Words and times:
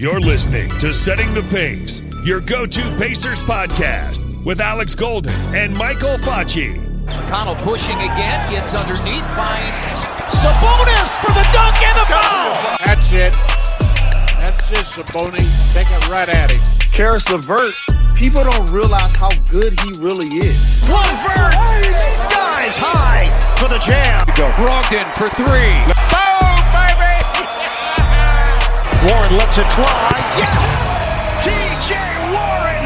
You're 0.00 0.20
listening 0.20 0.68
to 0.78 0.94
Setting 0.94 1.26
the 1.34 1.42
Pace, 1.50 2.00
your 2.24 2.38
go 2.38 2.66
to 2.66 2.80
Pacers 3.02 3.42
podcast 3.42 4.22
with 4.44 4.60
Alex 4.60 4.94
Golden 4.94 5.34
and 5.56 5.76
Michael 5.76 6.14
Facci. 6.18 6.78
McConnell 7.06 7.60
pushing 7.64 7.96
again, 7.96 8.38
gets 8.48 8.72
underneath, 8.74 9.26
finds 9.34 10.06
Sabonis 10.30 11.18
for 11.18 11.34
the 11.34 11.42
dunk 11.50 11.82
and 11.82 11.98
the 11.98 12.06
foul. 12.14 12.78
That's 12.78 13.10
it. 13.10 13.34
That's 14.38 14.70
just 14.70 14.94
Sabonis. 14.94 15.74
Take 15.74 15.90
it 15.90 16.08
right 16.08 16.28
at 16.28 16.52
him. 16.52 16.60
Caris 16.92 17.28
LeVert, 17.28 17.74
people 18.14 18.44
don't 18.44 18.70
realize 18.70 19.16
how 19.16 19.30
good 19.50 19.80
he 19.80 19.90
really 19.98 20.28
is. 20.38 20.88
LeVert, 20.88 21.54
skies 21.98 22.78
high 22.78 23.26
for 23.58 23.66
the 23.66 23.80
jam. 23.80 24.24
Brogdon 24.28 25.12
for 25.18 25.26
three. 25.34 26.27
Boom, 29.08 29.16
baby! 29.16 29.34
Warren 29.34 29.38
lets 29.38 29.58
it 29.58 29.66
fly. 29.72 30.12
Yes! 30.36 30.88
TJ 31.44 31.96
Warren 32.32 32.84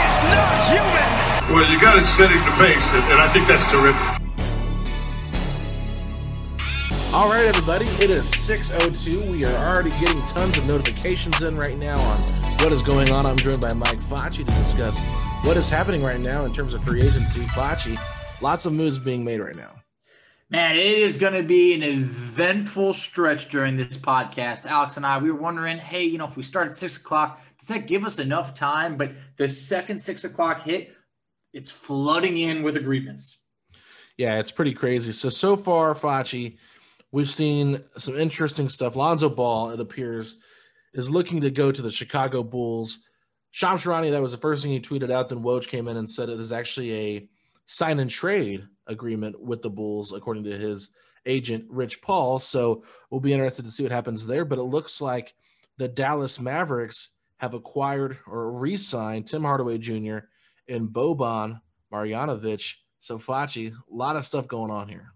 is 0.00 0.16
not 0.32 0.48
human. 0.68 1.54
Well, 1.54 1.70
you 1.70 1.80
got 1.80 1.98
it 1.98 2.06
setting 2.06 2.38
the 2.38 2.52
pace, 2.52 2.86
and, 2.92 3.04
and 3.12 3.20
I 3.20 3.28
think 3.32 3.46
that's 3.46 3.64
terrific. 3.70 4.16
All 7.14 7.30
right, 7.30 7.46
everybody, 7.46 7.86
it 8.02 8.10
is 8.10 8.30
6.02. 8.30 9.30
We 9.30 9.44
are 9.44 9.74
already 9.74 9.90
getting 10.00 10.20
tons 10.22 10.58
of 10.58 10.66
notifications 10.66 11.40
in 11.40 11.56
right 11.56 11.78
now 11.78 11.98
on 11.98 12.20
what 12.60 12.72
is 12.72 12.82
going 12.82 13.10
on. 13.10 13.24
I'm 13.24 13.38
joined 13.38 13.60
by 13.60 13.72
Mike 13.72 14.00
Facci 14.00 14.38
to 14.38 14.44
discuss 14.44 15.00
what 15.42 15.56
is 15.56 15.70
happening 15.70 16.02
right 16.02 16.20
now 16.20 16.44
in 16.44 16.52
terms 16.52 16.74
of 16.74 16.84
free 16.84 17.00
agency. 17.00 17.40
Facci, 17.40 17.96
lots 18.42 18.66
of 18.66 18.74
moves 18.74 18.98
being 18.98 19.24
made 19.24 19.40
right 19.40 19.56
now. 19.56 19.75
Man, 20.48 20.76
it 20.76 20.98
is 20.98 21.18
going 21.18 21.32
to 21.32 21.42
be 21.42 21.74
an 21.74 21.82
eventful 21.82 22.92
stretch 22.92 23.48
during 23.48 23.74
this 23.74 23.96
podcast. 23.96 24.64
Alex 24.64 24.96
and 24.96 25.04
I, 25.04 25.18
we 25.18 25.28
were 25.32 25.40
wondering, 25.40 25.76
hey, 25.76 26.04
you 26.04 26.18
know, 26.18 26.26
if 26.26 26.36
we 26.36 26.44
start 26.44 26.68
at 26.68 26.76
six 26.76 26.96
o'clock, 26.98 27.42
does 27.58 27.66
that 27.66 27.88
give 27.88 28.04
us 28.04 28.20
enough 28.20 28.54
time? 28.54 28.96
But 28.96 29.12
the 29.38 29.48
second 29.48 29.98
six 29.98 30.22
o'clock 30.22 30.62
hit, 30.62 30.94
it's 31.52 31.72
flooding 31.72 32.38
in 32.38 32.62
with 32.62 32.76
agreements. 32.76 33.42
Yeah, 34.18 34.38
it's 34.38 34.52
pretty 34.52 34.72
crazy. 34.72 35.10
So, 35.10 35.30
so 35.30 35.56
far, 35.56 35.94
Facci, 35.94 36.58
we've 37.10 37.28
seen 37.28 37.80
some 37.96 38.16
interesting 38.16 38.68
stuff. 38.68 38.94
Lonzo 38.94 39.28
Ball, 39.28 39.70
it 39.70 39.80
appears, 39.80 40.38
is 40.94 41.10
looking 41.10 41.40
to 41.40 41.50
go 41.50 41.72
to 41.72 41.82
the 41.82 41.90
Chicago 41.90 42.44
Bulls. 42.44 43.00
Shams 43.50 43.82
Charania, 43.82 44.12
that 44.12 44.22
was 44.22 44.30
the 44.30 44.38
first 44.38 44.62
thing 44.62 44.70
he 44.70 44.78
tweeted 44.78 45.10
out. 45.10 45.28
Then 45.28 45.42
Woj 45.42 45.66
came 45.66 45.88
in 45.88 45.96
and 45.96 46.08
said 46.08 46.28
it 46.28 46.38
is 46.38 46.52
actually 46.52 46.92
a 46.92 47.28
sign 47.64 47.98
and 47.98 48.08
trade 48.08 48.68
agreement 48.86 49.40
with 49.40 49.62
the 49.62 49.70
Bulls, 49.70 50.12
according 50.12 50.44
to 50.44 50.56
his 50.56 50.90
agent, 51.26 51.64
Rich 51.68 52.02
Paul. 52.02 52.38
So 52.38 52.84
we'll 53.10 53.20
be 53.20 53.32
interested 53.32 53.64
to 53.64 53.70
see 53.70 53.82
what 53.82 53.92
happens 53.92 54.26
there. 54.26 54.44
But 54.44 54.58
it 54.58 54.64
looks 54.64 55.00
like 55.00 55.34
the 55.78 55.88
Dallas 55.88 56.40
Mavericks 56.40 57.10
have 57.38 57.54
acquired 57.54 58.18
or 58.26 58.58
re 58.58 58.76
signed 58.76 59.26
Tim 59.26 59.44
Hardaway 59.44 59.78
Jr. 59.78 60.18
and 60.68 60.88
Boban 60.88 61.60
Marjanovic. 61.92 62.74
So, 62.98 63.18
Facci, 63.18 63.72
a 63.72 63.94
lot 63.94 64.16
of 64.16 64.24
stuff 64.24 64.48
going 64.48 64.70
on 64.70 64.88
here. 64.88 65.12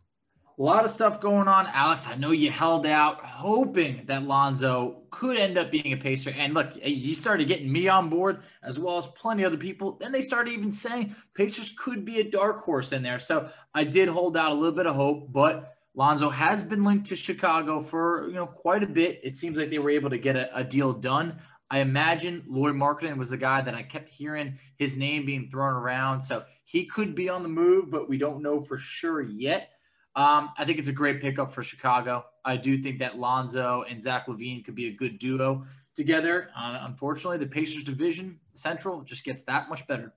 A 0.61 0.63
lot 0.63 0.85
of 0.85 0.91
stuff 0.91 1.23
going 1.23 1.49
on. 1.49 1.69
Alex, 1.69 2.07
I 2.07 2.17
know 2.17 2.33
you 2.33 2.51
held 2.51 2.85
out 2.85 3.25
hoping 3.25 4.05
that 4.05 4.25
Lonzo 4.25 5.05
could 5.11 5.39
end 5.39 5.57
up 5.57 5.71
being 5.71 5.95
a 5.95 5.97
Pacer. 5.97 6.35
And 6.37 6.53
look, 6.53 6.77
eh, 6.83 6.89
you 6.89 7.15
started 7.15 7.49
getting 7.49 7.73
me 7.73 7.89
on 7.89 8.11
board 8.11 8.43
as 8.63 8.79
well 8.79 8.99
as 8.99 9.07
plenty 9.07 9.43
of 9.43 9.55
other 9.55 9.57
people. 9.57 9.97
Then 9.99 10.13
they 10.13 10.21
started 10.21 10.53
even 10.53 10.71
saying 10.71 11.17
Pacers 11.33 11.73
could 11.79 12.05
be 12.05 12.21
a 12.21 12.31
dark 12.31 12.59
horse 12.59 12.93
in 12.93 13.03
there. 13.03 13.19
So 13.19 13.49
I 13.75 13.85
did 13.85 14.11
hold 14.11 14.37
out 14.37 14.53
a 14.53 14.55
little 14.55 14.77
bit 14.77 14.87
of 14.87 14.95
hope, 14.95 15.33
but 15.33 15.79
Lonzo 15.95 16.29
has 16.29 16.63
been 16.63 16.85
linked 16.85 17.07
to 17.07 17.17
Chicago 17.17 17.81
for 17.81 18.29
you 18.29 18.35
know 18.35 18.47
quite 18.47 18.83
a 18.83 18.87
bit. 18.87 19.21
It 19.25 19.37
seems 19.37 19.57
like 19.57 19.71
they 19.71 19.79
were 19.79 19.89
able 19.89 20.11
to 20.11 20.19
get 20.19 20.37
a, 20.37 20.55
a 20.55 20.63
deal 20.63 20.93
done. 20.93 21.39
I 21.71 21.79
imagine 21.79 22.45
Lauri 22.47 22.75
Markkanen 22.75 23.17
was 23.17 23.31
the 23.31 23.39
guy 23.39 23.63
that 23.63 23.75
I 23.75 23.83
kept 23.83 24.11
hearing 24.11 24.59
his 24.77 24.99
name 24.99 25.25
being 25.25 25.49
thrown 25.51 25.73
around. 25.73 26.21
So 26.21 26.45
he 26.65 26.85
could 26.85 27.15
be 27.15 27.31
on 27.31 27.43
the 27.43 27.49
move, 27.49 27.91
but 27.91 28.11
we 28.11 28.19
don't 28.19 28.43
know 28.43 28.61
for 28.61 28.77
sure 28.77 29.23
yet. 29.23 29.71
Um, 30.17 30.51
I 30.59 30.65
think 30.65 30.79
it's 30.79 30.89
a 30.89 30.93
great 30.93 31.21
pickup 31.21 31.53
for 31.53 31.63
Chicago. 31.63 32.25
I 32.45 32.57
do 32.57 32.83
think 32.83 32.99
that 32.99 33.19
Lonzo 33.19 33.85
and 33.89 34.01
Zach 34.01 34.27
LaVine 34.27 34.65
could 34.65 34.75
be 34.75 34.89
a 34.89 34.93
good 34.93 35.19
duo 35.19 35.65
together. 35.95 36.51
Uh, 36.57 36.81
unfortunately, 36.83 37.39
the 37.39 37.47
Pacers 37.47 37.85
division 37.85 38.39
Central 38.53 39.03
just 39.03 39.25
gets 39.25 39.45
that 39.45 39.69
much 39.69 39.87
better. 39.87 40.13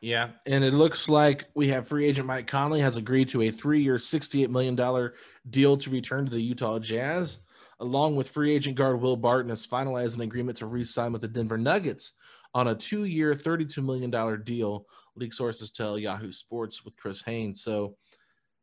Yeah, 0.00 0.30
and 0.44 0.62
it 0.62 0.74
looks 0.74 1.08
like 1.08 1.46
we 1.54 1.68
have 1.68 1.88
free 1.88 2.06
agent 2.06 2.26
Mike 2.26 2.46
Conley 2.46 2.80
has 2.80 2.96
agreed 2.96 3.28
to 3.28 3.42
a 3.42 3.50
three-year, 3.50 3.96
$68 3.96 4.50
million 4.50 5.10
deal 5.48 5.76
to 5.76 5.90
return 5.90 6.26
to 6.26 6.30
the 6.30 6.40
Utah 6.40 6.78
Jazz, 6.78 7.38
along 7.80 8.16
with 8.16 8.28
free 8.28 8.54
agent 8.54 8.76
guard 8.76 9.00
Will 9.00 9.16
Barton 9.16 9.48
has 9.48 9.66
finalized 9.66 10.16
an 10.16 10.20
agreement 10.22 10.58
to 10.58 10.66
re-sign 10.66 11.12
with 11.12 11.22
the 11.22 11.28
Denver 11.28 11.56
Nuggets 11.56 12.12
on 12.52 12.68
a 12.68 12.74
two-year, 12.74 13.34
$32 13.34 13.84
million 13.84 14.42
deal, 14.42 14.86
league 15.14 15.34
sources 15.34 15.70
tell 15.70 15.98
Yahoo 15.98 16.32
Sports 16.32 16.84
with 16.84 16.96
Chris 16.96 17.22
Haynes. 17.22 17.62
So 17.62 17.96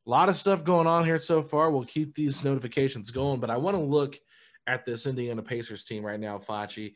a 0.06 0.10
lot 0.10 0.30
of 0.30 0.38
stuff 0.38 0.64
going 0.64 0.88
on 0.88 1.06
here 1.06 1.18
so 1.18 1.42
far. 1.42 1.72
We'll 1.72 1.86
keep 1.86 2.14
these 2.16 2.44
notifications 2.44 3.12
going, 3.12 3.40
but 3.40 3.50
I 3.50 3.58
want 3.58 3.78
to 3.78 3.84
look 3.84 4.18
at 4.68 4.86
this 4.86 5.06
Indiana 5.06 5.42
Pacers 5.42 5.86
team 5.86 6.06
right 6.06 6.20
now, 6.20 6.38
Facci. 6.38 6.94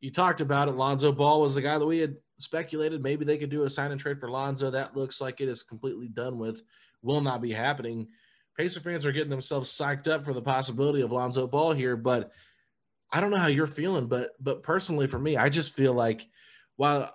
You 0.00 0.10
talked 0.10 0.40
about 0.40 0.68
it. 0.68 0.76
Lonzo 0.76 1.12
Ball 1.12 1.40
was 1.40 1.54
the 1.54 1.62
guy 1.62 1.78
that 1.78 1.86
we 1.86 1.98
had 1.98 2.16
speculated 2.38 3.02
maybe 3.02 3.24
they 3.24 3.36
could 3.36 3.50
do 3.50 3.64
a 3.64 3.70
sign 3.70 3.90
and 3.90 4.00
trade 4.00 4.20
for 4.20 4.30
Lonzo. 4.30 4.70
That 4.70 4.96
looks 4.96 5.20
like 5.20 5.40
it 5.40 5.48
is 5.48 5.62
completely 5.62 6.08
done 6.08 6.38
with, 6.38 6.62
will 7.02 7.20
not 7.20 7.42
be 7.42 7.52
happening. 7.52 8.08
Pacer 8.56 8.80
fans 8.80 9.04
are 9.04 9.12
getting 9.12 9.30
themselves 9.30 9.70
psyched 9.70 10.08
up 10.08 10.24
for 10.24 10.32
the 10.32 10.42
possibility 10.42 11.00
of 11.00 11.12
Lonzo 11.12 11.46
Ball 11.46 11.72
here, 11.72 11.96
but 11.96 12.32
I 13.12 13.20
don't 13.20 13.30
know 13.30 13.38
how 13.38 13.46
you're 13.46 13.66
feeling, 13.66 14.06
but 14.06 14.32
but 14.40 14.62
personally 14.62 15.06
for 15.06 15.18
me, 15.18 15.36
I 15.36 15.48
just 15.48 15.74
feel 15.74 15.94
like 15.94 16.26
while 16.76 17.14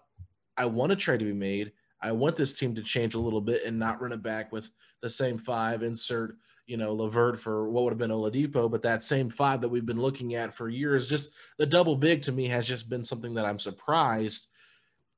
I 0.58 0.66
want 0.66 0.92
a 0.92 0.96
trade 0.96 1.20
to 1.20 1.26
be 1.26 1.34
made, 1.34 1.74
I 2.02 2.12
want 2.12 2.36
this 2.36 2.54
team 2.54 2.76
to 2.76 2.82
change 2.82 3.16
a 3.16 3.20
little 3.20 3.42
bit 3.42 3.64
and 3.66 3.80
not 3.80 4.02
run 4.02 4.12
it 4.12 4.24
back 4.24 4.52
with 4.52 4.70
the 5.04 5.10
same 5.10 5.38
five, 5.38 5.84
insert, 5.84 6.38
you 6.66 6.78
know, 6.78 6.94
LeVert 6.94 7.38
for 7.38 7.70
what 7.70 7.84
would 7.84 7.92
have 7.92 8.00
been 8.00 8.10
Oladipo, 8.10 8.72
but 8.72 8.82
that 8.82 9.04
same 9.04 9.30
five 9.30 9.62
that 9.62 9.70
we've 9.70 9.86
been 9.86 10.02
looking 10.02 10.34
at 10.34 10.54
for 10.54 10.70
years, 10.70 11.10
just 11.10 11.34
the 11.60 11.66
double 11.66 11.98
big 11.98 12.22
to 12.24 12.32
me 12.32 12.48
has 12.48 12.66
just 12.66 12.90
been 12.90 13.04
something 13.04 13.34
that 13.36 13.46
I'm 13.46 13.60
surprised 13.60 14.48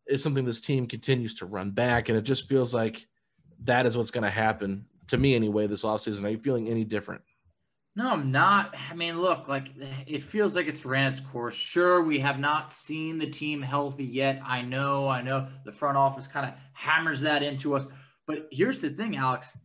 is 0.07 0.23
something 0.23 0.43
this 0.43 0.59
team 0.59 0.87
continues 0.87 1.35
to 1.35 1.45
run 1.45 1.71
back. 1.71 2.09
And 2.09 2.17
it 2.17 2.23
just 2.23 2.49
feels 2.49 2.73
like 2.73 3.05
that 3.63 3.85
is 3.85 3.95
what's 3.95 4.11
going 4.11 4.23
to 4.23 4.29
happen 4.29 4.85
to 5.07 5.17
me 5.17 5.35
anyway 5.35 5.67
this 5.67 5.83
offseason. 5.83 6.25
Are 6.25 6.29
you 6.29 6.39
feeling 6.39 6.67
any 6.67 6.83
different? 6.83 7.21
No, 7.95 8.09
I'm 8.09 8.31
not. 8.31 8.75
I 8.91 8.95
mean, 8.95 9.21
look, 9.21 9.47
like 9.47 9.69
it 10.07 10.21
feels 10.21 10.55
like 10.55 10.67
it's 10.67 10.83
ran 10.83 11.11
its 11.11 11.21
course. 11.21 11.55
Sure, 11.55 12.03
we 12.03 12.19
have 12.19 12.39
not 12.39 12.71
seen 12.71 13.19
the 13.19 13.29
team 13.29 13.61
healthy 13.61 14.03
yet. 14.03 14.41
I 14.43 14.63
know, 14.63 15.07
I 15.07 15.21
know 15.21 15.47
the 15.63 15.71
front 15.71 15.95
office 15.95 16.27
kind 16.27 16.47
of 16.47 16.55
hammers 16.73 17.21
that 17.21 17.43
into 17.43 17.75
us. 17.75 17.87
But 18.27 18.47
here's 18.51 18.81
the 18.81 18.89
thing, 18.89 19.15
Alex 19.15 19.57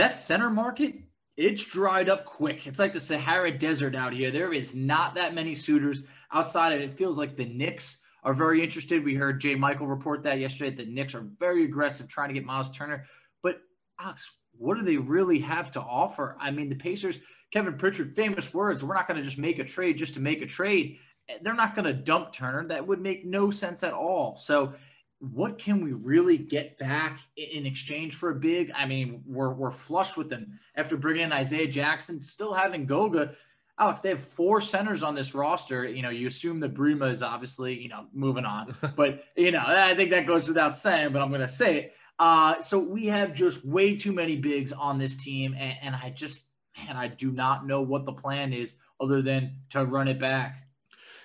that 0.00 0.16
center 0.16 0.50
market 0.50 0.94
it's 1.36 1.64
dried 1.64 2.10
up 2.10 2.26
quick. 2.26 2.66
It's 2.66 2.78
like 2.78 2.92
the 2.92 3.00
Sahara 3.00 3.50
Desert 3.50 3.94
out 3.94 4.12
here. 4.12 4.30
There 4.30 4.52
is 4.52 4.74
not 4.74 5.14
that 5.14 5.32
many 5.32 5.54
suitors 5.54 6.02
outside 6.30 6.72
of 6.74 6.82
it. 6.82 6.98
Feels 6.98 7.16
like 7.16 7.34
the 7.34 7.46
Knicks 7.46 8.02
are 8.22 8.34
very 8.34 8.62
interested. 8.62 9.02
We 9.02 9.14
heard 9.14 9.40
Jay 9.40 9.54
Michael 9.54 9.86
report 9.86 10.22
that 10.24 10.38
yesterday. 10.38 10.76
The 10.76 10.90
Knicks 10.90 11.14
are 11.14 11.26
very 11.38 11.64
aggressive 11.64 12.08
trying 12.08 12.28
to 12.28 12.34
get 12.34 12.44
Miles 12.44 12.76
Turner. 12.76 13.04
But 13.42 13.62
Alex, 13.98 14.30
what 14.58 14.76
do 14.76 14.82
they 14.82 14.98
really 14.98 15.38
have 15.38 15.70
to 15.72 15.80
offer? 15.80 16.36
I 16.38 16.50
mean, 16.50 16.68
the 16.68 16.74
Pacers, 16.74 17.18
Kevin 17.52 17.78
Pritchard, 17.78 18.14
famous 18.14 18.52
words, 18.52 18.84
we're 18.84 18.94
not 18.94 19.08
going 19.08 19.16
to 19.16 19.24
just 19.24 19.38
make 19.38 19.58
a 19.58 19.64
trade 19.64 19.96
just 19.96 20.14
to 20.14 20.20
make 20.20 20.42
a 20.42 20.46
trade. 20.46 20.98
They're 21.40 21.54
not 21.54 21.74
going 21.74 21.86
to 21.86 21.94
dump 21.94 22.32
Turner. 22.32 22.68
That 22.68 22.86
would 22.86 23.00
make 23.00 23.24
no 23.24 23.50
sense 23.50 23.82
at 23.82 23.94
all. 23.94 24.36
So, 24.36 24.74
what 25.20 25.58
can 25.58 25.84
we 25.84 25.92
really 25.92 26.38
get 26.38 26.78
back 26.78 27.20
in 27.36 27.66
exchange 27.66 28.14
for 28.14 28.30
a 28.30 28.34
big? 28.34 28.72
I 28.74 28.86
mean, 28.86 29.22
we're, 29.26 29.52
we're 29.52 29.70
flush 29.70 30.16
with 30.16 30.30
them 30.30 30.58
after 30.74 30.96
bringing 30.96 31.24
in 31.24 31.32
Isaiah 31.32 31.68
Jackson, 31.68 32.22
still 32.22 32.54
having 32.54 32.86
Goga. 32.86 33.34
Alex, 33.78 34.00
they 34.00 34.08
have 34.10 34.20
four 34.20 34.60
centers 34.62 35.02
on 35.02 35.14
this 35.14 35.34
roster. 35.34 35.84
You 35.86 36.02
know, 36.02 36.10
you 36.10 36.26
assume 36.26 36.60
that 36.60 36.74
Brima 36.74 37.10
is 37.10 37.22
obviously, 37.22 37.78
you 37.78 37.88
know, 37.88 38.06
moving 38.14 38.46
on. 38.46 38.74
but, 38.96 39.24
you 39.36 39.52
know, 39.52 39.62
I 39.64 39.94
think 39.94 40.10
that 40.10 40.26
goes 40.26 40.48
without 40.48 40.74
saying, 40.74 41.12
but 41.12 41.20
I'm 41.20 41.28
going 41.28 41.42
to 41.42 41.48
say 41.48 41.76
it. 41.76 41.94
Uh, 42.18 42.60
so 42.60 42.78
we 42.78 43.06
have 43.06 43.34
just 43.34 43.64
way 43.64 43.96
too 43.96 44.12
many 44.12 44.36
bigs 44.36 44.72
on 44.72 44.98
this 44.98 45.16
team. 45.16 45.54
And, 45.58 45.76
and 45.82 45.94
I 45.94 46.10
just, 46.10 46.44
man, 46.78 46.96
I 46.96 47.08
do 47.08 47.30
not 47.30 47.66
know 47.66 47.82
what 47.82 48.06
the 48.06 48.12
plan 48.12 48.52
is 48.52 48.74
other 49.00 49.22
than 49.22 49.56
to 49.70 49.84
run 49.84 50.08
it 50.08 50.18
back. 50.18 50.66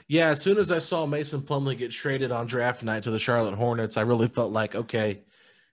Yeah, 0.08 0.30
as 0.30 0.42
soon 0.42 0.58
as 0.58 0.72
I 0.72 0.80
saw 0.80 1.06
Mason 1.06 1.42
Plumlee 1.42 1.78
get 1.78 1.92
traded 1.92 2.32
on 2.32 2.46
draft 2.46 2.84
night 2.84 3.04
to 3.04 3.12
the 3.12 3.20
Charlotte 3.20 3.56
Hornets, 3.56 3.98
I 3.98 4.02
really 4.02 4.28
felt 4.28 4.52
like, 4.52 4.76
okay, 4.76 5.24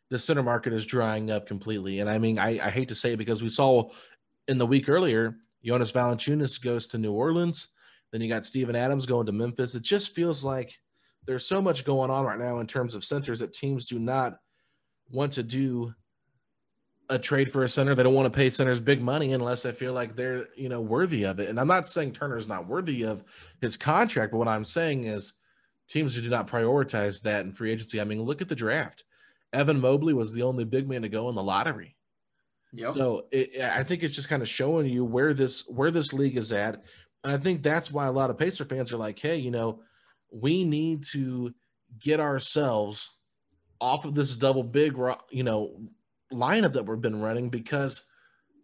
the 0.08 0.18
center 0.18 0.42
market 0.42 0.72
is 0.72 0.86
drying 0.86 1.30
up 1.30 1.46
completely. 1.46 2.00
And 2.00 2.08
I 2.08 2.18
mean, 2.18 2.38
I, 2.38 2.58
I 2.66 2.70
hate 2.70 2.88
to 2.88 2.94
say 2.94 3.12
it 3.12 3.18
because 3.18 3.42
we 3.42 3.50
saw 3.50 3.90
in 4.48 4.58
the 4.58 4.66
week 4.66 4.88
earlier, 4.88 5.36
Jonas 5.64 5.92
Valanciunas 5.92 6.62
goes 6.62 6.86
to 6.88 6.98
New 6.98 7.12
Orleans. 7.12 7.68
Then 8.10 8.20
you 8.20 8.28
got 8.28 8.46
Steven 8.46 8.76
Adams 8.76 9.06
going 9.06 9.26
to 9.26 9.32
Memphis. 9.32 9.74
It 9.74 9.82
just 9.82 10.14
feels 10.14 10.44
like 10.44 10.78
there's 11.24 11.46
so 11.46 11.62
much 11.62 11.84
going 11.84 12.10
on 12.10 12.24
right 12.24 12.38
now 12.38 12.58
in 12.60 12.66
terms 12.66 12.94
of 12.94 13.04
centers 13.04 13.40
that 13.40 13.52
teams 13.52 13.86
do 13.86 13.98
not 13.98 14.38
want 15.10 15.32
to 15.32 15.42
do 15.42 15.94
a 17.12 17.18
trade 17.18 17.52
for 17.52 17.62
a 17.62 17.68
center. 17.68 17.94
They 17.94 18.02
don't 18.02 18.14
want 18.14 18.32
to 18.32 18.36
pay 18.36 18.48
centers 18.48 18.80
big 18.80 19.02
money 19.02 19.34
unless 19.34 19.62
they 19.62 19.72
feel 19.72 19.92
like 19.92 20.16
they're, 20.16 20.46
you 20.56 20.70
know, 20.70 20.80
worthy 20.80 21.24
of 21.24 21.38
it. 21.38 21.50
And 21.50 21.60
I'm 21.60 21.68
not 21.68 21.86
saying 21.86 22.12
Turner's 22.12 22.48
not 22.48 22.66
worthy 22.66 23.04
of 23.04 23.22
his 23.60 23.76
contract, 23.76 24.32
but 24.32 24.38
what 24.38 24.48
I'm 24.48 24.64
saying 24.64 25.04
is 25.04 25.34
teams 25.88 26.14
who 26.14 26.22
do 26.22 26.30
not 26.30 26.48
prioritize 26.48 27.22
that 27.22 27.44
in 27.44 27.52
free 27.52 27.70
agency. 27.70 28.00
I 28.00 28.04
mean, 28.04 28.22
look 28.22 28.40
at 28.40 28.48
the 28.48 28.54
draft. 28.54 29.04
Evan 29.52 29.80
Mobley 29.80 30.14
was 30.14 30.32
the 30.32 30.42
only 30.42 30.64
big 30.64 30.88
man 30.88 31.02
to 31.02 31.10
go 31.10 31.28
in 31.28 31.34
the 31.34 31.42
lottery. 31.42 31.96
Yep. 32.72 32.88
So 32.88 33.26
it, 33.30 33.60
I 33.62 33.82
think 33.82 34.02
it's 34.02 34.14
just 34.14 34.30
kind 34.30 34.40
of 34.40 34.48
showing 34.48 34.86
you 34.86 35.04
where 35.04 35.34
this 35.34 35.68
where 35.68 35.90
this 35.90 36.14
league 36.14 36.38
is 36.38 36.50
at. 36.52 36.82
And 37.22 37.34
I 37.34 37.36
think 37.36 37.62
that's 37.62 37.92
why 37.92 38.06
a 38.06 38.12
lot 38.12 38.30
of 38.30 38.38
Pacer 38.38 38.64
fans 38.64 38.90
are 38.90 38.96
like, 38.96 39.18
hey, 39.18 39.36
you 39.36 39.50
know, 39.50 39.82
we 40.30 40.64
need 40.64 41.04
to 41.12 41.52
get 42.00 42.20
ourselves 42.20 43.10
off 43.78 44.06
of 44.06 44.14
this 44.14 44.34
double 44.34 44.62
big, 44.62 44.96
you 45.30 45.42
know, 45.42 45.76
lineup 46.32 46.72
that 46.74 46.86
we've 46.86 47.00
been 47.00 47.20
running 47.20 47.48
because 47.50 48.02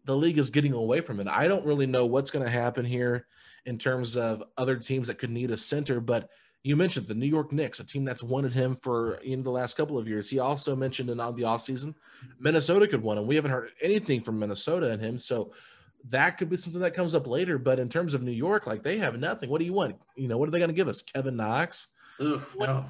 the 0.05 0.17
league 0.17 0.39
is 0.39 0.51
getting 0.51 0.73
away 0.73 1.01
from 1.01 1.21
it. 1.21 1.29
I 1.29 1.49
don't 1.49 1.67
really 1.67 1.87
know 1.87 2.07
what's 2.07 2.31
going 2.31 2.45
to 2.45 2.51
happen 2.51 2.85
here 2.85 3.27
in 3.67 3.79
terms 3.79 4.17
of 4.17 4.43
other 4.57 4.77
teams 4.77 5.09
that 5.09 5.19
could 5.19 5.31
need 5.31 5.51
a 5.51 5.57
center, 5.57 6.01
but 6.01 6.31
you 6.63 6.77
mentioned 6.77 7.07
the 7.07 7.15
New 7.15 7.27
York 7.27 7.53
Knicks, 7.53 7.81
a 7.81 7.85
team 7.85 8.05
that's 8.05 8.23
wanted 8.23 8.53
him 8.53 8.75
for 8.75 9.15
in 9.17 9.43
the 9.43 9.51
last 9.51 9.77
couple 9.77 9.97
of 9.97 10.09
years. 10.09 10.29
He 10.29 10.39
also 10.39 10.75
mentioned 10.75 11.09
in 11.09 11.19
the 11.19 11.25
offseason, 11.25 11.95
Minnesota 12.41 12.87
could 12.87 13.03
want 13.03 13.19
him. 13.19 13.27
We 13.27 13.37
haven't 13.37 13.53
heard 13.53 13.71
anything 13.81 14.23
from 14.23 14.39
Minnesota 14.39 14.91
and 14.91 15.03
him. 15.03 15.19
So 15.19 15.53
that 16.09 16.39
could 16.39 16.49
be 16.49 16.57
something 16.57 16.81
that 16.81 16.95
comes 16.95 17.15
up 17.15 17.27
later. 17.27 17.59
But 17.59 17.79
in 17.79 17.89
terms 17.89 18.15
of 18.15 18.23
New 18.23 18.33
York, 18.33 18.67
like 18.67 18.83
they 18.83 18.99
have 18.99 19.19
nothing. 19.19 19.51
What 19.51 19.61
do 19.61 19.67
you 19.67 19.73
want? 19.73 19.97
You 20.17 20.29
know, 20.29 20.37
what 20.37 20.49
are 20.49 20.53
they 20.53 20.59
going 20.59 20.71
to 20.71 20.75
give 20.75 20.89
us? 20.89 21.03
Kevin 21.03 21.37
Knox? 21.37 21.89
Ugh, 22.21 22.43
no. 22.59 22.87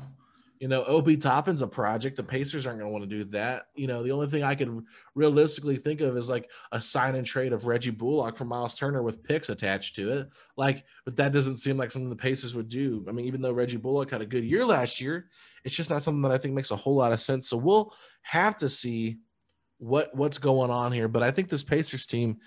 You 0.60 0.68
know, 0.68 0.84
Obi 0.84 1.16
Toppin's 1.16 1.62
a 1.62 1.66
project. 1.66 2.16
The 2.16 2.22
Pacers 2.22 2.66
aren't 2.66 2.80
going 2.80 2.90
to 2.90 2.92
want 2.92 3.08
to 3.08 3.16
do 3.16 3.24
that. 3.30 3.66
You 3.74 3.86
know, 3.86 4.02
the 4.02 4.10
only 4.10 4.26
thing 4.26 4.42
I 4.42 4.54
could 4.54 4.84
realistically 5.14 5.76
think 5.76 6.00
of 6.00 6.16
is 6.16 6.28
like 6.28 6.50
a 6.72 6.80
sign 6.80 7.14
and 7.14 7.26
trade 7.26 7.52
of 7.52 7.66
Reggie 7.66 7.90
Bullock 7.90 8.36
for 8.36 8.44
Miles 8.44 8.74
Turner 8.74 9.02
with 9.02 9.22
picks 9.22 9.48
attached 9.48 9.96
to 9.96 10.10
it. 10.10 10.28
Like, 10.56 10.84
but 11.04 11.16
that 11.16 11.32
doesn't 11.32 11.56
seem 11.56 11.76
like 11.76 11.90
something 11.90 12.10
the 12.10 12.16
Pacers 12.16 12.54
would 12.54 12.68
do. 12.68 13.04
I 13.08 13.12
mean, 13.12 13.26
even 13.26 13.40
though 13.40 13.52
Reggie 13.52 13.76
Bullock 13.76 14.10
had 14.10 14.20
a 14.20 14.26
good 14.26 14.44
year 14.44 14.66
last 14.66 15.00
year, 15.00 15.28
it's 15.64 15.76
just 15.76 15.90
not 15.90 16.02
something 16.02 16.22
that 16.22 16.32
I 16.32 16.38
think 16.38 16.54
makes 16.54 16.70
a 16.70 16.76
whole 16.76 16.96
lot 16.96 17.12
of 17.12 17.20
sense. 17.20 17.48
So 17.48 17.56
we'll 17.56 17.94
have 18.22 18.56
to 18.58 18.68
see 18.68 19.18
what 19.78 20.14
what's 20.14 20.38
going 20.38 20.70
on 20.70 20.92
here. 20.92 21.08
But 21.08 21.22
I 21.22 21.30
think 21.30 21.48
this 21.48 21.62
Pacers 21.62 22.06
team 22.06 22.38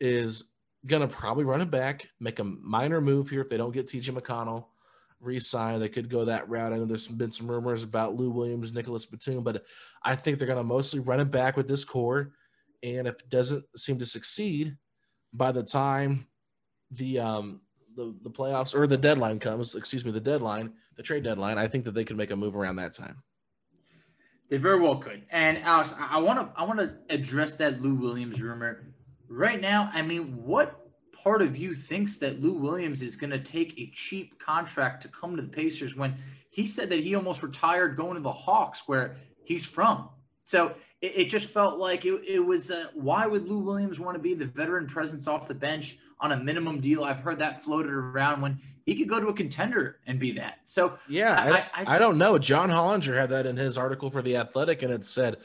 is 0.00 0.52
going 0.86 1.02
to 1.02 1.08
probably 1.08 1.44
run 1.44 1.60
it 1.60 1.70
back, 1.70 2.08
make 2.20 2.38
a 2.38 2.44
minor 2.44 3.00
move 3.00 3.28
here 3.28 3.40
if 3.40 3.48
they 3.48 3.56
don't 3.56 3.72
get 3.72 3.88
TJ 3.88 4.18
McConnell 4.18 4.66
re-sign. 5.20 5.80
They 5.80 5.88
could 5.88 6.08
go 6.08 6.24
that 6.24 6.48
route. 6.48 6.72
I 6.72 6.76
know 6.76 6.84
there's 6.84 7.08
been 7.08 7.30
some 7.30 7.50
rumors 7.50 7.82
about 7.82 8.14
Lou 8.14 8.30
Williams, 8.30 8.72
Nicholas 8.72 9.06
Batum, 9.06 9.42
but 9.42 9.64
I 10.02 10.14
think 10.14 10.38
they're 10.38 10.46
going 10.46 10.58
to 10.58 10.64
mostly 10.64 11.00
run 11.00 11.20
it 11.20 11.30
back 11.30 11.56
with 11.56 11.68
this 11.68 11.84
core. 11.84 12.32
And 12.82 13.08
if 13.08 13.20
it 13.20 13.28
doesn't 13.28 13.64
seem 13.76 13.98
to 13.98 14.06
succeed 14.06 14.76
by 15.32 15.52
the 15.52 15.62
time 15.62 16.26
the 16.90 17.20
um 17.20 17.60
the, 17.96 18.14
the 18.22 18.30
playoffs 18.30 18.74
or 18.74 18.86
the 18.86 18.96
deadline 18.96 19.40
comes, 19.40 19.74
excuse 19.74 20.04
me, 20.04 20.12
the 20.12 20.20
deadline, 20.20 20.72
the 20.96 21.02
trade 21.02 21.24
deadline, 21.24 21.58
I 21.58 21.66
think 21.66 21.84
that 21.84 21.94
they 21.94 22.04
could 22.04 22.16
make 22.16 22.30
a 22.30 22.36
move 22.36 22.56
around 22.56 22.76
that 22.76 22.94
time. 22.94 23.22
They 24.48 24.56
very 24.56 24.80
well 24.80 24.96
could. 24.96 25.24
And 25.30 25.58
Alex, 25.58 25.94
I 25.98 26.18
want 26.18 26.38
to 26.38 26.60
I 26.60 26.64
want 26.64 26.78
to 26.78 26.94
address 27.10 27.56
that 27.56 27.82
Lou 27.82 27.94
Williams 27.94 28.40
rumor 28.40 28.94
right 29.28 29.60
now. 29.60 29.90
I 29.92 30.02
mean, 30.02 30.42
what 30.44 30.87
part 31.22 31.42
of 31.42 31.56
you 31.56 31.74
thinks 31.74 32.18
that 32.18 32.40
Lou 32.40 32.52
Williams 32.52 33.02
is 33.02 33.16
going 33.16 33.30
to 33.30 33.38
take 33.38 33.78
a 33.78 33.90
cheap 33.94 34.38
contract 34.38 35.02
to 35.02 35.08
come 35.08 35.36
to 35.36 35.42
the 35.42 35.48
Pacers 35.48 35.96
when 35.96 36.14
he 36.50 36.66
said 36.66 36.88
that 36.90 37.00
he 37.00 37.14
almost 37.14 37.42
retired 37.42 37.96
going 37.96 38.14
to 38.14 38.20
the 38.20 38.32
Hawks, 38.32 38.84
where 38.86 39.16
he's 39.44 39.66
from. 39.66 40.08
So 40.44 40.74
it, 41.00 41.18
it 41.18 41.24
just 41.28 41.50
felt 41.50 41.78
like 41.78 42.04
it, 42.04 42.22
it 42.26 42.38
was 42.40 42.70
uh, 42.70 42.86
why 42.94 43.26
would 43.26 43.48
Lou 43.48 43.58
Williams 43.58 44.00
want 44.00 44.16
to 44.16 44.22
be 44.22 44.34
the 44.34 44.46
veteran 44.46 44.86
presence 44.86 45.26
off 45.26 45.48
the 45.48 45.54
bench 45.54 45.98
on 46.20 46.32
a 46.32 46.36
minimum 46.36 46.80
deal? 46.80 47.04
I've 47.04 47.20
heard 47.20 47.38
that 47.40 47.62
floated 47.62 47.92
around 47.92 48.40
when 48.40 48.60
he 48.86 48.94
could 48.96 49.08
go 49.08 49.20
to 49.20 49.26
a 49.26 49.34
contender 49.34 49.98
and 50.06 50.18
be 50.18 50.32
that. 50.32 50.60
So 50.64 50.98
yeah, 51.08 51.66
I, 51.74 51.82
I, 51.82 51.96
I 51.96 51.98
don't 51.98 52.16
know. 52.16 52.38
John 52.38 52.70
Hollinger 52.70 53.18
had 53.18 53.30
that 53.30 53.44
in 53.44 53.56
his 53.56 53.76
article 53.76 54.08
for 54.08 54.22
the 54.22 54.36
Athletic, 54.36 54.82
and 54.82 54.92
it 54.92 55.04
said 55.04 55.36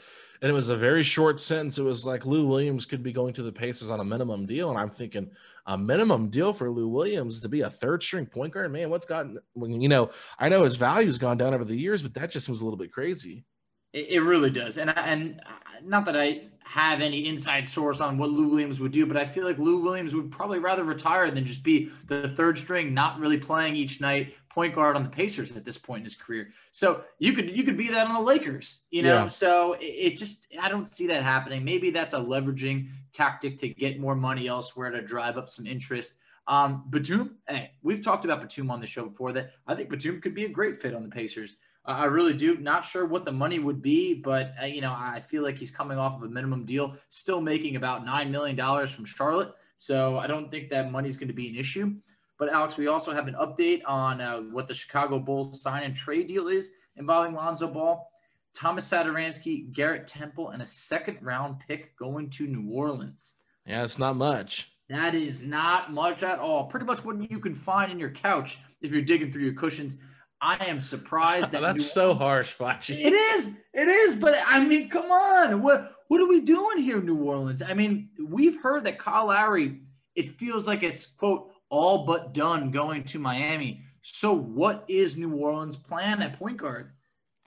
and 0.42 0.50
it 0.50 0.54
was 0.54 0.68
a 0.68 0.76
very 0.76 1.02
short 1.02 1.40
sentence. 1.40 1.78
It 1.78 1.82
was 1.82 2.04
like 2.04 2.26
Lou 2.26 2.46
Williams 2.46 2.86
could 2.86 3.02
be 3.02 3.12
going 3.12 3.32
to 3.34 3.42
the 3.42 3.52
Pacers 3.52 3.90
on 3.90 4.00
a 4.00 4.04
minimum 4.04 4.46
deal, 4.46 4.70
and 4.70 4.78
I'm 4.78 4.90
thinking 4.90 5.30
a 5.66 5.78
minimum 5.78 6.28
deal 6.28 6.52
for 6.52 6.70
Lou 6.70 6.88
Williams 6.88 7.40
to 7.40 7.48
be 7.48 7.62
a 7.62 7.70
third 7.70 8.02
string 8.02 8.26
point 8.26 8.52
guard. 8.52 8.70
Man, 8.72 8.90
what's 8.90 9.06
gotten 9.06 9.38
you 9.56 9.88
know? 9.88 10.10
I 10.38 10.48
know 10.48 10.64
his 10.64 10.76
value's 10.76 11.18
gone 11.18 11.38
down 11.38 11.54
over 11.54 11.64
the 11.64 11.76
years, 11.76 12.02
but 12.02 12.14
that 12.14 12.30
just 12.30 12.46
seems 12.46 12.60
a 12.60 12.64
little 12.64 12.78
bit 12.78 12.92
crazy. 12.92 13.44
It, 13.92 14.08
it 14.10 14.20
really 14.20 14.50
does, 14.50 14.78
and 14.78 14.90
I, 14.90 15.06
and 15.06 15.40
not 15.82 16.04
that 16.06 16.16
I 16.16 16.48
have 16.64 17.02
any 17.02 17.28
inside 17.28 17.68
source 17.68 18.00
on 18.00 18.16
what 18.16 18.30
Lou 18.30 18.48
Williams 18.48 18.80
would 18.80 18.92
do, 18.92 19.04
but 19.04 19.18
I 19.18 19.26
feel 19.26 19.44
like 19.44 19.58
Lou 19.58 19.82
Williams 19.82 20.14
would 20.14 20.30
probably 20.30 20.58
rather 20.58 20.82
retire 20.82 21.30
than 21.30 21.44
just 21.44 21.62
be 21.62 21.90
the 22.06 22.30
third 22.30 22.56
string, 22.56 22.94
not 22.94 23.20
really 23.20 23.38
playing 23.38 23.76
each 23.76 24.00
night, 24.00 24.34
point 24.54 24.74
guard 24.74 24.94
on 24.94 25.02
the 25.02 25.08
Pacers 25.08 25.56
at 25.56 25.64
this 25.64 25.76
point 25.76 26.00
in 26.00 26.04
his 26.04 26.14
career. 26.14 26.50
So 26.70 27.02
you 27.18 27.32
could 27.32 27.54
you 27.54 27.64
could 27.64 27.76
be 27.76 27.88
that 27.88 28.06
on 28.06 28.14
the 28.14 28.20
Lakers, 28.20 28.84
you 28.90 29.02
know. 29.02 29.22
Yeah. 29.22 29.26
So 29.26 29.72
it, 29.74 29.84
it 29.84 30.16
just 30.16 30.46
I 30.60 30.68
don't 30.68 30.86
see 30.86 31.08
that 31.08 31.22
happening. 31.24 31.64
Maybe 31.64 31.90
that's 31.90 32.12
a 32.12 32.18
leveraging 32.18 32.88
tactic 33.12 33.56
to 33.58 33.68
get 33.68 33.98
more 33.98 34.14
money 34.14 34.46
elsewhere 34.46 34.90
to 34.90 35.02
drive 35.02 35.36
up 35.36 35.48
some 35.48 35.66
interest. 35.66 36.16
Um, 36.46 36.84
Batum, 36.90 37.36
hey, 37.48 37.72
we've 37.82 38.02
talked 38.02 38.24
about 38.24 38.40
Batum 38.40 38.70
on 38.70 38.80
the 38.80 38.86
show 38.86 39.06
before. 39.06 39.32
That 39.32 39.50
I 39.66 39.74
think 39.74 39.90
Batum 39.90 40.20
could 40.20 40.34
be 40.34 40.44
a 40.44 40.48
great 40.48 40.76
fit 40.80 40.94
on 40.94 41.02
the 41.02 41.08
Pacers. 41.08 41.56
I 41.86 42.04
really 42.04 42.32
do. 42.32 42.56
Not 42.56 42.84
sure 42.84 43.04
what 43.04 43.26
the 43.26 43.32
money 43.32 43.58
would 43.58 43.82
be, 43.82 44.14
but 44.14 44.54
uh, 44.62 44.66
you 44.66 44.80
know, 44.80 44.94
I 44.96 45.20
feel 45.20 45.42
like 45.42 45.58
he's 45.58 45.70
coming 45.70 45.98
off 45.98 46.16
of 46.16 46.22
a 46.22 46.28
minimum 46.28 46.64
deal, 46.64 46.94
still 47.08 47.40
making 47.40 47.76
about 47.76 48.06
nine 48.06 48.30
million 48.30 48.56
dollars 48.56 48.90
from 48.90 49.04
Charlotte. 49.04 49.52
So 49.76 50.18
I 50.18 50.26
don't 50.26 50.50
think 50.50 50.70
that 50.70 50.92
money 50.92 51.08
is 51.08 51.18
going 51.18 51.28
to 51.28 51.34
be 51.34 51.48
an 51.48 51.56
issue. 51.56 51.96
But 52.38 52.48
Alex, 52.48 52.76
we 52.76 52.88
also 52.88 53.12
have 53.12 53.28
an 53.28 53.34
update 53.34 53.82
on 53.86 54.20
uh, 54.20 54.40
what 54.40 54.66
the 54.66 54.74
Chicago 54.74 55.18
Bulls 55.18 55.62
sign 55.62 55.84
and 55.84 55.94
trade 55.94 56.26
deal 56.26 56.48
is 56.48 56.70
involving 56.96 57.34
Lonzo 57.34 57.68
Ball, 57.68 58.08
Thomas 58.54 58.88
Satoransky, 58.88 59.72
Garrett 59.72 60.06
Temple, 60.06 60.50
and 60.50 60.62
a 60.62 60.66
second 60.66 61.18
round 61.20 61.56
pick 61.66 61.96
going 61.96 62.30
to 62.30 62.46
New 62.46 62.72
Orleans. 62.72 63.36
Yeah, 63.66 63.84
it's 63.84 63.98
not 63.98 64.16
much. 64.16 64.72
That 64.88 65.14
is 65.14 65.42
not 65.42 65.92
much 65.92 66.22
at 66.22 66.38
all. 66.38 66.66
Pretty 66.66 66.86
much 66.86 67.04
what 67.04 67.30
you 67.30 67.38
can 67.38 67.54
find 67.54 67.90
in 67.90 67.98
your 67.98 68.10
couch 68.10 68.58
if 68.82 68.92
you're 68.92 69.02
digging 69.02 69.32
through 69.32 69.44
your 69.44 69.54
cushions. 69.54 69.96
I 70.40 70.62
am 70.66 70.80
surprised 70.80 71.52
that 71.52 71.60
that's 71.62 71.90
so 71.90 72.14
harsh, 72.14 72.54
Facci. 72.54 73.02
It 73.02 73.12
is, 73.12 73.56
it 73.72 73.88
is, 73.88 74.14
but 74.16 74.34
I 74.46 74.64
mean, 74.64 74.90
come 74.90 75.10
on, 75.10 75.62
what 75.62 75.92
what 76.08 76.20
are 76.20 76.28
we 76.28 76.42
doing 76.42 76.78
here, 76.78 77.00
New 77.00 77.16
Orleans? 77.16 77.62
I 77.62 77.72
mean, 77.72 78.10
we've 78.22 78.60
heard 78.60 78.84
that 78.84 78.98
Kyle 78.98 79.28
Lowry. 79.28 79.80
It 80.14 80.38
feels 80.38 80.68
like 80.68 80.82
it's 80.82 81.06
quote 81.06 81.50
all 81.74 82.06
but 82.06 82.32
done 82.32 82.70
going 82.70 83.02
to 83.04 83.18
Miami. 83.18 83.82
So, 84.00 84.32
what 84.32 84.84
is 84.88 85.16
New 85.16 85.34
Orleans' 85.34 85.76
plan 85.76 86.22
at 86.22 86.38
point 86.38 86.58
guard? 86.58 86.92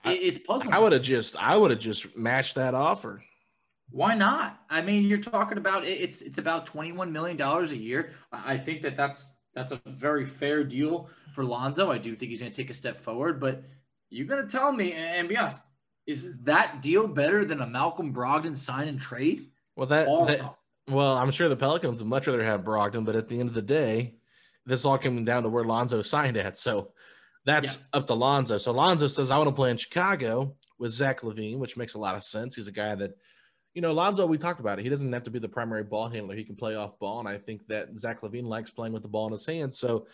It's 0.04 0.38
puzzling. 0.38 0.74
I 0.74 0.78
would 0.78 0.92
have 0.92 1.02
just, 1.02 1.36
I 1.36 1.56
would 1.56 1.70
have 1.70 1.80
just 1.80 2.16
matched 2.16 2.54
that 2.54 2.74
offer. 2.74 3.22
Why 3.90 4.14
not? 4.14 4.60
I 4.68 4.82
mean, 4.82 5.04
you're 5.04 5.18
talking 5.18 5.56
about 5.56 5.86
it's 5.86 6.20
it's 6.20 6.38
about 6.38 6.66
21 6.66 7.10
million 7.10 7.36
dollars 7.36 7.72
a 7.72 7.76
year. 7.76 8.12
I 8.30 8.58
think 8.58 8.82
that 8.82 8.96
that's 8.96 9.34
that's 9.54 9.72
a 9.72 9.80
very 9.86 10.26
fair 10.26 10.62
deal 10.62 11.08
for 11.34 11.42
Lonzo. 11.42 11.90
I 11.90 11.98
do 11.98 12.14
think 12.14 12.30
he's 12.30 12.40
going 12.40 12.52
to 12.52 12.56
take 12.56 12.70
a 12.70 12.74
step 12.74 13.00
forward, 13.00 13.40
but 13.40 13.62
you're 14.10 14.26
going 14.26 14.46
to 14.46 14.50
tell 14.50 14.72
me 14.72 14.92
and 14.92 15.28
be 15.28 15.38
honest, 15.38 15.62
is 16.06 16.38
that 16.42 16.82
deal 16.82 17.08
better 17.08 17.46
than 17.46 17.62
a 17.62 17.66
Malcolm 17.66 18.12
Brogdon 18.12 18.54
sign 18.56 18.88
and 18.88 19.00
trade? 19.00 19.50
Well, 19.74 19.86
that, 19.86 20.06
that 20.06 20.54
well, 20.88 21.16
I'm 21.16 21.30
sure 21.30 21.48
the 21.48 21.56
Pelicans 21.56 22.00
would 22.00 22.08
much 22.08 22.26
rather 22.26 22.44
have 22.44 22.64
Brogdon, 22.64 23.04
but 23.04 23.16
at 23.16 23.28
the 23.28 23.40
end 23.40 23.48
of 23.48 23.54
the 23.54 23.62
day, 23.62 24.17
this 24.68 24.84
all 24.84 24.98
came 24.98 25.24
down 25.24 25.42
to 25.42 25.48
where 25.48 25.64
Lonzo 25.64 26.02
signed 26.02 26.36
at. 26.36 26.56
So 26.58 26.92
that's 27.44 27.76
yeah. 27.76 27.98
up 27.98 28.06
to 28.08 28.14
Lonzo. 28.14 28.58
So 28.58 28.72
Lonzo 28.72 29.08
says, 29.08 29.30
I 29.30 29.38
want 29.38 29.48
to 29.48 29.54
play 29.54 29.70
in 29.70 29.78
Chicago 29.78 30.54
with 30.78 30.92
Zach 30.92 31.22
LaVine, 31.22 31.58
which 31.58 31.76
makes 31.76 31.94
a 31.94 31.98
lot 31.98 32.14
of 32.14 32.22
sense. 32.22 32.54
He's 32.54 32.68
a 32.68 32.72
guy 32.72 32.94
that, 32.94 33.12
you 33.74 33.80
know, 33.80 33.92
Lonzo, 33.92 34.26
we 34.26 34.36
talked 34.36 34.60
about 34.60 34.78
it. 34.78 34.82
He 34.82 34.90
doesn't 34.90 35.12
have 35.12 35.22
to 35.22 35.30
be 35.30 35.38
the 35.38 35.48
primary 35.48 35.84
ball 35.84 36.08
handler. 36.08 36.36
He 36.36 36.44
can 36.44 36.56
play 36.56 36.74
off 36.74 36.98
ball. 36.98 37.18
And 37.18 37.28
I 37.28 37.38
think 37.38 37.66
that 37.68 37.96
Zach 37.96 38.20
LaVine 38.20 38.46
likes 38.46 38.70
playing 38.70 38.92
with 38.92 39.02
the 39.02 39.08
ball 39.08 39.26
in 39.26 39.32
his 39.32 39.46
hands. 39.46 39.78
So, 39.78 40.06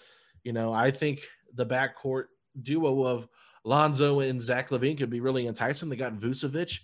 you 0.44 0.52
know, 0.52 0.72
I 0.72 0.92
think 0.92 1.20
the 1.52 1.66
backcourt 1.66 2.26
duo 2.62 3.04
of 3.04 3.26
Lonzo 3.64 4.20
and 4.20 4.40
Zach 4.40 4.68
LaVine 4.70 4.98
could 4.98 5.10
be 5.10 5.20
really 5.20 5.46
enticing. 5.48 5.88
They 5.88 5.96
got 5.96 6.20
Vucevic. 6.20 6.78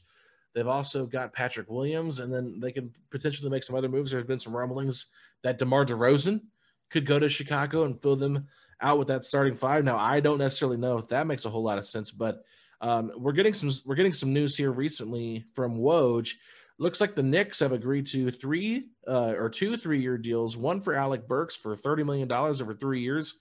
They've 0.55 0.67
also 0.67 1.07
got 1.07 1.33
Patrick 1.33 1.71
Williams, 1.71 2.19
and 2.19 2.35
then 2.35 2.59
they 2.59 2.73
can 2.73 2.93
potentially 3.11 3.51
make 3.51 3.63
some 3.63 3.77
other 3.77 3.89
moves. 3.89 4.11
There's 4.11 4.25
been 4.25 4.41
some 4.41 4.57
rumblings 4.57 5.07
that 5.45 5.59
DeMar 5.59 5.87
DeRozan 5.87 6.41
could 6.91 7.07
go 7.07 7.19
to 7.19 7.29
Chicago 7.29 7.85
and 7.85 8.01
fill 8.01 8.17
them 8.17 8.47
out 8.81 8.99
with 8.99 9.09
that 9.09 9.25
starting 9.25 9.55
five. 9.55 9.85
Now, 9.85 9.99
I 9.99 10.21
don't 10.21 10.39
necessarily 10.39 10.77
know 10.77 10.99
if 10.99 11.09
that 11.09 11.27
makes 11.27 11.45
a 11.45 11.51
whole 11.51 11.63
lot 11.63 11.79
of 11.79 11.87
sense, 11.87 12.11
but 12.11 12.45
um, 12.81 13.13
we're 13.17 13.33
getting 13.33 13.53
some 13.53 13.71
we're 13.85 13.95
getting 13.95 14.13
some 14.13 14.33
news 14.33 14.57
here 14.57 14.71
recently 14.71 15.45
from 15.53 15.79
Woj. 15.79 16.35
Looks 16.79 17.01
like 17.01 17.15
the 17.15 17.23
Knicks 17.23 17.61
have 17.61 17.73
agreed 17.73 18.07
to 18.09 18.31
three 18.31 18.89
uh, 19.07 19.35
or 19.37 19.51
two 19.51 19.77
three 19.77 20.01
year 20.01 20.17
deals. 20.17 20.57
One 20.57 20.81
for 20.81 20.95
Alec 20.95 21.29
Burks 21.29 21.57
for 21.57 21.77
thirty 21.77 22.03
million 22.03 22.27
dollars 22.27 22.63
over 22.63 22.75
three 22.75 23.01
years, 23.01 23.39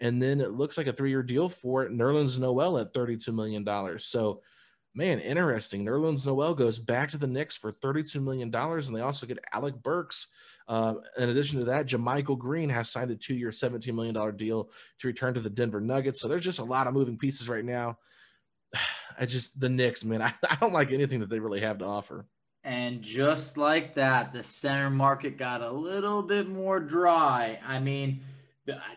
and 0.00 0.20
then 0.20 0.40
it 0.40 0.52
looks 0.52 0.76
like 0.76 0.88
a 0.88 0.92
three 0.92 1.10
year 1.10 1.22
deal 1.22 1.48
for 1.48 1.88
Nerlens 1.88 2.38
Noel 2.38 2.78
at 2.78 2.92
thirty 2.92 3.16
two 3.16 3.32
million 3.32 3.62
dollars. 3.62 4.06
So 4.06 4.42
man, 4.94 5.20
interesting. 5.20 5.84
Nerlens 5.84 6.26
Noel 6.26 6.54
goes 6.54 6.78
back 6.78 7.10
to 7.10 7.18
the 7.18 7.26
Knicks 7.26 7.56
for 7.56 7.72
$32 7.72 8.22
million, 8.22 8.54
and 8.54 8.96
they 8.96 9.00
also 9.00 9.26
get 9.26 9.38
Alec 9.52 9.80
Burks. 9.82 10.28
Uh, 10.70 10.94
in 11.18 11.28
addition 11.28 11.58
to 11.58 11.64
that, 11.64 11.86
JaMychal 11.86 12.38
Green 12.38 12.68
has 12.68 12.88
signed 12.88 13.10
a 13.10 13.16
two 13.16 13.34
year, 13.34 13.48
$17 13.48 13.92
million 13.92 14.36
deal 14.36 14.70
to 15.00 15.08
return 15.08 15.34
to 15.34 15.40
the 15.40 15.50
Denver 15.50 15.80
Nuggets. 15.80 16.20
So 16.20 16.28
there's 16.28 16.44
just 16.44 16.60
a 16.60 16.64
lot 16.64 16.86
of 16.86 16.94
moving 16.94 17.18
pieces 17.18 17.48
right 17.48 17.64
now. 17.64 17.98
I 19.18 19.26
just, 19.26 19.58
the 19.58 19.68
Knicks, 19.68 20.04
man, 20.04 20.22
I, 20.22 20.32
I 20.48 20.56
don't 20.60 20.72
like 20.72 20.92
anything 20.92 21.18
that 21.20 21.28
they 21.28 21.40
really 21.40 21.60
have 21.60 21.78
to 21.78 21.86
offer. 21.86 22.24
And 22.62 23.02
just 23.02 23.56
like 23.56 23.96
that, 23.96 24.32
the 24.32 24.44
center 24.44 24.90
market 24.90 25.36
got 25.36 25.60
a 25.60 25.70
little 25.70 26.22
bit 26.22 26.48
more 26.48 26.78
dry. 26.78 27.58
I 27.66 27.80
mean, 27.80 28.20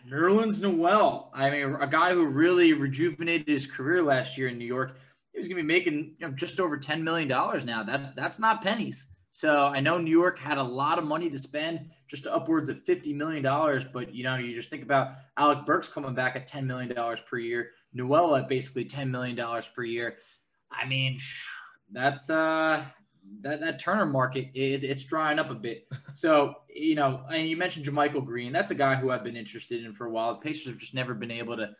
Nerlens 0.07 0.61
Noel, 0.61 1.31
I 1.33 1.49
mean, 1.49 1.75
a 1.79 1.87
guy 1.87 2.13
who 2.13 2.27
really 2.27 2.73
rejuvenated 2.73 3.47
his 3.47 3.65
career 3.65 4.03
last 4.03 4.37
year 4.37 4.49
in 4.49 4.59
New 4.59 4.65
York 4.65 4.95
he 5.33 5.39
was 5.39 5.47
going 5.47 5.57
to 5.57 5.63
be 5.63 5.67
making 5.67 6.15
you 6.19 6.27
know, 6.27 6.33
just 6.33 6.59
over 6.59 6.77
$10 6.77 7.01
million 7.01 7.27
now. 7.27 7.83
That 7.83 8.15
That's 8.15 8.39
not 8.39 8.61
pennies. 8.61 9.07
So 9.35 9.65
I 9.65 9.79
know 9.79 9.97
New 9.97 10.11
York 10.11 10.37
had 10.37 10.59
a 10.59 10.63
lot 10.63 10.99
of 10.99 11.05
money 11.05 11.27
to 11.27 11.39
spend, 11.39 11.89
just 12.07 12.27
upwards 12.27 12.69
of 12.69 12.85
$50 12.85 13.15
million. 13.15 13.43
But, 13.91 14.13
you 14.13 14.23
know, 14.23 14.35
you 14.35 14.53
just 14.53 14.69
think 14.69 14.83
about 14.83 15.15
Alec 15.37 15.65
Burks 15.65 15.89
coming 15.89 16.13
back 16.13 16.35
at 16.35 16.47
$10 16.47 16.67
million 16.67 16.93
per 17.27 17.39
year, 17.39 17.71
Noel 17.95 18.35
at 18.35 18.47
basically 18.47 18.85
$10 18.85 19.09
million 19.09 19.35
per 19.75 19.83
year. 19.83 20.17
I 20.71 20.85
mean, 20.85 21.17
that's 21.91 22.29
uh 22.29 22.85
that, 23.41 23.59
that 23.61 23.79
Turner 23.79 24.05
market, 24.05 24.49
it, 24.53 24.83
it's 24.83 25.03
drying 25.03 25.39
up 25.39 25.49
a 25.49 25.55
bit. 25.55 25.87
So, 26.15 26.53
you 26.69 26.93
know, 26.93 27.23
and 27.31 27.49
you 27.49 27.57
mentioned 27.57 27.87
JaMychal 27.87 28.23
Green. 28.23 28.53
That's 28.53 28.69
a 28.69 28.75
guy 28.75 28.93
who 28.93 29.09
I've 29.09 29.23
been 29.23 29.35
interested 29.35 29.83
in 29.83 29.93
for 29.93 30.05
a 30.05 30.11
while. 30.11 30.35
The 30.35 30.41
Pacers 30.41 30.67
have 30.67 30.77
just 30.77 30.93
never 30.93 31.15
been 31.15 31.31
able 31.31 31.57
to 31.57 31.71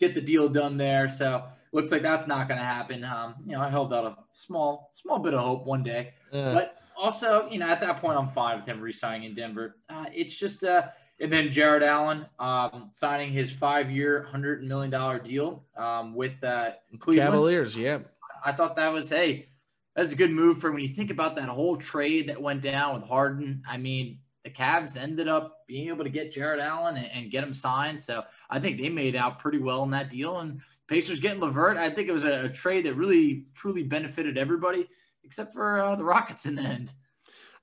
get 0.00 0.14
the 0.14 0.20
deal 0.22 0.48
done 0.48 0.78
there. 0.78 1.10
So 1.10 1.44
looks 1.72 1.92
like 1.92 2.00
that's 2.00 2.26
not 2.26 2.48
going 2.48 2.58
to 2.58 2.64
happen. 2.64 3.04
Um, 3.04 3.34
you 3.44 3.52
know, 3.52 3.60
I 3.60 3.68
held 3.68 3.92
out 3.92 4.06
a 4.06 4.16
small, 4.32 4.92
small 4.94 5.18
bit 5.18 5.34
of 5.34 5.40
hope 5.40 5.66
one 5.66 5.82
day, 5.82 6.14
but 6.54 6.81
also, 7.02 7.48
you 7.50 7.58
know, 7.58 7.66
at 7.66 7.80
that 7.80 7.96
point, 7.96 8.16
I'm 8.16 8.28
fine 8.28 8.56
with 8.56 8.64
him 8.64 8.80
resigning 8.80 9.24
in 9.24 9.34
Denver. 9.34 9.76
Uh, 9.90 10.04
it's 10.14 10.36
just, 10.36 10.62
uh, 10.62 10.86
and 11.20 11.32
then 11.32 11.50
Jarrett 11.50 11.82
Allen 11.82 12.26
um, 12.38 12.90
signing 12.92 13.32
his 13.32 13.50
five-year, 13.50 14.22
hundred 14.22 14.62
million 14.62 14.90
dollar 14.90 15.18
deal 15.18 15.64
um, 15.76 16.14
with 16.14 16.42
uh, 16.44 16.70
Cleveland. 17.00 17.32
Cavaliers. 17.32 17.76
Yeah, 17.76 17.98
I 18.44 18.52
thought 18.52 18.76
that 18.76 18.92
was 18.92 19.08
hey, 19.08 19.48
that's 19.96 20.12
a 20.12 20.16
good 20.16 20.30
move 20.30 20.58
for 20.58 20.70
when 20.70 20.80
you 20.80 20.88
think 20.88 21.10
about 21.10 21.34
that 21.36 21.48
whole 21.48 21.76
trade 21.76 22.28
that 22.28 22.40
went 22.40 22.62
down 22.62 22.94
with 22.94 23.08
Harden. 23.08 23.64
I 23.68 23.78
mean, 23.78 24.18
the 24.44 24.50
Cavs 24.50 24.96
ended 24.96 25.26
up 25.26 25.66
being 25.66 25.88
able 25.88 26.04
to 26.04 26.10
get 26.10 26.32
Jarrett 26.32 26.60
Allen 26.60 26.96
and, 26.96 27.10
and, 27.12 27.30
get 27.30 27.44
him 27.44 27.52
signed. 27.52 28.00
So 28.00 28.24
I 28.50 28.58
think 28.58 28.80
they 28.80 28.88
made 28.88 29.14
out 29.14 29.38
pretty 29.38 29.58
well 29.58 29.84
in 29.84 29.90
that 29.90 30.10
deal. 30.10 30.38
And 30.38 30.60
Pacers 30.88 31.20
getting 31.20 31.40
LeVert, 31.40 31.76
I 31.76 31.90
think 31.90 32.08
it 32.08 32.12
was 32.12 32.24
a, 32.24 32.46
a 32.46 32.48
trade 32.48 32.86
that 32.86 32.94
really 32.94 33.46
truly 33.54 33.84
benefited 33.84 34.36
everybody 34.36 34.88
except 35.24 35.52
for 35.52 35.80
uh, 35.80 35.94
the 35.94 36.04
Rockets 36.04 36.46
in 36.46 36.54
the 36.54 36.62
end. 36.62 36.92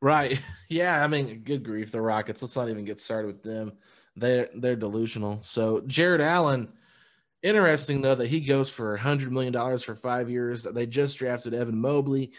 Right. 0.01 0.39
Yeah. 0.71 1.03
I 1.03 1.07
mean, 1.07 1.39
good 1.39 1.63
grief, 1.63 1.91
the 1.91 1.99
Rockets. 1.99 2.43
Let's 2.43 2.55
not 2.55 2.69
even 2.69 2.85
get 2.85 2.99
started 2.99 3.25
with 3.25 3.41
them. 3.41 3.73
They're 4.15 4.47
they're 4.53 4.75
delusional. 4.75 5.39
So 5.41 5.81
Jarrett 5.87 6.21
Allen, 6.21 6.71
interesting 7.41 8.03
though 8.03 8.13
that 8.13 8.27
he 8.27 8.41
goes 8.41 8.69
for 8.69 8.93
a 8.93 8.99
hundred 8.99 9.31
million 9.31 9.51
dollars 9.51 9.83
for 9.83 9.95
five 9.95 10.29
years. 10.29 10.61
They 10.61 10.85
just 10.85 11.17
drafted 11.17 11.55
Evan 11.55 11.81
Mobley 11.81 12.33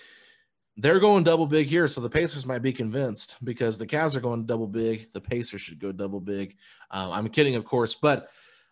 they're 0.76 1.00
going 1.00 1.24
double 1.24 1.46
big 1.46 1.66
here, 1.66 1.86
so 1.88 2.00
the 2.00 2.08
Pacers 2.08 2.46
might 2.46 2.62
be 2.62 2.72
convinced 2.72 3.36
because 3.44 3.76
the 3.76 3.86
Cavs 3.86 4.16
are 4.16 4.20
going 4.20 4.46
double 4.46 4.66
big. 4.66 5.12
The 5.12 5.20
Pacers 5.20 5.60
should 5.60 5.78
go 5.78 5.92
double 5.92 6.20
big. 6.20 6.56
Um, 6.90 7.12
I'm 7.12 7.28
kidding, 7.28 7.54
of 7.56 7.64
course, 7.64 7.94
but 7.94 8.30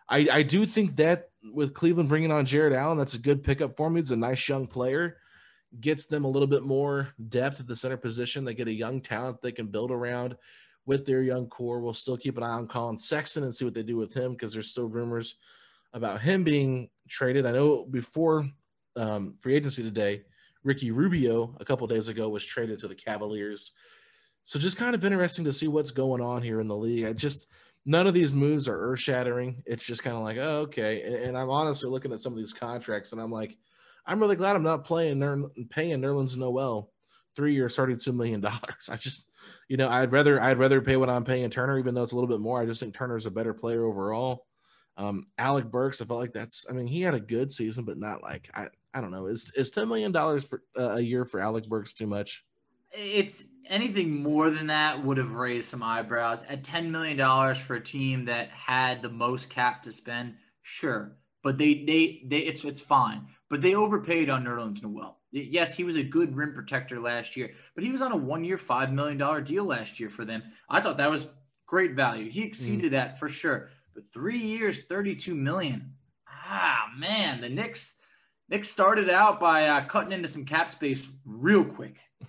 I, 0.09 0.29
I 0.33 0.43
do 0.43 0.65
think 0.65 0.97
that 0.97 1.31
with 1.53 1.75
Cleveland 1.75 2.09
bringing 2.09 2.33
on 2.33 2.47
Jarrett 2.47 2.73
Allen, 2.73 2.99
that's 2.99 3.15
a 3.15 3.19
good 3.19 3.43
pickup 3.43 3.77
for 3.77 3.91
me. 3.91 4.01
He's 4.01 4.11
a 4.11 4.17
nice 4.17 4.49
young 4.49 4.67
player, 4.67 5.19
gets 5.81 6.07
them 6.07 6.25
a 6.25 6.29
little 6.29 6.47
bit 6.47 6.63
more 6.63 7.09
depth 7.29 7.61
at 7.61 7.67
the 7.67 7.77
center 7.77 7.97
position. 7.97 8.45
They 8.45 8.55
get 8.55 8.69
a 8.69 8.73
young 8.73 9.01
talent 9.01 9.43
they 9.43 9.53
can 9.53 9.67
build 9.67 9.91
around 9.91 10.37
with 10.87 11.05
their 11.05 11.23
young 11.23 11.47
core. 11.47 11.81
We'll 11.81 11.95
still 11.95 12.17
keep 12.17 12.37
an 12.39 12.43
eye 12.43 12.49
on 12.49 12.67
Collin 12.67 12.97
Sexton 12.97 13.45
and 13.45 13.55
see 13.55 13.65
what 13.65 13.75
they 13.75 13.83
do 13.83 13.97
with 13.97 14.15
him 14.15 14.33
because 14.33 14.53
there's 14.53 14.71
still 14.71 14.89
rumors 14.89 15.37
about 15.93 16.21
him 16.21 16.45
being 16.45 16.89
traded. 17.09 17.47
I 17.47 17.53
know 17.53 17.85
before 17.85 18.49
um, 18.97 19.35
free 19.41 19.55
agency 19.55 19.83
today 19.83 20.23
Ricky 20.65 20.91
Rubio 20.91 21.57
a 21.61 21.65
couple 21.65 21.87
days 21.87 22.09
ago 22.09 22.29
was 22.29 22.45
traded 22.45 22.79
to 22.79 22.89
the 22.89 22.95
Cavaliers. 22.95 23.73
So 24.45 24.59
just 24.59 24.79
kind 24.79 24.95
of 24.95 25.05
interesting 25.05 25.45
to 25.45 25.53
see 25.53 25.69
what's 25.69 25.91
going 25.91 26.23
on 26.23 26.43
here 26.43 26.61
in 26.61 26.69
the 26.69 26.77
league. 26.77 27.05
I 27.05 27.13
just 27.13 27.49
none 27.85 28.07
of 28.07 28.15
these 28.15 28.35
moves 28.35 28.69
are 28.69 28.79
earth 28.79 29.01
shattering. 29.01 29.63
It's 29.67 29.87
just 29.87 30.03
kind 30.03 30.17
of 30.17 30.23
like, 30.23 30.37
oh, 30.39 30.61
okay. 30.61 31.03
And, 31.03 31.15
and, 31.15 31.39
I'm 31.39 31.49
honestly 31.49 31.89
looking 31.89 32.13
at 32.13 32.21
some 32.21 32.33
of 32.33 32.39
these 32.39 32.53
contracts 32.53 33.13
and 33.13 33.21
I'm 33.21 33.31
like, 33.31 33.57
I'm 34.07 34.21
really 34.21 34.37
glad 34.37 34.57
I'm 34.57 34.63
not 34.63 34.85
playing 34.85 35.19
Ner- 35.19 35.51
paying 35.71 36.01
Nerlens 36.01 36.37
Noel 36.37 36.91
three 37.37 37.55
years, 37.55 37.77
thirty-two 37.77 38.13
million 38.13 38.41
dollars. 38.41 38.89
I 38.91 38.97
just, 38.97 39.31
you 39.69 39.77
know, 39.77 39.89
I'd 39.89 40.13
rather 40.13 40.41
I'd 40.43 40.59
rather 40.59 40.81
pay 40.81 40.97
what 40.97 41.11
I'm 41.11 41.25
paying 41.25 41.49
Turner, 41.51 41.79
even 41.79 41.95
though 41.95 42.03
it's 42.03 42.13
a 42.13 42.15
little 42.17 42.29
bit 42.29 42.41
more. 42.41 42.61
I 42.61 42.67
just 42.67 42.81
think 42.81 42.95
Turner's 42.95 43.27
a 43.27 43.31
better 43.31 43.55
player 43.55 43.85
overall. 43.85 44.47
Um, 44.97 45.27
Alec 45.39 45.71
Burks, 45.71 46.03
I 46.03 46.07
felt 46.07 46.19
like 46.19 46.33
that's. 46.33 46.67
I 46.69 46.73
mean, 46.73 46.89
he 46.89 47.03
had 47.03 47.15
a 47.15 47.21
good 47.21 47.51
season, 47.51 47.85
but 47.85 47.99
not 47.99 48.23
like 48.23 48.51
I. 48.53 48.69
I 48.93 49.01
don't 49.01 49.13
know. 49.13 49.27
Is 49.27 49.53
is 49.55 49.71
ten 49.71 49.89
million 49.89 50.11
dollars 50.11 50.45
for 50.45 50.63
uh, 50.77 50.97
a 50.97 51.01
year 51.01 51.25
for 51.25 51.39
Alec 51.41 51.69
Burks 51.69 51.95
too 51.95 52.07
much? 52.07 52.45
It's 52.91 53.45
anything 53.67 54.23
more 54.23 54.51
than 54.51 54.67
that 54.69 55.05
would 55.05 55.19
have 55.19 55.35
raised 55.35 55.69
some 55.69 55.83
eyebrows. 55.83 56.43
At 56.49 56.65
ten 56.65 56.91
million 56.91 57.17
dollars 57.17 57.59
for 57.59 57.77
a 57.77 57.81
team 57.81 58.25
that 58.25 58.49
had 58.49 59.03
the 59.03 59.11
most 59.11 59.51
cap 59.51 59.85
to 59.85 59.93
spend, 59.93 60.35
sure, 60.63 61.17
but 61.45 61.59
they 61.59 61.85
they 61.85 62.23
they 62.27 62.39
it's 62.39 62.65
it's 62.65 62.81
fine. 62.81 63.29
But 63.51 63.63
they 63.63 63.75
overpaid 63.75 64.29
on 64.29 64.45
Nerlens 64.45 64.83
Noel. 64.83 65.17
Yes, 65.31 65.77
he 65.77 65.85
was 65.85 65.97
a 65.97 66.03
good 66.03 66.37
rim 66.37 66.53
protector 66.53 67.01
last 67.01 67.37
year, 67.37 67.53
but 67.75 67.85
he 67.85 67.91
was 67.91 68.03
on 68.03 68.13
a 68.13 68.17
one-year, 68.17 68.59
five 68.59 68.93
million 68.93 69.19
dollar 69.19 69.41
deal 69.41 69.65
last 69.65 70.01
year 70.01 70.09
for 70.09 70.25
them. 70.25 70.43
I 70.69 70.81
thought 70.81 70.99
that 70.99 71.11
was 71.11 71.29
great 71.67 71.93
value. 71.93 72.31
He 72.31 72.43
exceeded 72.43 72.91
mm. 72.91 72.95
that 72.95 73.19
for 73.19 73.29
sure. 73.29 73.71
But 73.95 74.13
three 74.13 74.39
years, 74.39 74.83
thirty-two 74.85 75.35
million. 75.35 75.95
Ah, 76.29 76.87
man, 76.97 77.41
the 77.41 77.49
Knicks 77.49 77.95
Nick 78.49 78.65
started 78.65 79.11
out 79.11 79.39
by 79.39 79.69
uh, 79.69 79.85
cutting 79.85 80.13
into 80.13 80.29
some 80.29 80.45
cap 80.45 80.71
space 80.71 81.11
real 81.25 81.65
quick. 81.65 81.99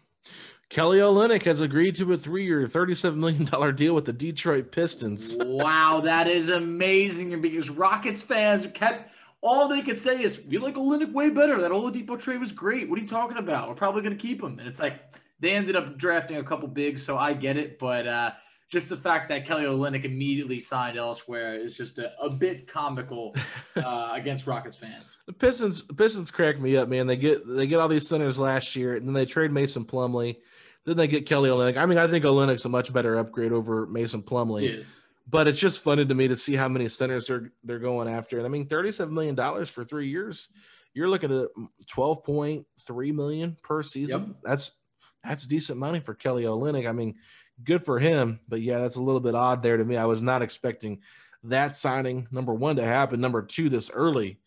Kelly 0.69 0.99
Olynyk 0.99 1.43
has 1.43 1.61
agreed 1.61 1.95
to 1.95 2.13
a 2.13 2.17
three-year, 2.17 2.67
$37 2.67 3.15
million 3.15 3.75
deal 3.75 3.95
with 3.95 4.05
the 4.05 4.13
Detroit 4.13 4.71
Pistons. 4.71 5.35
wow, 5.39 6.01
that 6.03 6.27
is 6.27 6.49
amazing. 6.49 7.41
because 7.41 7.71
Rockets 7.71 8.21
fans 8.21 8.67
kept 8.75 9.11
all 9.41 9.67
they 9.67 9.81
could 9.81 9.99
say 9.99 10.21
is, 10.21 10.43
"We 10.45 10.57
like 10.57 10.75
Olynyk 10.75 11.13
way 11.13 11.29
better. 11.29 11.59
That 11.59 11.71
Oladipo 11.71 12.19
trade 12.19 12.39
was 12.39 12.51
great. 12.51 12.89
What 12.89 12.99
are 12.99 13.01
you 13.01 13.07
talking 13.07 13.37
about? 13.37 13.69
We're 13.69 13.75
probably 13.75 14.01
going 14.01 14.17
to 14.17 14.21
keep 14.21 14.41
him." 14.41 14.59
And 14.59 14.67
it's 14.67 14.79
like 14.79 15.01
they 15.39 15.51
ended 15.51 15.75
up 15.75 15.97
drafting 15.97 16.37
a 16.37 16.43
couple 16.43 16.67
bigs, 16.67 17.03
so 17.03 17.17
I 17.17 17.33
get 17.33 17.57
it. 17.57 17.79
But 17.79 18.07
uh, 18.07 18.31
just 18.69 18.89
the 18.89 18.97
fact 18.97 19.29
that 19.29 19.45
Kelly 19.45 19.63
Olynyk 19.63 20.05
immediately 20.05 20.59
signed 20.59 20.97
elsewhere 20.97 21.55
is 21.55 21.75
just 21.75 21.99
a, 21.99 22.11
a 22.21 22.29
bit 22.29 22.67
comical 22.67 23.35
uh, 23.75 24.11
against 24.13 24.45
Rockets 24.45 24.77
fans. 24.77 25.17
The 25.25 25.33
Pistons, 25.33 25.87
the 25.87 25.93
Pistons 25.93 26.31
crack 26.31 26.59
me 26.59 26.77
up, 26.77 26.87
man. 26.89 27.07
They 27.07 27.17
get 27.17 27.47
they 27.47 27.67
get 27.67 27.79
all 27.79 27.87
these 27.87 28.07
centers 28.07 28.37
last 28.37 28.75
year, 28.75 28.95
and 28.95 29.07
then 29.07 29.13
they 29.13 29.25
trade 29.25 29.51
Mason 29.51 29.85
Plumlee. 29.85 30.37
Then 30.85 30.97
they 30.97 31.07
get 31.07 31.25
Kelly 31.25 31.49
Olynyk. 31.49 31.77
I 31.77 31.85
mean, 31.85 31.97
I 31.97 32.07
think 32.07 32.23
Olynyk's 32.23 32.65
a 32.65 32.69
much 32.69 32.93
better 32.93 33.17
upgrade 33.17 33.51
over 33.51 33.85
Mason 33.85 34.21
Plumlee. 34.23 34.85
But 35.29 35.47
it's 35.47 35.59
just 35.59 35.83
funny 35.83 36.05
to 36.05 36.15
me 36.15 36.27
to 36.29 36.35
see 36.35 36.55
how 36.55 36.69
many 36.69 36.87
centers 36.87 37.27
they're 37.27 37.51
they're 37.63 37.77
going 37.79 38.07
after. 38.07 38.37
And 38.37 38.47
I 38.47 38.49
mean, 38.49 38.67
thirty-seven 38.67 39.13
million 39.13 39.35
dollars 39.35 39.69
for 39.69 39.83
three 39.83 40.07
years. 40.07 40.49
You're 40.93 41.09
looking 41.09 41.31
at 41.31 41.47
um, 41.55 41.69
twelve 41.87 42.23
point 42.23 42.65
three 42.81 43.11
million 43.11 43.57
per 43.61 43.83
season. 43.83 44.27
Yep. 44.27 44.35
That's 44.43 44.77
that's 45.23 45.45
decent 45.45 45.77
money 45.77 45.99
for 45.99 46.15
Kelly 46.15 46.45
Olynyk. 46.45 46.89
I 46.89 46.93
mean, 46.93 47.15
good 47.63 47.83
for 47.83 47.99
him. 47.99 48.39
But 48.47 48.61
yeah, 48.61 48.79
that's 48.79 48.95
a 48.95 49.03
little 49.03 49.19
bit 49.19 49.35
odd 49.35 49.61
there 49.61 49.77
to 49.77 49.85
me. 49.85 49.97
I 49.97 50.05
was 50.05 50.23
not 50.23 50.41
expecting 50.41 51.01
that 51.43 51.75
signing 51.75 52.27
number 52.31 52.53
one 52.53 52.77
to 52.77 52.83
happen. 52.83 53.21
Number 53.21 53.43
two, 53.43 53.69
this 53.69 53.91
early. 53.91 54.39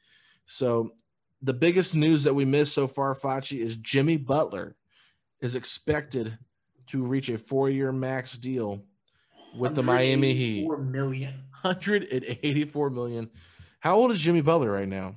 So 0.47 0.95
the 1.43 1.55
biggest 1.55 1.95
news 1.95 2.25
that 2.25 2.35
we 2.35 2.45
missed 2.45 2.75
so 2.75 2.87
far, 2.87 3.15
Facci, 3.15 3.61
is 3.61 3.77
Jimmy 3.77 4.17
Butler 4.17 4.75
is 5.41 5.55
expected 5.55 6.39
to 6.87 7.05
reach 7.05 7.29
a 7.29 7.39
four-year 7.39 7.93
max 7.93 8.37
deal 8.37 8.85
with 9.57 9.75
the 9.75 9.83
Miami 9.83 10.35
Heat. 10.35 10.65
Four 10.65 10.79
million. 10.79 11.35
184 11.63 12.91
million. 12.91 13.31
How 13.81 13.97
old 13.97 14.11
is 14.11 14.21
Jimmy 14.21 14.41
Butler 14.41 14.71
right 14.71 14.89
now? 14.89 15.15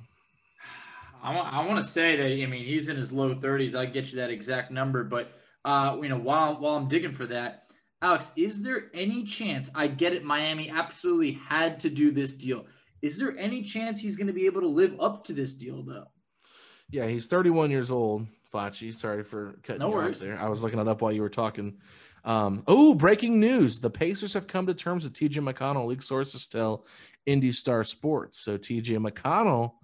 I 1.22 1.34
want, 1.34 1.52
I 1.52 1.66
want 1.66 1.84
to 1.84 1.90
say 1.90 2.16
that 2.16 2.26
I 2.26 2.46
mean 2.46 2.64
he's 2.64 2.88
in 2.88 2.96
his 2.96 3.12
low 3.12 3.34
30s. 3.34 3.74
I'll 3.74 3.90
get 3.90 4.12
you 4.12 4.18
that 4.18 4.30
exact 4.30 4.70
number, 4.70 5.02
but 5.02 5.32
uh, 5.64 5.98
you 6.00 6.08
know 6.08 6.18
while 6.18 6.54
while 6.60 6.76
I'm 6.76 6.88
digging 6.88 7.14
for 7.14 7.26
that, 7.26 7.64
Alex, 8.00 8.30
is 8.36 8.62
there 8.62 8.90
any 8.94 9.24
chance? 9.24 9.68
I 9.74 9.88
get 9.88 10.12
it. 10.12 10.22
Miami 10.24 10.70
absolutely 10.70 11.32
had 11.48 11.80
to 11.80 11.90
do 11.90 12.12
this 12.12 12.34
deal. 12.34 12.66
Is 13.02 13.18
there 13.18 13.36
any 13.38 13.62
chance 13.62 14.00
he's 14.00 14.16
going 14.16 14.28
to 14.28 14.32
be 14.32 14.46
able 14.46 14.60
to 14.60 14.68
live 14.68 14.94
up 15.00 15.24
to 15.24 15.32
this 15.32 15.54
deal 15.54 15.82
though? 15.82 16.06
Yeah, 16.90 17.06
he's 17.06 17.26
31 17.26 17.70
years 17.70 17.90
old. 17.90 18.26
Facci, 18.52 18.94
sorry 18.94 19.24
for 19.24 19.58
cutting 19.64 19.80
no 19.80 19.88
you 19.88 19.94
worries. 19.94 20.16
off 20.16 20.20
there. 20.20 20.38
I 20.38 20.48
was 20.48 20.62
looking 20.62 20.78
it 20.78 20.86
up 20.86 21.02
while 21.02 21.12
you 21.12 21.22
were 21.22 21.28
talking. 21.28 21.78
Um, 22.26 22.64
oh, 22.66 22.92
breaking 22.94 23.38
news. 23.38 23.78
The 23.78 23.88
Pacers 23.88 24.34
have 24.34 24.48
come 24.48 24.66
to 24.66 24.74
terms 24.74 25.04
with 25.04 25.12
TJ 25.12 25.48
McConnell. 25.48 25.86
League 25.86 26.02
sources 26.02 26.46
tell 26.48 26.84
Indy 27.24 27.52
Star 27.52 27.84
Sports. 27.84 28.40
So 28.40 28.58
TJ 28.58 28.98
McConnell, 28.98 29.74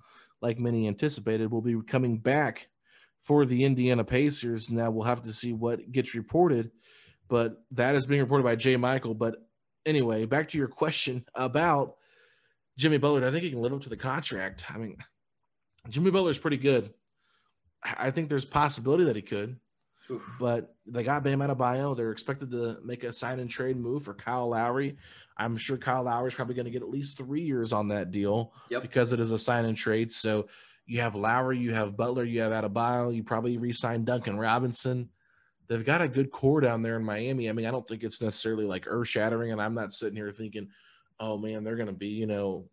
like 0.42 0.58
many 0.58 0.88
anticipated, 0.88 1.52
will 1.52 1.62
be 1.62 1.80
coming 1.86 2.18
back 2.18 2.68
for 3.22 3.46
the 3.46 3.62
Indiana 3.62 4.02
Pacers. 4.02 4.70
Now 4.70 4.90
we'll 4.90 5.04
have 5.04 5.22
to 5.22 5.32
see 5.32 5.52
what 5.52 5.92
gets 5.92 6.16
reported, 6.16 6.72
but 7.28 7.64
that 7.70 7.94
is 7.94 8.06
being 8.06 8.20
reported 8.20 8.42
by 8.42 8.56
Jay 8.56 8.76
Michael. 8.76 9.14
But 9.14 9.36
anyway, 9.86 10.26
back 10.26 10.48
to 10.48 10.58
your 10.58 10.66
question 10.66 11.24
about 11.36 11.94
Jimmy 12.76 12.98
Butler. 12.98 13.24
I 13.24 13.30
think 13.30 13.44
he 13.44 13.50
can 13.50 13.62
live 13.62 13.72
up 13.72 13.82
to 13.82 13.88
the 13.88 13.96
contract. 13.96 14.64
I 14.68 14.78
mean, 14.78 14.96
Jimmy 15.88 16.10
Butler 16.10 16.32
is 16.32 16.38
pretty 16.40 16.56
good. 16.56 16.92
I 17.84 18.10
think 18.10 18.28
there's 18.28 18.44
possibility 18.44 19.04
that 19.04 19.16
he 19.16 19.22
could. 19.22 19.58
Oof. 20.12 20.36
But 20.38 20.74
they 20.86 21.02
got 21.02 21.24
Bam 21.24 21.40
Adebayo. 21.40 21.96
They're 21.96 22.12
expected 22.12 22.50
to 22.52 22.78
make 22.84 23.04
a 23.04 23.12
sign 23.12 23.40
and 23.40 23.48
trade 23.48 23.76
move 23.76 24.04
for 24.04 24.14
Kyle 24.14 24.48
Lowry. 24.48 24.96
I'm 25.36 25.56
sure 25.56 25.76
Kyle 25.76 26.02
Lowry 26.02 26.28
is 26.28 26.34
probably 26.34 26.54
going 26.54 26.66
to 26.66 26.70
get 26.70 26.82
at 26.82 26.90
least 26.90 27.16
three 27.16 27.42
years 27.42 27.72
on 27.72 27.88
that 27.88 28.10
deal 28.10 28.52
yep. 28.68 28.82
because 28.82 29.12
it 29.12 29.20
is 29.20 29.30
a 29.30 29.38
sign 29.38 29.64
and 29.64 29.76
trade. 29.76 30.12
So 30.12 30.48
you 30.86 31.00
have 31.00 31.14
Lowry, 31.14 31.58
you 31.58 31.72
have 31.72 31.96
Butler, 31.96 32.24
you 32.24 32.40
have 32.40 32.52
Adebayo. 32.52 33.14
You 33.14 33.22
probably 33.22 33.56
re-sign 33.56 34.04
Duncan 34.04 34.38
Robinson. 34.38 35.08
They've 35.68 35.84
got 35.84 36.02
a 36.02 36.08
good 36.08 36.30
core 36.30 36.60
down 36.60 36.82
there 36.82 36.96
in 36.96 37.04
Miami. 37.04 37.48
I 37.48 37.52
mean, 37.52 37.66
I 37.66 37.70
don't 37.70 37.86
think 37.88 38.02
it's 38.02 38.20
necessarily 38.20 38.66
like 38.66 38.84
earth 38.86 39.08
shattering, 39.08 39.52
and 39.52 39.62
I'm 39.62 39.74
not 39.74 39.92
sitting 39.92 40.16
here 40.16 40.32
thinking, 40.32 40.68
oh 41.18 41.38
man, 41.38 41.64
they're 41.64 41.76
going 41.76 41.88
to 41.88 41.94
be 41.94 42.08
you 42.08 42.26
know 42.26 42.68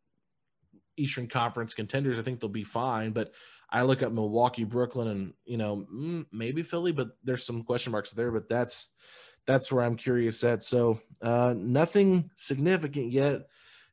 Eastern 0.98 1.27
Conference 1.27 1.74
contenders. 1.74 2.19
I 2.19 2.24
think 2.24 2.39
they'll 2.39 2.50
be 2.50 2.63
fine, 2.63 3.12
but 3.12 3.31
I 3.71 3.83
look 3.83 4.01
at 4.01 4.13
Milwaukee, 4.13 4.63
Brooklyn, 4.63 5.07
and 5.07 5.33
you 5.45 5.57
know 5.57 5.85
mm, 5.93 6.25
maybe 6.31 6.63
Philly, 6.63 6.91
but 6.91 7.09
there's 7.23 7.45
some 7.45 7.63
question 7.63 7.91
marks 7.91 8.11
there. 8.11 8.31
But 8.31 8.47
that's 8.47 8.88
that's 9.45 9.71
where 9.71 9.83
I'm 9.83 9.95
curious 9.95 10.43
at. 10.43 10.63
So 10.63 11.01
uh, 11.21 11.53
nothing 11.57 12.29
significant 12.35 13.11
yet 13.11 13.47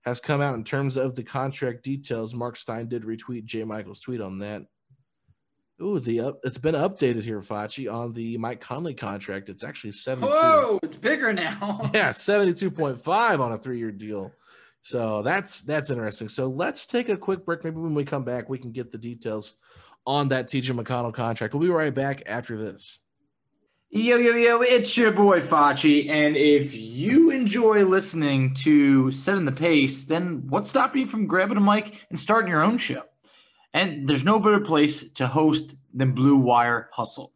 has 0.04 0.21
come 0.21 0.40
out 0.40 0.54
in 0.54 0.64
terms 0.64 0.97
of 0.97 1.14
the 1.14 1.23
contract 1.23 1.83
details. 1.83 2.35
Mark 2.35 2.57
Stein 2.57 2.88
did 2.88 3.03
retweet 3.03 3.44
Jay 3.44 3.64
Michael's 3.64 4.01
tweet 4.01 4.20
on 4.20 4.38
that. 4.38 4.62
Ooh, 5.83 5.98
the 5.98 6.20
up, 6.20 6.40
it's 6.42 6.57
been 6.57 6.74
updated 6.74 7.22
here, 7.22 7.40
Facci, 7.40 7.92
on 7.92 8.14
the 8.14 8.38
Mike 8.38 8.61
Conley 8.61 8.94
contract. 8.94 9.51
It's 9.51 9.62
actually 9.62 9.92
72. 9.92 10.33
Whoa, 10.33 10.79
it's 10.83 10.96
bigger 10.96 11.35
now. 11.35 11.90
yeah, 11.94 12.11
72.5 12.11 13.40
on 13.40 13.53
a 13.53 13.59
three-year 13.59 13.92
deal. 13.92 14.33
So 14.87 15.20
that's 15.20 15.62
that's 15.62 15.90
interesting. 15.90 16.29
So 16.29 16.46
let's 16.46 16.87
take 16.87 17.09
a 17.09 17.16
quick 17.16 17.44
break. 17.44 17.64
Maybe 17.64 17.79
when 17.79 17.92
we 17.92 18.05
come 18.05 18.22
back, 18.22 18.49
we 18.49 18.57
can 18.57 18.70
get 18.70 18.92
the 18.92 18.99
details 18.99 19.59
on 20.07 20.29
that 20.29 20.46
TJ 20.46 20.81
McConnell 20.81 21.12
contract. 21.12 21.55
We'll 21.55 21.64
be 21.64 21.75
right 21.75 21.92
back 21.92 22.22
after 22.27 22.57
this. 22.57 23.01
Yo, 23.90 24.16
yo, 24.16 24.37
yo, 24.37 24.61
it's 24.61 24.96
your 24.96 25.11
boy 25.11 25.40
Facci. 25.40 26.09
And 26.09 26.37
if 26.37 26.72
you 26.77 27.33
enjoy 27.33 27.85
listening 27.85 28.55
to 28.55 29.11
Setting 29.11 29.44
the 29.44 29.51
Pace, 29.51 30.05
then 30.05 30.46
what's 30.46 30.70
stopping 30.70 31.01
you 31.01 31.09
from 31.09 31.27
grabbing 31.27 31.57
a 31.57 31.61
mic 31.61 32.07
and 32.09 32.20
starting 32.20 32.49
your 32.49 32.62
own 32.62 32.79
show? 32.79 33.03
And 33.75 34.07
there's 34.07 34.22
no 34.22 34.38
better 34.38 34.61
place 34.61 35.11
to 35.14 35.27
host 35.27 35.79
than 35.94 36.12
Blue 36.12 36.37
Wire 36.37 36.90
Hustle. 36.92 37.33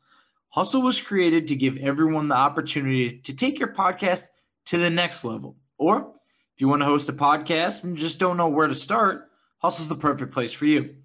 Hustle 0.50 0.82
was 0.82 1.00
created 1.00 1.48
to 1.48 1.56
give 1.56 1.78
everyone 1.78 2.28
the 2.28 2.36
opportunity 2.36 3.18
to 3.18 3.34
take 3.34 3.58
your 3.58 3.74
podcast 3.74 4.28
to 4.66 4.78
the 4.78 4.90
next 4.90 5.24
level. 5.24 5.56
Or 5.76 6.12
if 6.60 6.62
you 6.62 6.68
want 6.68 6.82
to 6.82 6.86
host 6.86 7.08
a 7.08 7.14
podcast 7.14 7.84
and 7.84 7.96
just 7.96 8.18
don't 8.18 8.36
know 8.36 8.46
where 8.46 8.66
to 8.66 8.74
start, 8.74 9.30
Hustle's 9.62 9.88
the 9.88 9.94
perfect 9.94 10.30
place 10.30 10.52
for 10.52 10.66
you. 10.66 10.96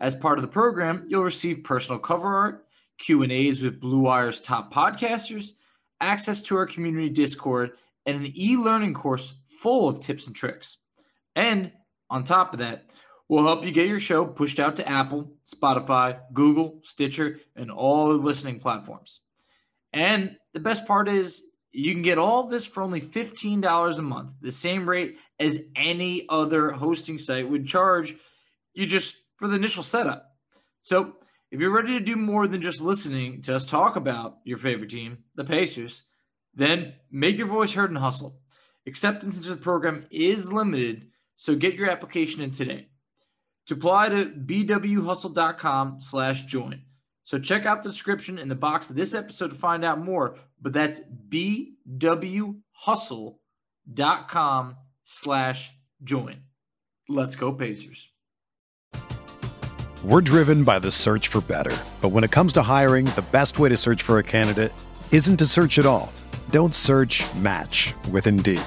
As 0.00 0.12
part 0.12 0.38
of 0.38 0.42
the 0.42 0.48
program, 0.48 1.04
you'll 1.06 1.22
receive 1.22 1.62
personal 1.62 2.00
cover 2.00 2.26
art, 2.26 2.66
Q&As 2.98 3.62
with 3.62 3.78
Blue 3.78 4.00
Wire's 4.00 4.40
top 4.40 4.74
podcasters, 4.74 5.52
access 6.00 6.42
to 6.42 6.56
our 6.56 6.66
community 6.66 7.10
Discord, 7.10 7.74
and 8.06 8.16
an 8.16 8.32
e-learning 8.34 8.94
course 8.94 9.34
full 9.60 9.88
of 9.88 10.00
tips 10.00 10.26
and 10.26 10.34
tricks. 10.34 10.78
And 11.36 11.70
on 12.10 12.24
top 12.24 12.52
of 12.52 12.58
that, 12.58 12.90
we'll 13.28 13.46
help 13.46 13.64
you 13.64 13.70
get 13.70 13.86
your 13.86 14.00
show 14.00 14.26
pushed 14.26 14.58
out 14.58 14.74
to 14.78 14.88
Apple, 14.88 15.30
Spotify, 15.46 16.18
Google, 16.32 16.80
Stitcher, 16.82 17.38
and 17.54 17.70
all 17.70 18.08
the 18.08 18.14
listening 18.14 18.58
platforms. 18.58 19.20
And 19.92 20.38
the 20.54 20.58
best 20.58 20.88
part 20.88 21.08
is 21.08 21.44
you 21.74 21.92
can 21.92 22.02
get 22.02 22.18
all 22.18 22.46
this 22.46 22.64
for 22.64 22.82
only 22.82 23.00
$15 23.00 23.98
a 23.98 24.02
month, 24.02 24.32
the 24.40 24.52
same 24.52 24.88
rate 24.88 25.18
as 25.40 25.58
any 25.74 26.24
other 26.28 26.70
hosting 26.70 27.18
site 27.18 27.48
would 27.48 27.66
charge 27.66 28.14
you 28.74 28.86
just 28.86 29.16
for 29.36 29.48
the 29.48 29.56
initial 29.56 29.82
setup. 29.82 30.36
So, 30.82 31.16
if 31.50 31.60
you're 31.60 31.70
ready 31.70 31.98
to 31.98 32.04
do 32.04 32.16
more 32.16 32.48
than 32.48 32.60
just 32.60 32.80
listening 32.80 33.42
to 33.42 33.54
us 33.54 33.64
talk 33.64 33.94
about 33.94 34.38
your 34.44 34.58
favorite 34.58 34.90
team, 34.90 35.18
the 35.36 35.44
Pacers, 35.44 36.02
then 36.52 36.94
make 37.10 37.38
your 37.38 37.46
voice 37.46 37.72
heard 37.72 37.90
and 37.90 37.98
hustle. 37.98 38.40
Acceptance 38.86 39.36
into 39.36 39.50
the 39.50 39.56
program 39.56 40.06
is 40.10 40.52
limited, 40.52 41.08
so 41.36 41.54
get 41.54 41.74
your 41.74 41.90
application 41.90 42.42
in 42.42 42.50
today. 42.50 42.88
To 43.66 43.74
apply 43.74 44.10
to 44.10 44.26
bwhustle.com 44.26 46.00
slash 46.00 46.44
join. 46.44 46.82
So 47.24 47.38
check 47.38 47.64
out 47.64 47.82
the 47.82 47.88
description 47.88 48.38
in 48.38 48.48
the 48.48 48.54
box 48.54 48.90
of 48.90 48.96
this 48.96 49.14
episode 49.14 49.48
to 49.48 49.56
find 49.56 49.84
out 49.84 49.98
more, 49.98 50.36
but 50.60 50.74
that's 50.74 51.00
bwhustle.com 51.28 52.56
slash 55.04 55.72
join. 56.02 56.42
Let's 57.08 57.34
go 57.36 57.52
Pacers. 57.52 58.10
We're 60.04 60.20
driven 60.20 60.64
by 60.64 60.80
the 60.80 60.90
search 60.90 61.28
for 61.28 61.40
better. 61.40 61.74
But 62.02 62.10
when 62.10 62.24
it 62.24 62.30
comes 62.30 62.52
to 62.54 62.62
hiring, 62.62 63.06
the 63.06 63.24
best 63.32 63.58
way 63.58 63.70
to 63.70 63.76
search 63.76 64.02
for 64.02 64.18
a 64.18 64.22
candidate 64.22 64.70
isn't 65.10 65.38
to 65.38 65.46
search 65.46 65.78
at 65.78 65.86
all. 65.86 66.12
Don't 66.50 66.74
search 66.74 67.24
match 67.36 67.94
with 68.10 68.26
Indeed. 68.26 68.60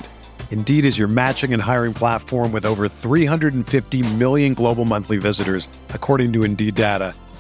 Indeed 0.49 0.83
is 0.83 0.97
your 0.97 1.07
matching 1.07 1.53
and 1.53 1.61
hiring 1.61 1.93
platform 1.93 2.51
with 2.51 2.65
over 2.65 2.89
350 2.89 4.01
million 4.15 4.55
global 4.55 4.83
monthly 4.83 5.17
visitors, 5.17 5.67
according 5.89 6.33
to 6.33 6.43
Indeed 6.43 6.73
data, 6.73 7.13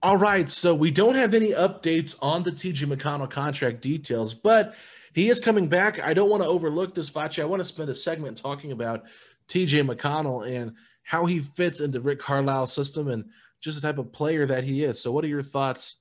All 0.00 0.16
right, 0.16 0.48
so 0.48 0.76
we 0.76 0.92
don't 0.92 1.16
have 1.16 1.34
any 1.34 1.50
updates 1.50 2.14
on 2.22 2.44
the 2.44 2.52
TJ 2.52 2.86
McConnell 2.86 3.28
contract 3.28 3.80
details, 3.80 4.32
but 4.32 4.76
he 5.12 5.28
is 5.28 5.40
coming 5.40 5.66
back. 5.66 6.00
I 6.00 6.14
don't 6.14 6.30
want 6.30 6.44
to 6.44 6.48
overlook 6.48 6.94
this, 6.94 7.10
Facci. 7.10 7.42
I 7.42 7.46
want 7.46 7.60
to 7.60 7.64
spend 7.64 7.90
a 7.90 7.96
segment 7.96 8.38
talking 8.38 8.70
about 8.70 9.06
TJ 9.48 9.88
McConnell 9.90 10.48
and 10.48 10.74
how 11.02 11.24
he 11.26 11.40
fits 11.40 11.80
into 11.80 11.98
Rick 11.98 12.20
Carlisle's 12.20 12.72
system 12.72 13.08
and 13.08 13.24
just 13.60 13.80
the 13.80 13.86
type 13.88 13.98
of 13.98 14.12
player 14.12 14.46
that 14.46 14.62
he 14.62 14.84
is. 14.84 15.00
So, 15.00 15.10
what 15.10 15.24
are 15.24 15.28
your 15.28 15.42
thoughts 15.42 15.96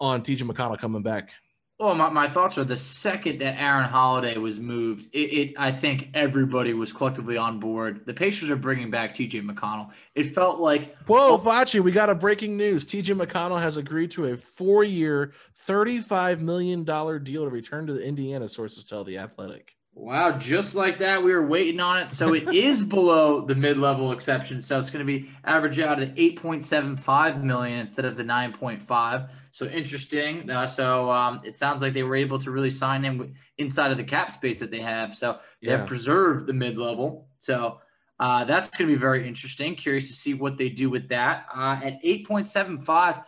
on 0.00 0.22
TJ 0.22 0.44
McConnell 0.44 0.78
coming 0.78 1.02
back? 1.02 1.34
Well, 1.78 1.96
my, 1.96 2.08
my 2.08 2.28
thoughts 2.28 2.56
are 2.56 2.62
the 2.62 2.76
second 2.76 3.40
that 3.40 3.60
Aaron 3.60 3.88
Holiday 3.88 4.36
was 4.36 4.60
moved, 4.60 5.08
it, 5.12 5.18
it, 5.18 5.54
I 5.58 5.72
think 5.72 6.10
everybody 6.14 6.72
was 6.72 6.92
collectively 6.92 7.36
on 7.36 7.58
board. 7.58 8.06
The 8.06 8.14
Pacers 8.14 8.48
are 8.50 8.56
bringing 8.56 8.92
back 8.92 9.12
TJ 9.12 9.44
McConnell. 9.44 9.92
It 10.14 10.24
felt 10.24 10.60
like 10.60 10.96
whoa, 11.06 11.32
oh, 11.32 11.38
Facci, 11.38 11.80
we 11.80 11.90
got 11.90 12.10
a 12.10 12.14
breaking 12.14 12.56
news. 12.56 12.86
TJ 12.86 13.20
McConnell 13.20 13.60
has 13.60 13.76
agreed 13.76 14.12
to 14.12 14.26
a 14.26 14.36
four-year, 14.36 15.32
thirty-five 15.56 16.40
million 16.40 16.84
dollar 16.84 17.18
deal 17.18 17.42
to 17.42 17.50
return 17.50 17.88
to 17.88 17.92
the 17.92 18.04
Indiana. 18.04 18.48
Sources 18.48 18.84
tell 18.84 19.02
the 19.02 19.18
Athletic. 19.18 19.74
Wow, 19.96 20.38
just 20.38 20.74
like 20.74 20.98
that, 20.98 21.22
we 21.22 21.32
were 21.32 21.46
waiting 21.46 21.80
on 21.80 21.98
it. 21.98 22.10
So 22.10 22.34
it 22.34 22.52
is 22.54 22.82
below 22.86 23.40
the 23.40 23.54
mid-level 23.54 24.12
exception. 24.12 24.60
So 24.60 24.78
it's 24.78 24.90
going 24.90 25.06
to 25.06 25.20
be 25.20 25.28
average 25.44 25.78
out 25.78 26.00
at 26.00 26.16
8.75 26.16 27.42
million 27.42 27.80
instead 27.80 28.04
of 28.04 28.16
the 28.16 28.24
9.5. 28.24 29.28
So 29.54 29.66
interesting. 29.66 30.50
Uh, 30.50 30.66
so 30.66 31.08
um, 31.12 31.40
it 31.44 31.56
sounds 31.56 31.80
like 31.80 31.92
they 31.92 32.02
were 32.02 32.16
able 32.16 32.40
to 32.40 32.50
really 32.50 32.70
sign 32.70 33.04
him 33.04 33.34
inside 33.56 33.92
of 33.92 33.96
the 33.96 34.02
cap 34.02 34.32
space 34.32 34.58
that 34.58 34.72
they 34.72 34.80
have. 34.80 35.14
So 35.14 35.38
they 35.62 35.68
yeah. 35.68 35.76
have 35.76 35.86
preserved 35.86 36.48
the 36.48 36.52
mid-level. 36.52 37.28
So 37.38 37.78
uh, 38.18 38.42
that's 38.46 38.68
going 38.68 38.88
to 38.88 38.92
be 38.92 38.98
very 38.98 39.28
interesting. 39.28 39.76
Curious 39.76 40.08
to 40.08 40.16
see 40.16 40.34
what 40.34 40.58
they 40.58 40.70
do 40.70 40.90
with 40.90 41.08
that. 41.10 41.46
Uh, 41.54 41.78
at 41.84 42.02
8.75, 42.02 43.22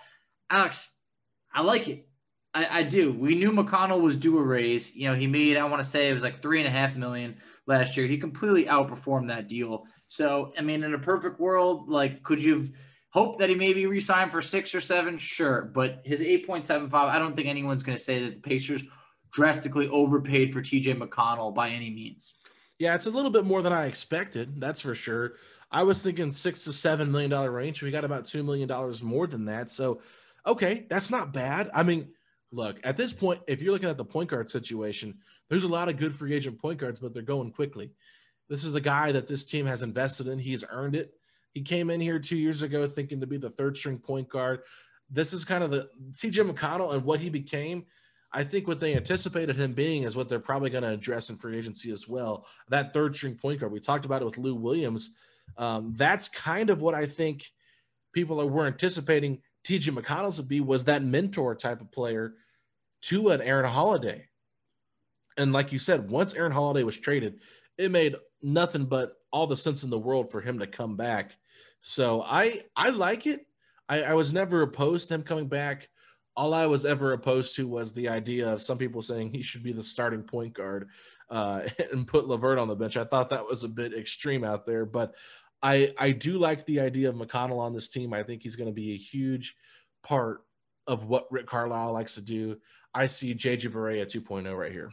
Alex, 0.51 0.91
I 1.55 1.61
like 1.61 1.87
it. 1.87 2.09
I, 2.53 2.81
I, 2.81 2.83
do. 2.83 3.13
We 3.13 3.37
knew 3.37 3.53
McConnell 3.53 4.01
was 4.01 4.17
due 4.17 4.37
a 4.39 4.43
raise. 4.43 4.97
You 4.97 5.09
know, 5.09 5.15
he 5.15 5.29
made, 5.29 5.57
I 5.57 5.65
want 5.67 5.81
to 5.85 5.89
say 5.89 6.11
it 6.11 6.15
was 6.15 6.25
like 6.25 6.43
three 6.43 6.59
and 6.59 6.67
a 6.67 6.73
half 6.73 6.97
million 6.97 7.37
last 7.69 7.97
year. 7.97 8.09
He 8.09 8.19
completely 8.19 8.65
outperformed 8.65 9.29
that 9.29 9.47
deal. 9.47 9.85
So, 10.09 10.53
I 10.59 10.63
mean, 10.63 10.83
in 10.83 10.93
a 10.93 10.99
perfect 10.99 11.39
world, 11.39 11.89
like, 11.89 12.25
could 12.25 12.43
you 12.43 12.69
hoped 13.11 13.39
that 13.39 13.49
he 13.49 13.55
maybe 13.55 13.87
resigned 13.87 14.33
for 14.33 14.43
six 14.43 14.75
or 14.75 14.81
seven? 14.81 15.19
Sure. 15.19 15.63
But 15.63 16.03
his 16.05 16.21
8.75, 16.21 16.93
I 16.95 17.19
don't 17.19 17.35
think 17.35 17.49
anyone's 17.49 17.83
going 17.83 17.97
to 17.97 18.03
say 18.03 18.25
that 18.25 18.35
the 18.35 18.41
Pacers 18.41 18.85
drastically 19.31 19.89
overpaid 19.89 20.53
for 20.53 20.61
TJ 20.61 20.99
McConnell 20.99 21.55
by 21.55 21.71
any 21.71 21.91
means. 21.91 22.35
Yeah, 22.79 22.95
it's 22.95 23.07
a 23.07 23.11
little 23.11 23.31
bit 23.31 23.45
more 23.45 23.63
than 23.63 23.73
I 23.73 23.87
expected. 23.87 24.61
That's 24.61 24.81
for 24.81 24.95
sure. 24.95 25.35
I 25.71 25.83
was 25.83 26.03
thinking 26.03 26.33
six 26.33 26.65
to 26.65 26.73
seven 26.73 27.11
million 27.11 27.31
dollar 27.31 27.51
range. 27.51 27.83
We 27.83 27.91
got 27.91 28.05
about 28.05 28.27
two 28.27 28.43
million 28.43 28.69
dollars 28.69 29.03
more 29.03 29.27
than 29.27 29.47
that. 29.47 29.71
So, 29.71 30.01
okay, 30.47 30.87
that's 30.89 31.11
not 31.11 31.33
bad. 31.33 31.71
I 31.75 31.83
mean, 31.83 32.09
look, 32.53 32.79
at 32.85 32.97
this 32.97 33.13
point, 33.13 33.41
if 33.47 33.63
you're 33.63 33.73
looking 33.73 33.89
at 33.89 33.97
the 33.97 34.05
point 34.05 34.31
guard 34.31 34.51
situation, 34.51 35.19
there's 35.49 35.65
a 35.65 35.69
lot 35.69 35.89
of 35.89 35.97
good 35.97 36.15
free 36.15 36.35
agent 36.35 36.61
point 36.61 36.79
guards, 36.79 37.01
but 37.01 37.15
they're 37.15 37.23
going 37.23 37.53
quickly. 37.53 37.93
This 38.49 38.65
is 38.65 38.75
a 38.75 38.81
guy 38.81 39.13
that 39.13 39.27
this 39.27 39.45
team 39.45 39.67
has 39.67 39.83
invested 39.83 40.29
in. 40.29 40.39
He's 40.39 40.65
earned 40.69 40.95
it. 40.95 41.15
He 41.57 41.63
came 41.63 41.89
in 41.89 42.03
here 42.03 42.19
two 42.19 42.37
years 42.37 42.61
ago 42.61 42.87
thinking 42.87 43.19
to 43.21 43.27
be 43.27 43.39
the 43.39 43.49
third 43.49 43.79
string 43.79 43.97
point 43.97 44.29
guard. 44.29 44.61
This 45.09 45.33
is 45.33 45.43
kind 45.43 45.65
of 45.65 45.71
the 45.71 45.89
TJ 46.11 46.51
McConnell 46.51 46.93
and 46.93 47.03
what 47.03 47.19
he 47.19 47.31
became. 47.31 47.87
I 48.31 48.45
think 48.45 48.69
what 48.69 48.79
they 48.79 48.95
anticipated 48.95 49.57
him 49.57 49.73
being 49.73 50.03
is 50.03 50.15
what 50.15 50.29
they're 50.29 50.39
probably 50.39 50.69
going 50.69 50.85
to 50.85 50.91
address 50.91 51.31
in 51.31 51.37
free 51.37 51.57
agency 51.57 51.91
as 51.91 52.07
well. 52.07 52.47
That 52.69 52.93
third 52.93 53.17
string 53.17 53.37
point 53.37 53.61
guard. 53.61 53.73
We 53.73 53.81
talked 53.81 54.05
about 54.05 54.21
it 54.21 54.27
with 54.27 54.37
Lou 54.37 54.55
Williams. 54.55 55.15
Um, 55.57 55.95
that's 55.97 56.29
kind 56.29 56.69
of 56.69 56.83
what 56.83 56.95
I 56.95 57.07
think 57.07 57.51
people 58.13 58.37
were 58.47 58.67
anticipating 58.67 59.41
TJ 59.67 59.97
McConnell's 59.97 60.37
would 60.37 60.49
be 60.49 60.61
was 60.61 60.85
that 60.85 61.05
mentor 61.05 61.55
type 61.55 61.81
of 61.81 61.91
player 61.91 62.35
to 63.05 63.31
an 63.31 63.41
Aaron 63.41 63.65
Holiday. 63.65 64.29
And 65.39 65.55
like 65.55 65.73
you 65.73 65.79
said, 65.79 66.11
once 66.11 66.35
Aaron 66.35 66.53
Holiday 66.53 66.83
was 66.83 66.99
traded, 66.99 67.41
it 67.79 67.91
made 67.91 68.15
nothing 68.43 68.85
but 68.85 69.15
all 69.33 69.47
the 69.47 69.57
sense 69.57 69.85
in 69.85 69.89
the 69.91 69.99
world 69.99 70.31
for 70.31 70.43
him 70.43 70.59
to 70.59 70.67
come 70.67 70.97
back. 70.97 71.33
So 71.81 72.23
I 72.23 72.65
I 72.75 72.91
like 72.91 73.27
it. 73.27 73.47
I, 73.89 74.03
I 74.03 74.15
was 74.15 74.33
never 74.33 74.63
opposed 74.63 75.09
to 75.09 75.15
him 75.15 75.23
coming 75.23 75.49
back. 75.49 75.89
All 76.37 76.53
I 76.53 76.67
was 76.67 76.85
ever 76.85 77.13
opposed 77.13 77.57
to 77.57 77.67
was 77.67 77.93
the 77.93 78.09
idea 78.09 78.53
of 78.53 78.61
some 78.61 78.77
people 78.77 79.01
saying 79.01 79.33
he 79.33 79.43
should 79.43 79.63
be 79.63 79.73
the 79.73 79.83
starting 79.83 80.23
point 80.23 80.55
guard 80.55 80.89
uh, 81.31 81.63
and 81.93 82.07
put 82.07 82.27
LeVert 82.27 82.59
on 82.59 82.69
the 82.69 82.77
bench. 82.77 82.97
I 82.97 83.05
thought 83.05 83.31
that 83.31 83.47
was 83.47 83.65
a 83.65 83.69
bit 83.69 83.95
extreme 83.95 84.45
out 84.45 84.67
there, 84.67 84.85
but 84.85 85.15
I 85.63 85.95
I 85.99 86.13
do 86.13 86.39
like 86.39 86.67
the 86.67 86.81
idea 86.81 87.09
of 87.09 87.17
McConnell 87.17 87.59
on 87.59 87.73
this 87.73 87.89
team. 87.89 88.13
I 88.13 88.23
think 88.23 88.43
he's 88.43 88.57
going 88.57 88.69
to 88.69 88.75
be 88.75 88.93
a 88.93 88.99
huge 88.99 89.57
part 90.03 90.43
of 90.87 91.05
what 91.05 91.31
Rick 91.31 91.47
Carlisle 91.47 91.93
likes 91.93 92.15
to 92.15 92.23
do. 92.23 92.57
I 92.95 93.07
see 93.07 93.35
JJ 93.35 93.73
Barea 93.73 94.05
2.0 94.05 94.57
right 94.57 94.73
here. 94.73 94.91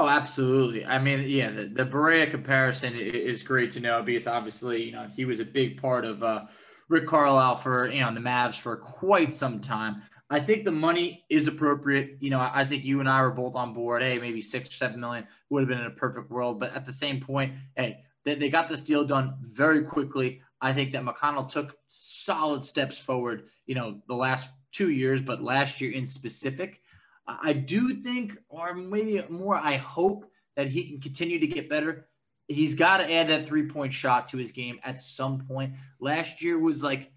Oh, 0.00 0.08
absolutely. 0.08 0.84
I 0.84 1.00
mean, 1.00 1.28
yeah, 1.28 1.50
the, 1.50 1.64
the 1.64 1.84
Barea 1.84 2.30
comparison 2.30 2.94
is 2.96 3.42
great 3.42 3.72
to 3.72 3.80
know 3.80 4.00
because 4.00 4.28
obviously, 4.28 4.84
you 4.84 4.92
know, 4.92 5.08
he 5.16 5.24
was 5.24 5.40
a 5.40 5.44
big 5.44 5.82
part 5.82 6.04
of 6.04 6.22
uh, 6.22 6.44
Rick 6.88 7.08
Carlisle 7.08 7.56
for, 7.56 7.90
you 7.90 8.00
know, 8.00 8.14
the 8.14 8.20
Mavs 8.20 8.54
for 8.54 8.76
quite 8.76 9.34
some 9.34 9.60
time. 9.60 10.02
I 10.30 10.38
think 10.38 10.64
the 10.64 10.70
money 10.70 11.24
is 11.28 11.48
appropriate. 11.48 12.18
You 12.20 12.30
know, 12.30 12.38
I 12.38 12.64
think 12.64 12.84
you 12.84 13.00
and 13.00 13.08
I 13.08 13.22
were 13.22 13.32
both 13.32 13.56
on 13.56 13.72
board. 13.74 14.02
Hey, 14.04 14.20
maybe 14.20 14.40
six 14.40 14.68
or 14.68 14.72
seven 14.72 15.00
million 15.00 15.26
would 15.50 15.62
have 15.62 15.68
been 15.68 15.80
in 15.80 15.86
a 15.86 15.90
perfect 15.90 16.30
world. 16.30 16.60
But 16.60 16.76
at 16.76 16.86
the 16.86 16.92
same 16.92 17.18
point, 17.18 17.54
hey, 17.74 18.04
they, 18.24 18.36
they 18.36 18.50
got 18.50 18.68
this 18.68 18.84
deal 18.84 19.04
done 19.04 19.34
very 19.40 19.82
quickly. 19.82 20.42
I 20.60 20.74
think 20.74 20.92
that 20.92 21.02
McConnell 21.02 21.50
took 21.50 21.76
solid 21.88 22.62
steps 22.62 23.00
forward, 23.00 23.48
you 23.66 23.74
know, 23.74 24.00
the 24.06 24.14
last 24.14 24.52
two 24.70 24.90
years, 24.90 25.20
but 25.20 25.42
last 25.42 25.80
year 25.80 25.90
in 25.90 26.06
specific. 26.06 26.82
I 27.28 27.52
do 27.52 28.02
think, 28.02 28.36
or 28.48 28.74
maybe 28.74 29.22
more, 29.28 29.54
I 29.54 29.76
hope 29.76 30.30
that 30.56 30.68
he 30.68 30.88
can 30.88 31.00
continue 31.00 31.38
to 31.38 31.46
get 31.46 31.68
better. 31.68 32.08
He's 32.48 32.74
got 32.74 32.98
to 32.98 33.12
add 33.12 33.28
that 33.28 33.46
three 33.46 33.68
point 33.68 33.92
shot 33.92 34.28
to 34.28 34.38
his 34.38 34.52
game 34.52 34.80
at 34.82 35.00
some 35.00 35.40
point. 35.46 35.74
Last 36.00 36.42
year 36.42 36.58
was 36.58 36.82
like 36.82 37.12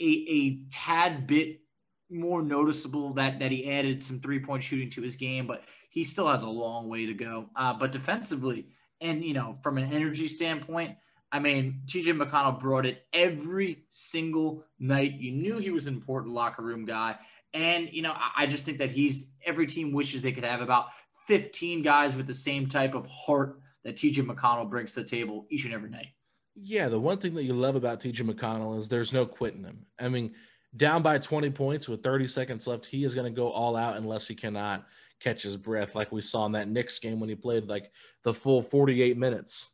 a, 0.00 0.04
a 0.04 0.60
tad 0.70 1.26
bit 1.26 1.60
more 2.10 2.42
noticeable 2.42 3.12
that 3.14 3.40
that 3.40 3.50
he 3.50 3.70
added 3.70 4.02
some 4.02 4.20
three 4.20 4.38
point 4.38 4.62
shooting 4.62 4.90
to 4.90 5.02
his 5.02 5.16
game, 5.16 5.46
but 5.46 5.64
he 5.90 6.04
still 6.04 6.28
has 6.28 6.44
a 6.44 6.48
long 6.48 6.88
way 6.88 7.06
to 7.06 7.14
go. 7.14 7.50
Uh, 7.56 7.74
but 7.74 7.90
defensively, 7.90 8.68
and 9.00 9.24
you 9.24 9.34
know, 9.34 9.58
from 9.62 9.78
an 9.78 9.92
energy 9.92 10.28
standpoint, 10.28 10.96
I 11.30 11.40
mean, 11.40 11.82
TJ 11.86 12.18
McConnell 12.18 12.58
brought 12.58 12.86
it 12.86 13.04
every 13.12 13.84
single 13.90 14.64
night. 14.78 15.14
You 15.14 15.32
knew 15.32 15.58
he 15.58 15.70
was 15.70 15.86
an 15.86 15.94
important 15.94 16.32
locker 16.32 16.62
room 16.62 16.86
guy. 16.86 17.16
And, 17.54 17.92
you 17.92 18.02
know, 18.02 18.14
I 18.36 18.46
just 18.46 18.64
think 18.66 18.78
that 18.78 18.90
he's 18.90 19.30
every 19.44 19.66
team 19.66 19.92
wishes 19.92 20.22
they 20.22 20.32
could 20.32 20.44
have 20.44 20.60
about 20.60 20.86
15 21.26 21.82
guys 21.82 22.16
with 22.16 22.26
the 22.26 22.34
same 22.34 22.68
type 22.68 22.94
of 22.94 23.06
heart 23.06 23.60
that 23.84 23.96
TJ 23.96 24.26
McConnell 24.26 24.68
brings 24.68 24.94
to 24.94 25.02
the 25.02 25.08
table 25.08 25.46
each 25.50 25.64
and 25.64 25.72
every 25.72 25.90
night. 25.90 26.08
Yeah, 26.60 26.88
the 26.88 26.98
one 26.98 27.18
thing 27.18 27.34
that 27.34 27.44
you 27.44 27.54
love 27.54 27.76
about 27.76 28.00
TJ 28.00 28.28
McConnell 28.28 28.78
is 28.78 28.88
there's 28.88 29.12
no 29.12 29.24
quitting 29.24 29.64
him. 29.64 29.86
I 29.98 30.08
mean, 30.08 30.34
down 30.76 31.02
by 31.02 31.18
20 31.18 31.50
points 31.50 31.88
with 31.88 32.02
30 32.02 32.28
seconds 32.28 32.66
left, 32.66 32.86
he 32.86 33.04
is 33.04 33.14
going 33.14 33.32
to 33.32 33.36
go 33.36 33.50
all 33.50 33.76
out 33.76 33.96
unless 33.96 34.26
he 34.28 34.34
cannot 34.34 34.86
catch 35.20 35.42
his 35.42 35.56
breath, 35.56 35.94
like 35.94 36.12
we 36.12 36.20
saw 36.20 36.46
in 36.46 36.52
that 36.52 36.68
Knicks 36.68 36.98
game 36.98 37.20
when 37.20 37.28
he 37.28 37.34
played 37.34 37.66
like 37.66 37.90
the 38.24 38.34
full 38.34 38.62
48 38.62 39.16
minutes. 39.16 39.72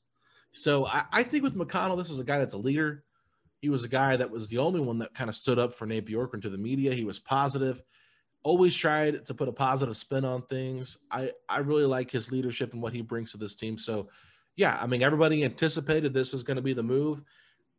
So 0.53 0.87
I, 0.87 1.05
I 1.13 1.23
think 1.23 1.43
with 1.43 1.57
McConnell, 1.57 1.99
this 1.99 2.11
is 2.11 2.21
a 2.21 2.25
guy 2.25 2.39
that's 2.39 2.55
a 2.55 2.59
leader. 2.59 3.05
He 3.65 3.71
was 3.71 3.83
a 3.83 3.89
guy 3.89 4.15
that 4.19 4.31
was 4.31 4.49
the 4.49 4.59
only 4.59 4.83
one 4.83 4.99
that 4.99 5.15
kind 5.15 5.31
of 5.31 5.35
stood 5.35 5.59
up 5.59 5.75
for 5.75 5.87
Nate 5.87 6.05
Bjorkgren 6.05 6.43
to 6.43 6.51
the 6.51 6.59
media. 6.59 6.93
He 6.93 7.07
was 7.07 7.19
positive, 7.19 7.83
always 8.43 8.77
tried 8.77 9.25
to 9.25 9.33
put 9.33 9.49
a 9.49 9.53
positive 9.53 9.97
spin 9.97 10.23
on 10.27 10.43
things. 10.43 10.99
I, 11.11 11.31
I 11.49 11.61
really 11.61 11.87
like 11.87 12.11
his 12.11 12.31
leadership 12.31 12.75
and 12.75 12.83
what 12.83 12.93
he 12.93 13.01
brings 13.01 13.33
to 13.33 13.39
this 13.39 13.57
team. 13.57 13.79
So, 13.79 14.11
yeah, 14.55 14.79
I 14.79 14.87
mean, 14.87 15.03
everybody 15.03 15.43
anticipated 15.45 16.13
this 16.13 16.35
was 16.35 16.43
going 16.43 16.57
to 16.57 16.63
be 16.63 16.75
the 16.75 16.83
move. 16.83 17.25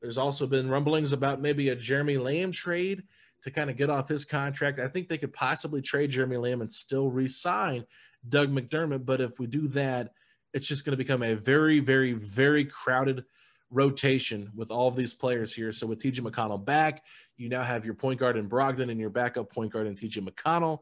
There's 0.01 0.17
also 0.17 0.47
been 0.47 0.71
rumblings 0.71 1.13
about 1.13 1.39
maybe 1.39 1.69
a 1.69 1.75
Jeremy 1.75 2.17
Lamb 2.17 2.51
trade 2.51 3.03
to 3.43 3.51
kind 3.51 3.69
of 3.69 3.77
get 3.77 3.91
off 3.91 4.09
his 4.09 4.25
contract. 4.25 4.79
I 4.79 4.87
think 4.87 5.07
they 5.07 5.19
could 5.19 5.33
possibly 5.33 5.83
trade 5.83 6.09
Jeremy 6.09 6.37
Lamb 6.37 6.61
and 6.61 6.73
still 6.73 7.11
re-sign 7.11 7.85
Doug 8.27 8.49
McDermott. 8.49 9.05
But 9.05 9.21
if 9.21 9.39
we 9.39 9.45
do 9.45 9.67
that, 9.67 10.13
it's 10.51 10.65
just 10.65 10.83
going 10.83 10.93
to 10.93 10.97
become 10.97 11.21
a 11.21 11.35
very, 11.35 11.79
very, 11.79 12.13
very 12.13 12.65
crowded 12.65 13.23
rotation 13.71 14.51
with 14.55 14.71
all 14.71 14.87
of 14.87 14.95
these 14.95 15.13
players 15.13 15.53
here. 15.53 15.71
So 15.71 15.87
with 15.87 16.01
TJ 16.01 16.19
McConnell 16.19 16.63
back, 16.63 17.03
you 17.37 17.49
now 17.49 17.63
have 17.63 17.85
your 17.85 17.95
point 17.95 18.19
guard 18.19 18.37
in 18.37 18.49
Brogdon 18.49 18.89
and 18.89 18.99
your 18.99 19.09
backup 19.09 19.51
point 19.51 19.71
guard 19.71 19.87
in 19.87 19.95
TJ 19.95 20.27
McConnell. 20.27 20.79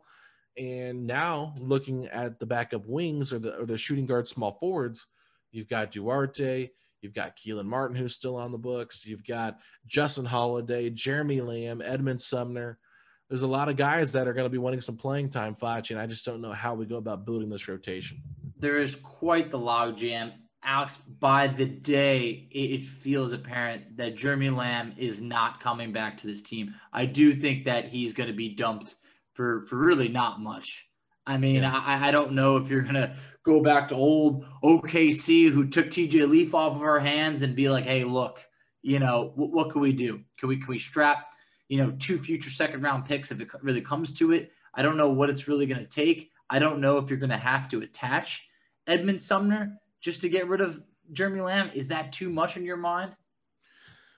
And 0.58 1.08
now 1.08 1.56
looking 1.58 2.08
at 2.08 2.40
the 2.40 2.46
backup 2.46 2.86
wings 2.86 3.34
or 3.34 3.40
the 3.40 3.58
or 3.58 3.66
the 3.66 3.78
shooting 3.78 4.06
guard 4.06 4.28
small 4.28 4.52
forwards, 4.60 5.08
you've 5.52 5.70
got 5.70 5.92
Duarte, 5.92 6.70
You've 7.04 7.14
got 7.14 7.36
Kelan 7.36 7.66
Martin, 7.66 7.98
who's 7.98 8.16
still 8.16 8.38
on 8.38 8.54
the 8.54 8.58
books. 8.58 9.06
You've 9.06 9.26
got 9.26 9.60
Justin 9.86 10.24
Holiday, 10.24 10.90
Jeremy 10.90 11.42
Lamb, 11.42 11.82
Edmund 11.84 12.22
Sumner. 12.22 12.80
There's 13.30 13.42
a 13.42 13.48
lot 13.48 13.68
of 13.68 13.76
guys 13.76 14.14
that 14.14 14.26
are 14.26 14.34
going 14.34 14.46
to 14.46 14.50
be 14.50 14.58
wanting 14.58 14.80
some 14.80 14.96
playing 14.96 15.30
time, 15.30 15.54
Facci, 15.54 15.92
and 15.92 16.00
I 16.00 16.08
just 16.08 16.24
don't 16.24 16.42
know 16.42 16.54
how 16.54 16.76
we 16.76 16.86
go 16.86 16.96
about 16.96 17.26
building 17.26 17.50
this 17.50 17.68
rotation. 17.68 18.22
There 18.58 18.80
is 18.80 18.96
quite 18.96 19.52
the 19.52 19.60
logjam. 19.60 20.32
Alex, 20.66 20.98
by 20.98 21.48
the 21.48 21.66
day, 21.66 22.48
it, 22.52 22.84
feels 22.84 23.34
apparent 23.34 23.98
that 23.98 24.16
Jeremy 24.16 24.50
Lamb 24.50 24.94
is 24.98 25.22
not 25.22 25.60
coming 25.60 25.92
back 25.92 26.18
to 26.18 26.28
this 26.28 26.42
team. 26.42 26.76
I 26.92 27.06
do 27.06 27.36
think 27.36 27.66
that 27.66 27.88
he's 27.88 28.14
going 28.14 28.28
to 28.28 28.36
be 28.36 28.56
dumped 28.56 28.96
for, 29.34 29.64
for 29.64 29.78
really 29.78 30.08
not 30.08 30.40
much. 30.40 30.88
I 31.26 31.38
mean, 31.38 31.64
yeah. 31.64 31.82
I, 31.86 32.10
I 32.10 32.12
don't 32.12 32.34
know 32.34 32.58
if 32.58 32.70
you're 32.70 32.82
going 32.82 32.96
to 32.96 33.16
go 33.44 33.62
back 33.62 33.90
to 33.90 33.96
old 33.96 34.46
OKC 34.64 35.50
who 35.50 35.68
took 35.68 35.88
TJ 35.88 36.30
Leaf 36.30 36.54
off 36.54 36.76
of 36.76 36.82
our 36.82 37.00
hands 37.00 37.42
and 37.42 37.56
be 37.56 37.70
like, 37.70 37.86
hey, 37.86 38.04
look, 38.04 38.42
you 38.82 39.00
know, 39.00 39.32
what, 39.36 39.52
what 39.52 39.70
can 39.72 39.82
we 39.82 39.94
do? 39.94 40.22
Can 40.38 40.50
we, 40.50 40.58
can 40.58 40.68
we 40.68 40.80
strap, 40.80 41.34
you 41.70 41.78
know, 41.78 41.92
two 42.00 42.18
future 42.18 42.50
second 42.50 42.82
round 42.82 43.06
picks 43.06 43.32
if 43.32 43.40
it 43.40 43.50
really 43.62 43.82
comes 43.82 44.12
to 44.14 44.32
it? 44.34 44.52
I 44.74 44.82
don't 44.82 44.98
know 44.98 45.10
what 45.10 45.30
it's 45.30 45.48
really 45.48 45.66
going 45.66 45.84
to 45.84 45.90
take. 45.90 46.32
I 46.50 46.60
don't 46.60 46.82
know 46.82 46.98
if 46.98 47.10
you're 47.10 47.20
going 47.20 47.30
to 47.30 47.38
have 47.38 47.70
to 47.70 47.82
attach 47.82 48.48
Edmund 48.88 49.22
Sumner 49.22 49.80
just 50.04 50.22
to 50.22 50.30
get 50.30 50.48
rid 50.48 50.62
of 50.62 50.84
Jeremy 51.12 51.42
Lamb? 51.42 51.72
Is 51.74 51.88
that 51.88 52.12
too 52.12 52.30
much 52.30 52.58
in 52.58 52.66
your 52.66 52.78
mind? 52.78 53.16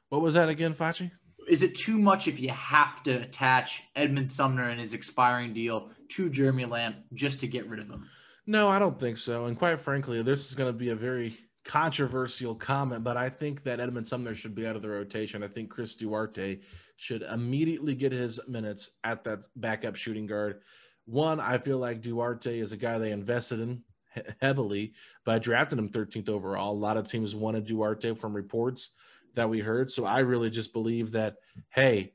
What 0.10 0.22
was 0.22 0.34
that 0.34 0.50
again, 0.50 0.74
Facci? 0.74 1.12
Is 1.48 1.62
it 1.62 1.76
too 1.76 2.00
much 2.00 2.28
if 2.28 2.40
you 2.40 2.50
have 2.50 3.04
to 3.04 3.22
attach 3.22 3.84
Edmund 3.96 4.30
Sumner 4.30 4.70
and 4.70 4.80
his 4.80 4.94
expiring 4.94 5.54
deal 5.54 5.92
to 6.10 6.28
Jeremy 6.28 6.66
Lamb 6.66 6.96
just 7.14 7.40
to 7.42 7.48
get 7.48 7.70
rid 7.70 7.80
of 7.80 7.88
him? 7.88 8.10
No, 8.48 8.68
I 8.68 8.80
don't 8.80 9.00
think 9.00 9.18
so. 9.18 9.46
And 9.46 9.58
quite 9.58 9.80
frankly, 9.80 10.22
this 10.24 10.50
is 10.50 10.56
going 10.56 10.72
to 10.72 10.78
be 10.78 10.90
a 10.90 10.96
very 10.96 11.38
controversial 11.64 12.56
comment, 12.56 13.04
but 13.04 13.18
I 13.18 13.30
think 13.30 13.64
that 13.64 13.80
Edmund 13.80 14.08
Sumner 14.08 14.36
should 14.36 14.56
be 14.56 14.68
out 14.68 14.76
of 14.76 14.82
the 14.82 14.90
rotation. 14.90 15.44
I 15.44 15.48
think 15.48 15.70
Chris 15.70 15.96
Duarte 15.96 16.60
should 16.96 17.24
immediately 17.24 17.96
get 17.96 18.12
his 18.12 18.40
minutes 18.48 18.98
at 19.04 19.24
that 19.24 19.46
backup 19.56 19.96
shooting 19.96 20.28
guard. 20.28 20.62
One, 21.06 21.40
I 21.40 21.58
feel 21.58 21.78
like 21.78 22.02
Duarte 22.02 22.60
is 22.60 22.72
a 22.72 22.78
guy 22.78 22.98
they 22.98 23.12
invested 23.12 23.60
in 23.60 23.84
heavily, 24.42 24.94
I 25.28 25.40
drafted 25.40 25.80
him 25.80 25.90
13th 25.90 26.30
overall. 26.30 26.72
A 26.72 26.78
lot 26.78 26.98
of 26.98 27.08
teams 27.08 27.36
want 27.36 27.56
to 27.56 27.60
wanted 27.60 27.68
Duarte 27.68 28.16
from 28.16 28.36
reports 28.36 28.92
that 29.36 29.50
we 29.50 29.60
heard. 29.60 29.92
So 29.92 30.06
I 30.06 30.20
really 30.20 30.50
just 30.50 30.74
believe 30.74 31.12
that, 31.12 31.38
hey, 31.70 32.14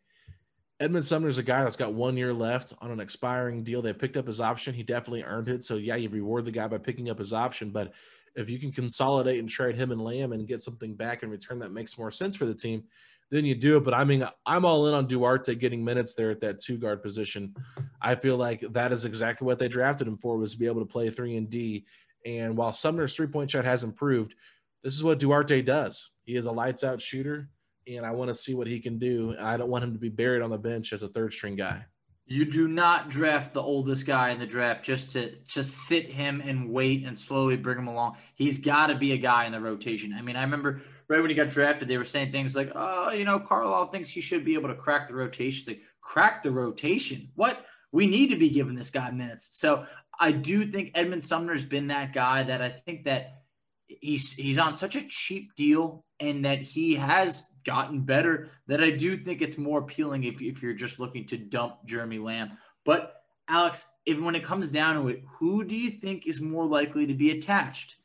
Edmund 0.80 1.04
Sumner's 1.04 1.38
a 1.38 1.42
guy 1.42 1.62
that's 1.62 1.76
got 1.76 1.92
one 1.92 2.16
year 2.16 2.32
left 2.32 2.72
on 2.80 2.90
an 2.90 3.00
expiring 3.00 3.62
deal. 3.62 3.82
They 3.82 3.92
picked 3.92 4.16
up 4.16 4.26
his 4.26 4.40
option. 4.40 4.72
He 4.72 4.82
definitely 4.82 5.24
earned 5.24 5.48
it. 5.48 5.62
So 5.62 5.76
yeah, 5.76 5.96
you 5.96 6.08
reward 6.08 6.46
the 6.46 6.50
guy 6.50 6.66
by 6.68 6.78
picking 6.78 7.10
up 7.10 7.18
his 7.18 7.34
option. 7.34 7.70
But 7.70 7.92
if 8.34 8.48
you 8.48 8.58
can 8.58 8.72
consolidate 8.72 9.38
and 9.38 9.48
trade 9.48 9.76
him 9.76 9.90
and 9.90 10.00
Lamb 10.00 10.32
and 10.32 10.48
get 10.48 10.62
something 10.62 10.94
back 10.94 11.22
in 11.22 11.30
return 11.30 11.58
that 11.58 11.72
makes 11.72 11.98
more 11.98 12.10
sense 12.10 12.36
for 12.36 12.46
the 12.46 12.54
team, 12.54 12.84
then 13.30 13.44
you 13.44 13.54
do 13.54 13.76
it. 13.76 13.84
But 13.84 13.94
I 13.94 14.04
mean, 14.04 14.26
I'm 14.44 14.64
all 14.64 14.86
in 14.88 14.94
on 14.94 15.06
Duarte 15.06 15.54
getting 15.54 15.84
minutes 15.84 16.14
there 16.14 16.30
at 16.30 16.40
that 16.40 16.60
two 16.60 16.76
guard 16.76 17.02
position. 17.02 17.54
I 18.00 18.14
feel 18.14 18.36
like 18.36 18.60
that 18.72 18.92
is 18.92 19.04
exactly 19.04 19.46
what 19.46 19.58
they 19.58 19.68
drafted 19.68 20.08
him 20.08 20.18
for 20.18 20.36
was 20.36 20.52
to 20.52 20.58
be 20.58 20.66
able 20.66 20.80
to 20.80 20.92
play 20.92 21.10
three 21.10 21.36
and 21.36 21.48
D. 21.48 21.86
And 22.26 22.56
while 22.56 22.72
Sumner's 22.72 23.14
three 23.14 23.28
point 23.28 23.50
shot 23.50 23.64
has 23.64 23.84
improved, 23.84 24.34
this 24.82 24.94
is 24.94 25.04
what 25.04 25.18
Duarte 25.18 25.62
does. 25.62 26.10
He 26.24 26.36
is 26.36 26.46
a 26.46 26.52
lights 26.52 26.84
out 26.84 27.00
shooter, 27.00 27.48
and 27.86 28.04
I 28.04 28.10
want 28.12 28.28
to 28.28 28.34
see 28.34 28.54
what 28.54 28.66
he 28.66 28.80
can 28.80 28.98
do. 28.98 29.34
I 29.38 29.56
don't 29.56 29.70
want 29.70 29.84
him 29.84 29.92
to 29.92 29.98
be 29.98 30.08
buried 30.08 30.42
on 30.42 30.50
the 30.50 30.58
bench 30.58 30.92
as 30.92 31.02
a 31.02 31.08
third 31.08 31.32
string 31.32 31.56
guy. 31.56 31.84
You 32.26 32.44
do 32.44 32.68
not 32.68 33.08
draft 33.08 33.54
the 33.54 33.62
oldest 33.62 34.06
guy 34.06 34.30
in 34.30 34.38
the 34.38 34.46
draft 34.46 34.84
just 34.84 35.12
to 35.12 35.34
just 35.48 35.76
sit 35.76 36.06
him 36.06 36.40
and 36.40 36.70
wait 36.70 37.04
and 37.04 37.18
slowly 37.18 37.56
bring 37.56 37.78
him 37.78 37.88
along. 37.88 38.18
He's 38.36 38.58
got 38.58 38.86
to 38.86 38.94
be 38.94 39.12
a 39.12 39.18
guy 39.18 39.46
in 39.46 39.52
the 39.52 39.60
rotation. 39.60 40.14
I 40.16 40.22
mean, 40.22 40.36
I 40.36 40.42
remember 40.42 40.80
right 41.10 41.20
when 41.20 41.28
he 41.28 41.34
got 41.34 41.48
drafted, 41.48 41.88
they 41.88 41.98
were 41.98 42.04
saying 42.04 42.30
things 42.30 42.54
like, 42.54 42.70
"Oh, 42.74 43.10
you 43.10 43.24
know, 43.24 43.40
Carlisle 43.40 43.88
thinks 43.88 44.08
he 44.08 44.20
should 44.20 44.44
be 44.44 44.54
able 44.54 44.68
to 44.68 44.76
crack 44.76 45.08
the 45.08 45.14
rotation." 45.14 45.58
It's 45.58 45.68
like, 45.68 45.82
crack 46.00 46.42
the 46.42 46.52
rotation? 46.52 47.30
What? 47.34 47.66
We 47.92 48.06
need 48.06 48.28
to 48.28 48.36
be 48.36 48.48
giving 48.48 48.76
this 48.76 48.90
guy 48.90 49.10
minutes. 49.10 49.58
So 49.58 49.84
I 50.18 50.30
do 50.30 50.70
think 50.70 50.92
Edmund 50.94 51.24
Sumner's 51.24 51.64
been 51.64 51.88
that 51.88 52.14
guy 52.14 52.44
that 52.44 52.62
I 52.62 52.68
think 52.70 53.04
that 53.04 53.42
he's 53.88 54.32
he's 54.32 54.58
on 54.58 54.72
such 54.72 54.94
a 54.94 55.02
cheap 55.02 55.54
deal 55.56 56.04
and 56.20 56.44
that 56.44 56.62
he 56.62 56.94
has 56.94 57.42
gotten 57.66 58.02
better 58.02 58.50
that 58.68 58.80
I 58.80 58.90
do 58.90 59.16
think 59.16 59.42
it's 59.42 59.58
more 59.58 59.80
appealing 59.80 60.24
if, 60.24 60.40
if 60.40 60.62
you're 60.62 60.72
just 60.72 61.00
looking 61.00 61.26
to 61.26 61.36
dump 61.36 61.84
Jeremy 61.84 62.18
Lamb. 62.18 62.52
But 62.84 63.16
Alex, 63.48 63.84
if 64.06 64.18
when 64.20 64.36
it 64.36 64.44
comes 64.44 64.70
down 64.70 64.94
to 64.94 65.08
it, 65.08 65.24
who 65.38 65.64
do 65.64 65.76
you 65.76 65.90
think 65.90 66.28
is 66.28 66.40
more 66.40 66.66
likely 66.66 67.06
to 67.08 67.14
be 67.14 67.32
attached? 67.32 67.96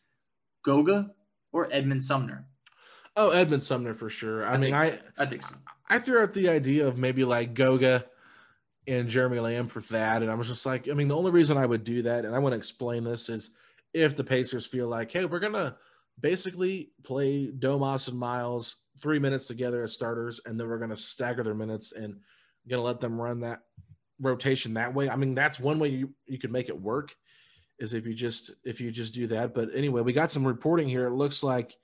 Goga 0.63 1.11
or 1.53 1.69
Edmund 1.71 2.01
Sumner? 2.01 2.47
Oh, 3.15 3.29
Edmund 3.29 3.63
Sumner 3.63 3.93
for 3.93 4.09
sure. 4.09 4.45
I, 4.45 4.53
I 4.53 4.57
mean, 4.57 4.73
I 4.73 4.99
I 5.17 5.25
think 5.25 5.43
so. 5.43 5.55
I 5.89 5.99
threw 5.99 6.19
out 6.19 6.33
the 6.33 6.49
idea 6.49 6.87
of 6.87 6.97
maybe 6.97 7.23
like 7.23 7.53
Goga 7.53 8.05
and 8.87 9.07
Jeremy 9.07 9.39
Lamb 9.39 9.67
for 9.67 9.79
that, 9.93 10.21
and 10.21 10.29
I 10.29 10.35
was 10.35 10.47
just 10.47 10.65
like, 10.65 10.89
I 10.89 10.93
mean, 10.93 11.07
the 11.07 11.15
only 11.15 11.31
reason 11.31 11.57
I 11.57 11.65
would 11.65 11.83
do 11.83 12.01
that, 12.03 12.25
and 12.25 12.35
I 12.35 12.39
want 12.39 12.53
to 12.53 12.57
explain 12.57 13.03
this, 13.03 13.29
is 13.29 13.51
if 13.93 14.15
the 14.15 14.23
Pacers 14.23 14.65
feel 14.65 14.87
like, 14.87 15.11
hey, 15.11 15.25
we're 15.25 15.39
gonna 15.39 15.77
basically 16.19 16.91
play 17.03 17.51
Domas 17.51 18.09
and 18.09 18.17
Miles 18.17 18.77
three 19.01 19.19
minutes 19.19 19.47
together 19.47 19.83
as 19.83 19.93
starters, 19.93 20.41
and 20.45 20.59
then 20.59 20.67
we're 20.67 20.79
gonna 20.79 20.97
stagger 20.97 21.43
their 21.43 21.55
minutes 21.55 21.93
and 21.93 22.19
gonna 22.67 22.83
let 22.83 22.99
them 22.99 23.19
run 23.19 23.39
that 23.41 23.61
rotation 24.19 24.73
that 24.73 24.93
way. 24.93 25.09
I 25.09 25.15
mean, 25.15 25.35
that's 25.35 25.59
one 25.59 25.79
way 25.79 25.89
you 25.89 26.13
you 26.25 26.37
could 26.37 26.51
make 26.51 26.67
it 26.67 26.79
work 26.79 27.15
is 27.79 27.93
if 27.93 28.05
you 28.05 28.13
just 28.13 28.51
if 28.63 28.79
you 28.81 28.91
just 28.91 29.13
do 29.13 29.27
that. 29.27 29.53
But 29.53 29.69
anyway, 29.73 30.01
we 30.01 30.13
got 30.13 30.31
some 30.31 30.45
reporting 30.45 30.87
here. 30.87 31.07
It 31.07 31.13
looks 31.13 31.43
like 31.43 31.75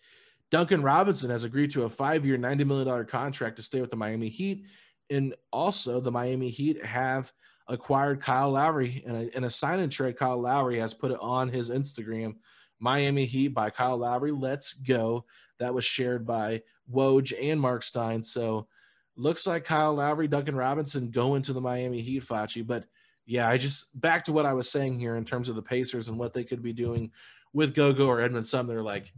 Duncan 0.51 0.83
Robinson 0.83 1.29
has 1.29 1.43
agreed 1.43 1.71
to 1.71 1.83
a 1.83 1.89
five-year, 1.89 2.37
ninety 2.37 2.63
million 2.63 2.87
dollar 2.87 3.05
contract 3.05 3.55
to 3.55 3.63
stay 3.63 3.81
with 3.81 3.89
the 3.89 3.95
Miami 3.95 4.29
Heat, 4.29 4.65
and 5.09 5.33
also 5.51 5.99
the 5.99 6.11
Miami 6.11 6.49
Heat 6.49 6.83
have 6.85 7.31
acquired 7.67 8.21
Kyle 8.21 8.51
Lowry 8.51 9.01
in 9.05 9.15
a, 9.15 9.37
in 9.37 9.43
a 9.45 9.49
sign 9.49 9.79
and 9.79 9.91
trade. 9.91 10.17
Kyle 10.17 10.39
Lowry 10.39 10.77
has 10.79 10.93
put 10.93 11.11
it 11.11 11.19
on 11.21 11.47
his 11.49 11.69
Instagram. 11.69 12.35
Miami 12.79 13.25
Heat 13.25 13.49
by 13.49 13.69
Kyle 13.69 13.97
Lowry. 13.97 14.31
Let's 14.31 14.73
go. 14.73 15.25
That 15.59 15.73
was 15.73 15.85
shared 15.85 16.25
by 16.25 16.63
Woj 16.91 17.33
and 17.39 17.61
Mark 17.61 17.83
Stein. 17.83 18.23
So 18.23 18.67
looks 19.15 19.45
like 19.47 19.63
Kyle 19.63 19.93
Lowry, 19.93 20.27
Duncan 20.27 20.55
Robinson 20.55 21.11
going 21.11 21.43
to 21.43 21.53
the 21.53 21.61
Miami 21.61 22.01
Heat, 22.01 22.23
Facci. 22.23 22.65
But 22.65 22.85
yeah, 23.25 23.47
I 23.47 23.57
just 23.57 23.99
back 24.01 24.25
to 24.25 24.33
what 24.33 24.45
I 24.45 24.53
was 24.53 24.69
saying 24.69 24.99
here 24.99 25.15
in 25.15 25.23
terms 25.23 25.47
of 25.47 25.55
the 25.55 25.61
Pacers 25.61 26.09
and 26.09 26.17
what 26.17 26.33
they 26.33 26.43
could 26.43 26.63
be 26.63 26.73
doing 26.73 27.11
with 27.53 27.75
Goga 27.75 28.03
or 28.03 28.19
Edmund 28.19 28.47
Sumner. 28.47 28.81
Like 28.81 29.13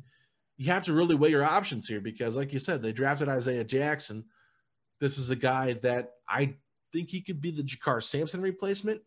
you 0.64 0.72
have 0.72 0.86
to 0.86 0.94
really 0.94 1.14
weigh 1.14 1.30
your 1.30 1.44
options 1.44 1.90
here 1.90 2.00
because, 2.00 2.38
like 2.38 2.54
you 2.54 2.60
said, 2.60 2.82
they 2.82 2.94
drafted 2.94 3.28
Isaiah 3.28 3.66
Jackson. 3.66 4.24
This 5.02 5.18
is 5.18 5.30
a 5.30 5.36
guy 5.36 5.74
that 5.84 6.12
I 6.30 6.56
think 6.94 7.10
he 7.10 7.20
could 7.20 7.42
be 7.42 7.52
the 7.52 7.64
JaKarr 7.64 8.02
Sampson 8.02 8.42
replacement, 8.42 9.02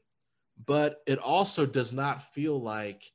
but 0.66 0.98
it 1.06 1.18
also 1.18 1.64
does 1.64 1.94
not 1.94 2.22
feel 2.22 2.60
like 2.60 3.10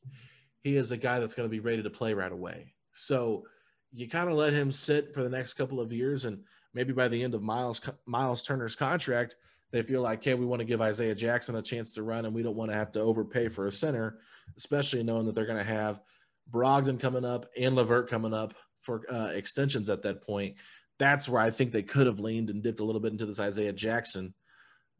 he 0.64 0.76
is 0.76 0.90
a 0.90 0.98
guy 0.98 1.20
that's 1.20 1.36
going 1.36 1.48
to 1.48 1.52
be 1.52 1.60
ready 1.60 1.84
to 1.84 1.90
play 1.92 2.16
right 2.16 2.32
away. 2.32 2.74
So 2.94 3.44
you 3.92 4.10
kind 4.10 4.28
of 4.28 4.36
let 4.36 4.54
him 4.54 4.72
sit 4.72 5.14
for 5.14 5.22
the 5.22 5.30
next 5.30 5.54
couple 5.54 5.80
of 5.80 5.94
years, 5.94 6.26
and 6.26 6.44
maybe 6.74 6.94
by 6.94 7.10
the 7.10 7.22
end 7.22 7.36
of 7.36 7.44
Miles 7.44 7.80
Miles 8.08 8.42
Turner's 8.42 8.76
contract, 8.76 9.36
they 9.70 9.84
feel 9.84 10.02
like, 10.02 10.24
hey, 10.24 10.34
we 10.34 10.48
want 10.48 10.62
to 10.62 10.66
give 10.66 10.82
Isaiah 10.82 11.14
Jackson 11.14 11.58
a 11.58 11.62
chance 11.62 11.94
to 11.94 12.02
run, 12.02 12.26
and 12.26 12.34
we 12.34 12.42
don't 12.42 12.58
want 12.58 12.72
to 12.72 12.76
have 12.76 12.90
to 12.94 13.02
overpay 13.02 13.50
for 13.50 13.68
a 13.68 13.72
center, 13.72 14.18
especially 14.58 15.04
knowing 15.04 15.28
that 15.28 15.36
they're 15.36 15.46
going 15.46 15.60
to 15.60 15.64
have 15.64 16.02
Brogdon 16.50 17.00
coming 17.00 17.26
up 17.26 17.46
and 17.58 17.76
LeVert 17.76 18.10
coming 18.10 18.34
up 18.34 18.54
for 18.82 19.02
uh, 19.12 19.28
extensions 19.28 19.90
at 19.90 20.02
that 20.04 20.24
point. 20.24 20.56
That's 21.00 21.28
where 21.28 21.42
I 21.42 21.50
think 21.50 21.72
they 21.72 21.84
could 21.84 22.08
have 22.08 22.20
leaned 22.20 22.50
and 22.50 22.62
dipped 22.62 22.80
a 22.80 22.84
little 22.84 23.02
bit 23.02 23.12
into 23.12 23.26
this 23.26 23.40
Isaiah 23.40 23.74
Jackson 23.74 24.34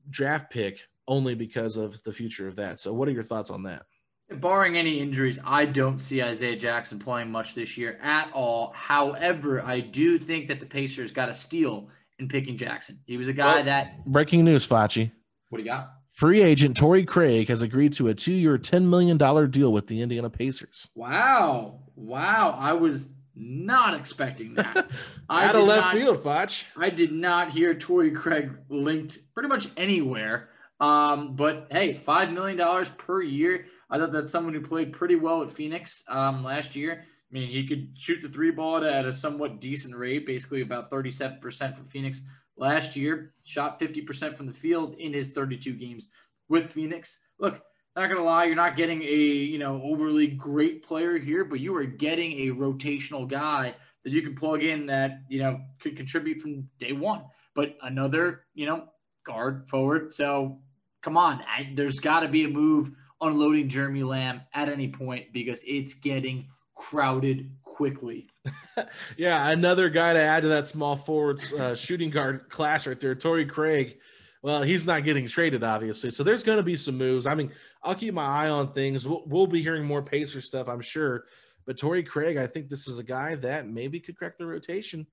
draft 0.10 0.52
pick 0.52 0.88
only 1.08 1.36
because 1.36 1.78
of 1.78 2.02
the 2.04 2.12
future 2.12 2.48
of 2.48 2.56
that. 2.56 2.80
So, 2.80 2.94
what 2.94 3.08
are 3.08 3.12
your 3.12 3.24
thoughts 3.24 3.50
on 3.50 3.64
that? 3.64 3.84
Barring 4.30 4.78
any 4.78 5.00
injuries, 5.00 5.40
I 5.46 5.66
don't 5.66 6.00
see 6.00 6.24
Isaiah 6.24 6.56
Jackson 6.56 7.00
playing 7.00 7.32
much 7.32 7.54
this 7.54 7.78
year 7.78 8.00
at 8.02 8.32
all. 8.34 8.72
However, 8.74 9.62
I 9.62 9.82
do 9.82 10.18
think 10.18 10.48
that 10.48 10.62
the 10.62 10.66
Pacers 10.66 11.12
got 11.12 11.28
a 11.28 11.34
steal 11.34 11.90
in 12.18 12.30
picking 12.30 12.56
Jackson. 12.56 13.00
He 13.06 13.18
was 13.18 13.28
a 13.28 13.34
guy 13.34 13.56
well, 13.56 13.64
that. 13.66 14.06
Breaking 14.06 14.46
news, 14.46 14.66
Facci. 14.66 15.12
What 15.50 15.58
do 15.58 15.64
you 15.64 15.70
got? 15.70 15.92
Free 16.22 16.44
agent 16.44 16.78
Torrey 16.78 17.04
Craig 17.04 17.48
has 17.48 17.64
agreed 17.64 17.94
to 17.94 18.08
a 18.08 18.14
two-year, 18.14 18.60
ten 18.60 18.88
million 18.88 19.18
dollar 19.18 19.48
deal 19.48 19.74
with 19.74 19.88
the 19.88 20.04
Indiana 20.04 20.30
Pacers. 20.30 20.92
Wow, 20.94 21.80
wow! 21.96 22.56
I 22.60 22.74
was 22.74 23.08
not 23.36 23.96
expecting 23.96 24.54
that. 24.54 24.88
I 25.30 25.46
Out 25.46 25.56
of 25.56 25.64
left 25.64 25.86
not, 25.88 25.96
field, 25.96 26.22
Foch. 26.22 26.52
I 26.78 26.92
did 26.92 27.12
not 27.12 27.50
hear 27.50 27.74
Torrey 27.74 28.12
Craig 28.12 28.52
linked 28.70 29.18
pretty 29.34 29.50
much 29.50 29.70
anywhere. 29.76 30.50
Um, 30.80 31.36
but 31.36 31.66
hey, 31.72 31.98
five 31.98 32.32
million 32.32 32.56
dollars 32.56 32.90
per 32.90 33.24
year. 33.24 33.66
I 33.90 33.98
thought 33.98 34.12
that's 34.12 34.32
someone 34.32 34.54
who 34.54 34.62
played 34.62 34.94
pretty 34.94 35.16
well 35.16 35.42
at 35.42 35.50
Phoenix 35.50 36.04
um, 36.08 36.44
last 36.44 36.76
year. 36.76 37.02
I 37.02 37.34
mean, 37.34 37.50
he 37.50 37.66
could 37.68 37.98
shoot 37.98 38.22
the 38.22 38.30
three 38.30 38.52
ball 38.52 38.86
at 38.86 39.08
a 39.08 39.12
somewhat 39.12 39.60
decent 39.60 39.96
rate, 39.96 40.28
basically 40.28 40.62
about 40.62 40.92
37% 40.92 41.42
for 41.76 41.84
Phoenix 41.86 42.22
last 42.58 42.96
year. 42.96 43.34
Shot 43.44 43.80
50% 43.80 44.36
from 44.36 44.48
the 44.48 44.54
field 44.54 44.96
in 44.96 45.14
his 45.14 45.34
32 45.34 45.74
games 45.74 46.10
with 46.50 46.72
Phoenix. 46.72 47.20
Look, 47.40 47.62
not 47.96 48.10
gonna 48.10 48.24
lie, 48.24 48.46
you're 48.46 48.56
not 48.56 48.78
getting 48.78 49.02
a 49.02 49.16
you 49.16 49.58
know 49.58 49.82
overly 49.84 50.28
great 50.28 50.84
player 50.84 51.18
here, 51.18 51.44
but 51.44 51.60
you 51.60 51.76
are 51.76 51.84
getting 51.84 52.32
a 52.32 52.56
rotational 52.56 53.28
guy 53.28 53.76
that 54.04 54.12
you 54.12 54.22
can 54.22 54.36
plug 54.36 54.64
in 54.64 54.86
that 54.88 55.22
you 55.30 55.40
know 55.40 55.60
could 55.82 55.98
contribute 55.98 56.40
from 56.40 56.68
day 56.80 56.94
one. 56.94 57.24
But 57.54 57.76
another 57.82 58.46
you 58.54 58.66
know 58.66 58.88
guard 59.26 59.68
forward. 59.70 60.14
So 60.14 60.60
come 61.02 61.18
on, 61.18 61.44
I, 61.48 61.74
there's 61.76 62.00
got 62.00 62.22
to 62.22 62.28
be 62.28 62.46
a 62.46 62.50
move 62.50 62.92
unloading 63.20 63.70
Jeremy 63.70 64.04
Lamb 64.04 64.42
at 64.54 64.70
any 64.70 64.88
point 64.88 65.34
because 65.34 65.64
it's 65.68 65.94
getting 65.94 66.48
crowded 66.76 67.52
quickly. 67.64 68.28
yeah, 69.18 69.50
another 69.50 69.90
guy 69.90 70.14
to 70.14 70.20
add 70.20 70.42
to 70.42 70.50
that 70.50 70.68
small 70.68 70.96
forwards 70.96 71.54
uh, 71.54 71.76
shooting 71.76 72.10
guard 72.10 72.50
class 72.50 72.88
right 72.88 73.00
there, 73.00 73.16
Torrey 73.16 73.46
Craig. 73.46 73.98
Well, 74.44 74.64
he's 74.64 74.86
not 74.86 75.04
getting 75.04 75.28
traded, 75.28 75.64
obviously. 75.64 76.10
So 76.10 76.24
there's 76.24 76.44
going 76.44 76.58
to 76.58 76.64
be 76.64 76.76
some 76.76 76.98
moves. 76.98 77.28
I 77.28 77.36
mean, 77.36 77.52
I'll 77.84 77.94
keep 77.94 78.14
my 78.14 78.26
eye 78.26 78.50
on 78.50 78.74
things. 78.74 79.08
We'll, 79.08 79.24
we'll 79.28 79.48
be 79.48 79.62
hearing 79.62 79.86
more 79.86 80.02
Pacer 80.02 80.42
stuff, 80.42 80.68
I'm 80.68 80.82
sure. 80.82 81.26
But 81.68 81.78
Torrey 81.78 82.02
Craig, 82.02 82.38
I 82.38 82.48
think 82.48 82.68
this 82.68 82.88
is 82.88 82.98
a 82.98 83.04
guy 83.04 83.36
that 83.36 83.68
maybe 83.68 84.00
could 84.00 84.18
crack 84.18 84.38
the 84.38 84.48
rotation. 84.48 85.06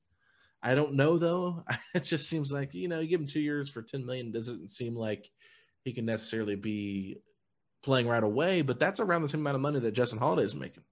I 0.63 0.75
don't 0.75 0.95
know 0.95 1.19
though. 1.19 1.65
It 1.95 2.01
just 2.01 2.29
seems 2.29 2.53
like 2.53 2.75
you 2.75 2.89
know, 2.89 3.01
you 3.01 3.09
give 3.09 3.21
him 3.21 3.27
two 3.27 3.41
years 3.41 3.69
for 3.69 3.83
ten 3.83 4.05
million. 4.05 4.33
Doesn't 4.33 4.69
seem 4.69 4.97
like 4.97 5.29
he 5.85 5.93
can 5.93 6.05
necessarily 6.05 6.57
be 6.57 7.19
playing 7.83 8.09
right 8.09 8.23
away. 8.23 8.63
But 8.63 8.81
that's 8.81 9.01
around 9.01 9.23
the 9.23 9.29
same 9.29 9.41
amount 9.41 9.57
of 9.57 9.61
money 9.61 9.81
that 9.81 9.93
Justin 9.93 10.19
Holiday 10.19 10.45
is 10.45 10.57
making. 10.57 10.85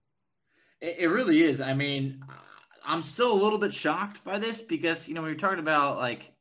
It, 0.81 0.97
it 1.01 1.09
really 1.09 1.43
is. 1.43 1.61
I 1.61 1.75
mean, 1.75 2.23
I'm 2.85 3.03
still 3.03 3.33
a 3.33 3.41
little 3.43 3.59
bit 3.59 3.75
shocked 3.75 4.25
by 4.25 4.39
this 4.39 4.61
because 4.61 5.09
you 5.09 5.15
know 5.15 5.23
we're 5.23 5.35
talking 5.35 5.59
about 5.59 5.99
like, 5.99 6.33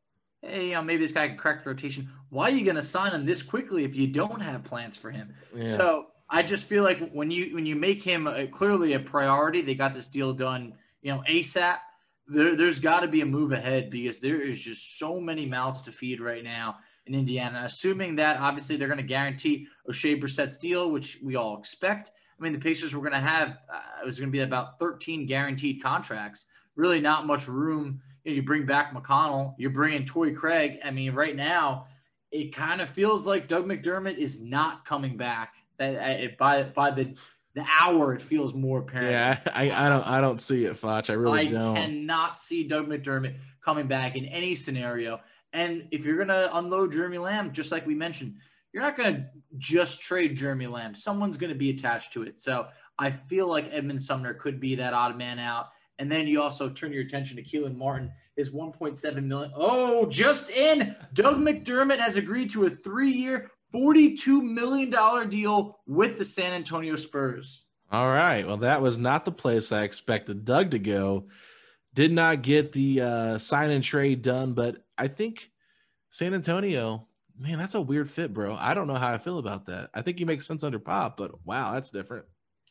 hey, 0.42 0.68
you 0.68 0.74
know, 0.74 0.82
maybe 0.82 1.04
this 1.04 1.12
guy 1.12 1.28
can 1.28 1.38
crack 1.38 1.64
the 1.64 1.70
rotation. 1.70 2.10
Why 2.30 2.46
are 2.46 2.52
you 2.52 2.64
going 2.64 2.76
to 2.76 2.84
sign 2.84 3.12
him 3.12 3.26
this 3.26 3.42
quickly 3.42 3.84
if 3.84 3.96
you 3.96 4.08
don't 4.08 4.42
have 4.42 4.64
plans 4.64 4.98
for 4.98 5.12
him? 5.12 5.34
Yeah. 5.56 5.68
So 5.68 6.08
I 6.30 6.44
just 6.44 6.66
feel 6.66 6.84
like 6.84 7.12
when 7.12 7.32
you 7.32 7.56
when 7.56 7.66
you 7.66 7.76
make 7.76 8.04
him 8.04 8.28
a, 8.28 8.48
clearly 8.48 8.94
a 8.94 9.00
priority, 9.00 9.62
they 9.62 9.76
got 9.76 9.94
this 9.94 10.08
deal 10.08 10.34
done, 10.34 10.74
you 11.02 11.12
know, 11.12 11.24
ASAP 11.30 11.78
there, 12.28 12.56
there's 12.56 12.80
got 12.80 13.02
to 13.02 13.08
be 13.08 13.22
a 13.22 13.26
move 13.26 13.52
ahead 13.52 13.90
because 13.90 14.20
there 14.20 14.42
is 14.42 14.60
just 14.60 14.98
so 14.98 15.20
many 15.20 15.46
mouths 15.46 15.82
to 15.84 15.92
feed 15.92 16.20
right 16.20 16.44
now 16.44 16.78
in 17.06 17.14
Indiana. 17.14 17.62
Assuming 17.66 18.16
that 18.16 18.40
obviously 18.40 18.78
they're 18.78 18.88
going 18.88 18.98
to 18.98 19.04
guarantee 19.04 19.68
Oshae 19.90 20.20
Brissett's 20.20 20.58
deal, 20.58 20.92
which 20.92 21.20
we 21.24 21.36
all 21.36 21.58
expect. 21.58 22.12
I 22.38 22.44
mean, 22.44 22.54
the 22.54 22.60
Pacers 22.60 22.94
were 22.94 23.02
going 23.02 23.14
to 23.14 23.20
have 23.20 23.50
uh, 23.72 24.02
it 24.02 24.06
was 24.06 24.20
going 24.20 24.30
to 24.30 24.32
be 24.32 24.42
about 24.42 24.80
13 24.80 25.26
guaranteed 25.26 25.82
contracts. 25.82 26.46
Really, 26.76 27.00
not 27.00 27.26
much 27.26 27.48
room. 27.48 28.02
You, 28.24 28.32
know, 28.32 28.36
you 28.36 28.44
bring 28.44 28.66
back 28.66 28.94
McConnell, 28.94 29.56
you're 29.58 29.70
bringing 29.70 30.06
Torrey 30.06 30.34
Craig. 30.34 30.80
I 30.84 30.92
mean, 30.92 31.14
right 31.14 31.36
now, 31.36 31.88
it 32.32 32.54
kind 32.54 32.82
of 32.82 32.90
feels 32.90 33.26
like 33.26 33.48
Doug 33.48 33.66
McDermott 33.66 34.18
is 34.18 34.42
not 34.42 34.86
coming 34.86 35.16
back. 35.16 35.56
That 35.78 36.38
by 36.38 36.64
by 36.64 36.92
the 36.92 37.16
the 37.56 37.66
hour 37.82 38.14
it 38.14 38.22
feels 38.22 38.54
more 38.54 38.80
apparent. 38.80 39.12
Yeah, 39.12 39.40
I, 39.54 39.72
I 39.72 39.90
don't 39.90 40.06
I 40.06 40.22
don't 40.22 40.42
see 40.42 40.66
it, 40.66 40.76
Foch. 40.78 41.10
I 41.10 41.14
really 41.14 41.40
I 41.40 41.46
don't. 41.46 41.78
I 41.78 41.86
cannot 41.86 42.38
see 42.38 42.66
Doug 42.66 42.88
McDermott 42.88 43.38
coming 43.62 43.88
back 43.88 44.16
in 44.16 44.26
any 44.26 44.56
scenario. 44.56 45.22
And 45.54 45.88
if 45.92 46.06
you're 46.06 46.18
gonna 46.18 46.50
unload 46.54 46.92
Jeremy 46.92 47.18
Lamb, 47.18 47.54
just 47.54 47.72
like 47.72 47.88
we 47.88 47.96
mentioned, 47.96 48.36
you're 48.76 48.84
not 48.84 48.98
gonna 48.98 49.30
just 49.58 50.02
trade 50.02 50.36
Jeremy 50.36 50.68
Lamb. 50.68 50.94
Someone's 50.94 51.38
gonna 51.38 51.56
be 51.56 51.70
attached 51.70 52.12
to 52.12 52.24
it. 52.24 52.42
So 52.42 52.68
I 53.00 53.10
feel 53.10 53.48
like 53.48 53.70
Edmund 53.72 54.02
Sumner 54.02 54.34
could 54.34 54.60
be 54.60 54.76
that 54.76 54.94
odd 54.94 55.18
man 55.18 55.40
out. 55.40 55.70
And 55.98 56.12
then 56.12 56.28
you 56.28 56.42
also 56.42 56.68
turn 56.68 56.92
your 56.92 57.04
attention 57.04 57.38
to 57.38 57.44
Kelan 57.44 57.78
Martin, 57.78 58.12
his 58.36 58.52
1.7 58.52 59.24
million. 59.24 59.54
Oh, 59.56 60.08
just 60.08 60.50
in, 60.50 60.94
Doug 61.14 61.38
McDermott 61.38 62.00
has 62.00 62.18
agreed 62.18 62.50
to 62.50 62.66
a 62.66 62.70
three-year, 62.70 63.50
$42 63.74 64.44
million 64.44 65.30
deal 65.30 65.80
with 65.88 66.18
the 66.18 66.26
San 66.26 66.52
Antonio 66.52 66.98
Spurs. 66.98 67.64
All 67.94 68.10
right. 68.10 68.46
Well, 68.46 68.58
that 68.58 68.82
was 68.82 68.98
not 68.98 69.24
the 69.24 69.32
place 69.32 69.72
I 69.72 69.84
expected 69.84 70.44
Doug 70.44 70.72
to 70.72 70.80
go. 70.80 71.28
Did 71.94 72.12
not 72.12 72.42
get 72.42 72.74
the 72.74 73.00
uh, 73.00 73.38
sign 73.38 73.70
and 73.70 73.82
trade 73.82 74.22
done, 74.22 74.52
but 74.52 74.84
I 74.98 75.08
think 75.08 75.50
San 76.10 76.34
Antonio, 76.34 77.08
man, 77.38 77.58
that's 77.58 77.76
a 77.76 77.82
weird 77.82 78.10
fit, 78.10 78.34
bro. 78.34 78.56
I 78.56 78.74
don't 78.74 78.88
know 78.88 78.96
how 78.96 79.14
I 79.14 79.18
feel 79.18 79.40
about 79.40 79.66
that. 79.66 79.90
I 79.94 80.02
think 80.02 80.20
he 80.20 80.26
makes 80.26 80.48
sense 80.48 80.64
under 80.64 80.80
Pop, 80.80 81.18
but 81.18 81.46
wow, 81.46 81.74
that's 81.74 81.92
different. 81.92 82.26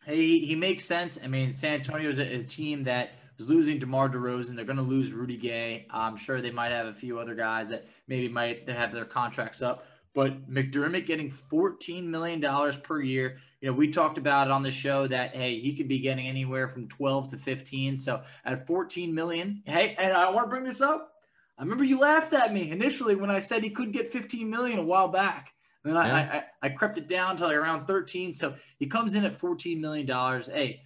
Hey, 0.05 0.38
he 0.38 0.55
makes 0.55 0.85
sense. 0.85 1.18
I 1.22 1.29
mean, 1.29 1.50
San 1.50 1.74
Antonio 1.74 2.11
is 2.11 2.18
a, 2.18 2.37
a 2.37 2.42
team 2.42 2.85
that 2.85 3.12
was 3.38 3.48
losing 3.48 3.79
DeMar 3.79 4.11
DeRozan. 4.11 4.57
They're 4.57 4.64
going 4.64 4.77
to 4.77 4.83
lose 4.83 5.12
Rudy 5.12 5.37
Gay. 5.37 5.87
I'm 5.90 6.16
sure 6.16 6.40
they 6.40 6.50
might 6.50 6.72
have 6.72 6.87
a 6.87 6.92
few 6.92 7.18
other 7.18 7.35
guys 7.35 7.70
that 7.70 7.87
maybe 8.07 8.29
might 8.29 8.68
have 8.68 8.92
their 8.92 9.05
contracts 9.05 9.62
up. 9.62 9.87
But 10.14 10.48
McDermott 10.48 11.07
getting 11.07 11.31
$14 11.31 12.05
million 12.05 12.40
per 12.83 13.00
year. 13.00 13.38
You 13.61 13.70
know, 13.70 13.77
we 13.77 13.90
talked 13.90 14.18
about 14.18 14.46
it 14.46 14.53
on 14.53 14.62
the 14.62 14.70
show 14.70 15.09
that, 15.09 15.35
hey, 15.35 15.59
he 15.59 15.74
could 15.74 15.88
be 15.88 15.98
getting 15.98 16.29
anywhere 16.29 16.68
from 16.68 16.87
12 16.88 17.29
to 17.29 17.38
15. 17.38 17.98
So 17.98 18.22
at 18.44 18.66
14 18.66 19.12
million, 19.12 19.62
hey, 19.66 19.96
and 19.98 20.12
I 20.12 20.31
want 20.31 20.46
to 20.46 20.50
bring 20.50 20.64
this 20.64 20.81
up. 20.81 21.13
I 21.59 21.62
remember 21.62 21.85
you 21.85 22.01
laughed 22.01 22.33
at 22.33 22.53
me 22.53 22.71
initially 22.71 23.14
when 23.14 23.31
I 23.31 23.38
said 23.38 23.62
he 23.62 23.71
could 23.71 23.93
get 23.93 24.12
15 24.12 24.49
million 24.51 24.79
a 24.79 24.85
while 24.85 25.09
back. 25.09 25.53
Then 25.85 25.97
I. 25.97 26.21
I, 26.21 26.45
I, 26.62 26.69
crept 26.71 26.99
it 26.99 27.07
down 27.07 27.37
to 27.37 27.47
like 27.47 27.57
around 27.57 27.87
13. 27.87 28.35
So 28.35 28.55
he 28.79 28.87
comes 28.87 29.14
in 29.14 29.25
at 29.25 29.38
$14 29.38 29.79
million. 29.79 30.07
Hey, 30.43 30.81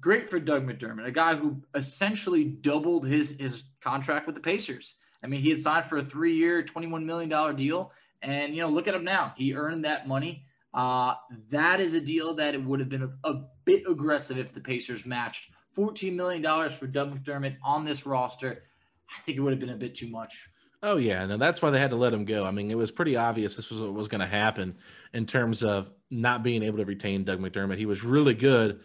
great 0.00 0.30
for 0.30 0.40
Doug 0.40 0.66
McDermott, 0.66 1.06
a 1.06 1.12
guy 1.12 1.36
who 1.36 1.62
essentially 1.74 2.44
doubled 2.44 3.06
his, 3.06 3.36
his 3.38 3.64
contract 3.80 4.26
with 4.26 4.34
the 4.34 4.40
Pacers. 4.40 4.94
I 5.22 5.26
mean, 5.26 5.40
he 5.40 5.50
had 5.50 5.58
signed 5.58 5.86
for 5.86 5.98
a 5.98 6.04
three 6.04 6.36
year, 6.36 6.62
$21 6.62 7.04
million 7.04 7.56
deal. 7.56 7.92
And, 8.22 8.54
you 8.54 8.62
know, 8.62 8.68
look 8.68 8.88
at 8.88 8.94
him 8.94 9.04
now. 9.04 9.34
He 9.36 9.54
earned 9.54 9.84
that 9.84 10.08
money. 10.08 10.44
Uh, 10.74 11.14
that 11.50 11.80
is 11.80 11.94
a 11.94 12.00
deal 12.00 12.34
that 12.34 12.54
it 12.54 12.64
would 12.64 12.80
have 12.80 12.88
been 12.88 13.02
a, 13.02 13.28
a 13.28 13.44
bit 13.64 13.82
aggressive 13.88 14.38
if 14.38 14.52
the 14.52 14.60
Pacers 14.60 15.06
matched 15.06 15.50
$14 15.76 16.14
million 16.14 16.42
for 16.70 16.86
Doug 16.86 17.14
McDermott 17.14 17.56
on 17.62 17.84
this 17.84 18.06
roster. 18.06 18.64
I 19.10 19.20
think 19.22 19.38
it 19.38 19.40
would 19.40 19.52
have 19.52 19.60
been 19.60 19.70
a 19.70 19.76
bit 19.76 19.94
too 19.94 20.08
much. 20.08 20.48
Oh 20.82 20.96
yeah, 20.96 21.24
and 21.24 21.42
that's 21.42 21.60
why 21.60 21.70
they 21.70 21.80
had 21.80 21.90
to 21.90 21.96
let 21.96 22.12
him 22.12 22.24
go. 22.24 22.44
I 22.44 22.52
mean, 22.52 22.70
it 22.70 22.76
was 22.76 22.90
pretty 22.90 23.16
obvious 23.16 23.56
this 23.56 23.70
was 23.70 23.80
what 23.80 23.94
was 23.94 24.08
going 24.08 24.20
to 24.20 24.26
happen 24.26 24.76
in 25.12 25.26
terms 25.26 25.64
of 25.64 25.90
not 26.10 26.42
being 26.42 26.62
able 26.62 26.78
to 26.78 26.84
retain 26.84 27.24
Doug 27.24 27.40
McDermott. 27.40 27.78
He 27.78 27.86
was 27.86 28.04
really 28.04 28.34
good. 28.34 28.80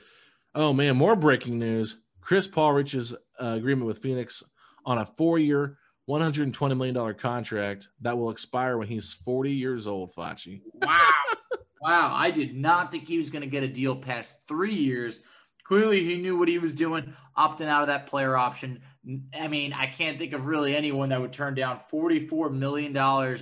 Oh 0.56 0.74
man, 0.74 0.98
more 0.98 1.16
breaking 1.16 1.60
news: 1.60 2.04
Chris 2.20 2.48
Paul 2.48 2.74
reaches 2.74 3.14
uh, 3.40 3.48
agreement 3.48 3.86
with 3.86 4.00
Phoenix 4.00 4.42
on 4.86 4.98
a 4.98 5.06
four-year, 5.06 5.78
$120 6.10 6.78
million 6.78 7.14
contract 7.16 7.90
that 8.02 8.18
will 8.18 8.32
expire 8.32 8.78
when 8.78 8.88
he's 8.88 9.14
40 9.14 9.52
years 9.52 9.88
old, 9.88 10.14
Facci. 10.14 10.62
Wow. 10.74 11.00
wow. 11.82 12.14
I 12.14 12.32
did 12.32 12.56
not 12.56 12.92
think 12.92 13.08
he 13.08 13.18
was 13.18 13.30
going 13.30 13.44
to 13.44 13.50
get 13.50 13.64
a 13.64 13.68
deal 13.68 13.96
past 13.96 14.36
three 14.48 14.76
years. 14.76 15.22
Clearly, 15.64 16.04
he 16.04 16.18
knew 16.18 16.38
what 16.38 16.50
he 16.50 16.60
was 16.60 16.74
doing, 16.74 17.14
opting 17.38 17.68
out 17.68 17.84
of 17.84 17.88
that 17.88 18.08
player 18.08 18.36
option. 18.36 18.82
I 19.38 19.48
mean, 19.48 19.74
I 19.74 19.88
can't 19.88 20.18
think 20.18 20.34
of 20.34 20.46
really 20.46 20.76
anyone 20.76 21.10
that 21.10 21.20
would 21.20 21.34
turn 21.34 21.56
down 21.56 21.82
$44 21.92 22.54
million, 22.54 22.94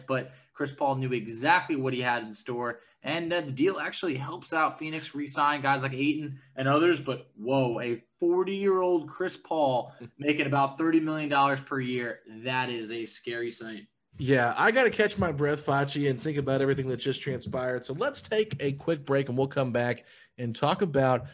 but 0.08 0.32
Chris 0.54 0.71
Paul 0.71 0.95
knew 0.95 1.13
exactly 1.13 1.76
what 1.76 1.93
he 1.93 2.02
had 2.02 2.24
in 2.24 2.34
store. 2.34 2.80
And 3.04 3.32
uh, 3.32 3.41
the 3.41 3.52
deal 3.52 3.80
actually 3.80 4.15
helps 4.15 4.54
out 4.54 4.80
Phoenix 4.80 5.15
re-sign 5.15 5.62
guys 5.62 5.84
like 5.84 5.93
Ayton 5.93 6.39
and 6.56 6.67
others. 6.67 7.00
But 7.00 7.30
whoa, 7.36 7.80
a 7.80 8.04
40-year-old 8.21 9.10
Chris 9.10 9.38
Paul 9.38 9.93
making 10.17 10.47
about 10.47 10.78
$30 10.78 11.02
million 11.02 11.58
per 11.58 11.80
year. 11.80 12.19
That 12.43 12.69
is 12.69 12.91
a 12.91 13.06
scary 13.06 13.52
sight. 13.52 13.88
Yeah, 14.17 14.54
I 14.58 14.71
got 14.71 14.84
to 14.84 14.89
catch 14.89 15.17
my 15.17 15.32
breath, 15.32 15.65
Facci, 15.65 16.10
and 16.10 16.21
think 16.21 16.38
about 16.38 16.62
everything 16.62 16.88
that 16.89 16.97
just 16.97 17.21
transpired. 17.21 17.86
So 17.86 17.93
let's 17.93 18.21
take 18.21 18.56
a 18.60 18.74
quick 18.74 19.06
break 19.06 19.30
and 19.30 19.38
we'll 19.38 19.47
come 19.47 19.71
back 19.71 20.06
and 20.38 20.56
talk 20.56 20.82
about, 20.82 21.26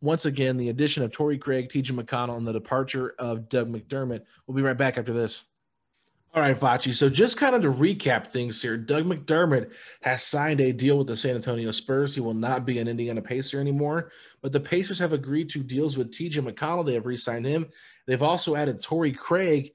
once 0.00 0.24
again, 0.24 0.56
the 0.56 0.68
addition 0.68 1.02
of 1.02 1.12
Torrey 1.12 1.38
Craig, 1.38 1.68
TJ 1.68 1.92
McConnell, 1.92 2.36
and 2.36 2.46
the 2.46 2.52
departure 2.52 3.14
of 3.18 3.48
Doug 3.48 3.72
McDermott. 3.72 4.22
We'll 4.46 4.56
be 4.56 4.62
right 4.62 4.76
back 4.76 4.98
after 4.98 5.12
this. 5.12 5.44
All 6.34 6.42
right, 6.42 6.54
Facci. 6.54 6.92
So 6.92 7.08
just 7.08 7.38
kind 7.38 7.54
of 7.54 7.62
to 7.62 7.72
recap 7.72 8.30
things 8.30 8.60
here, 8.60 8.76
Doug 8.76 9.06
McDermott 9.06 9.70
has 10.02 10.22
signed 10.22 10.60
a 10.60 10.70
deal 10.70 10.98
with 10.98 11.06
the 11.06 11.16
San 11.16 11.34
Antonio 11.34 11.70
Spurs. 11.70 12.14
He 12.14 12.20
will 12.20 12.34
not 12.34 12.66
be 12.66 12.78
an 12.78 12.88
Indiana 12.88 13.22
Pacer 13.22 13.58
anymore, 13.58 14.10
but 14.42 14.52
the 14.52 14.60
Pacers 14.60 14.98
have 14.98 15.14
agreed 15.14 15.48
to 15.50 15.62
deals 15.62 15.96
with 15.96 16.12
TJ 16.12 16.46
McConnell. 16.46 16.84
They 16.84 16.92
have 16.92 17.06
re-signed 17.06 17.46
him. 17.46 17.68
They've 18.06 18.22
also 18.22 18.54
added 18.54 18.82
Torrey 18.82 19.12
Craig. 19.12 19.70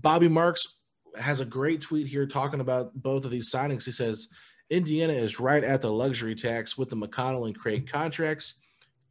Bobby 0.00 0.26
Marks 0.26 0.80
has 1.16 1.38
a 1.38 1.44
great 1.44 1.80
tweet 1.80 2.08
here 2.08 2.26
talking 2.26 2.60
about 2.60 2.92
both 3.00 3.24
of 3.24 3.30
these 3.30 3.52
signings. 3.52 3.84
He 3.84 3.92
says 3.92 4.28
Indiana 4.68 5.12
is 5.12 5.38
right 5.38 5.62
at 5.62 5.80
the 5.80 5.92
luxury 5.92 6.34
tax 6.34 6.76
with 6.76 6.90
the 6.90 6.96
McConnell 6.96 7.46
and 7.46 7.56
Craig 7.56 7.88
contracts. 7.88 8.59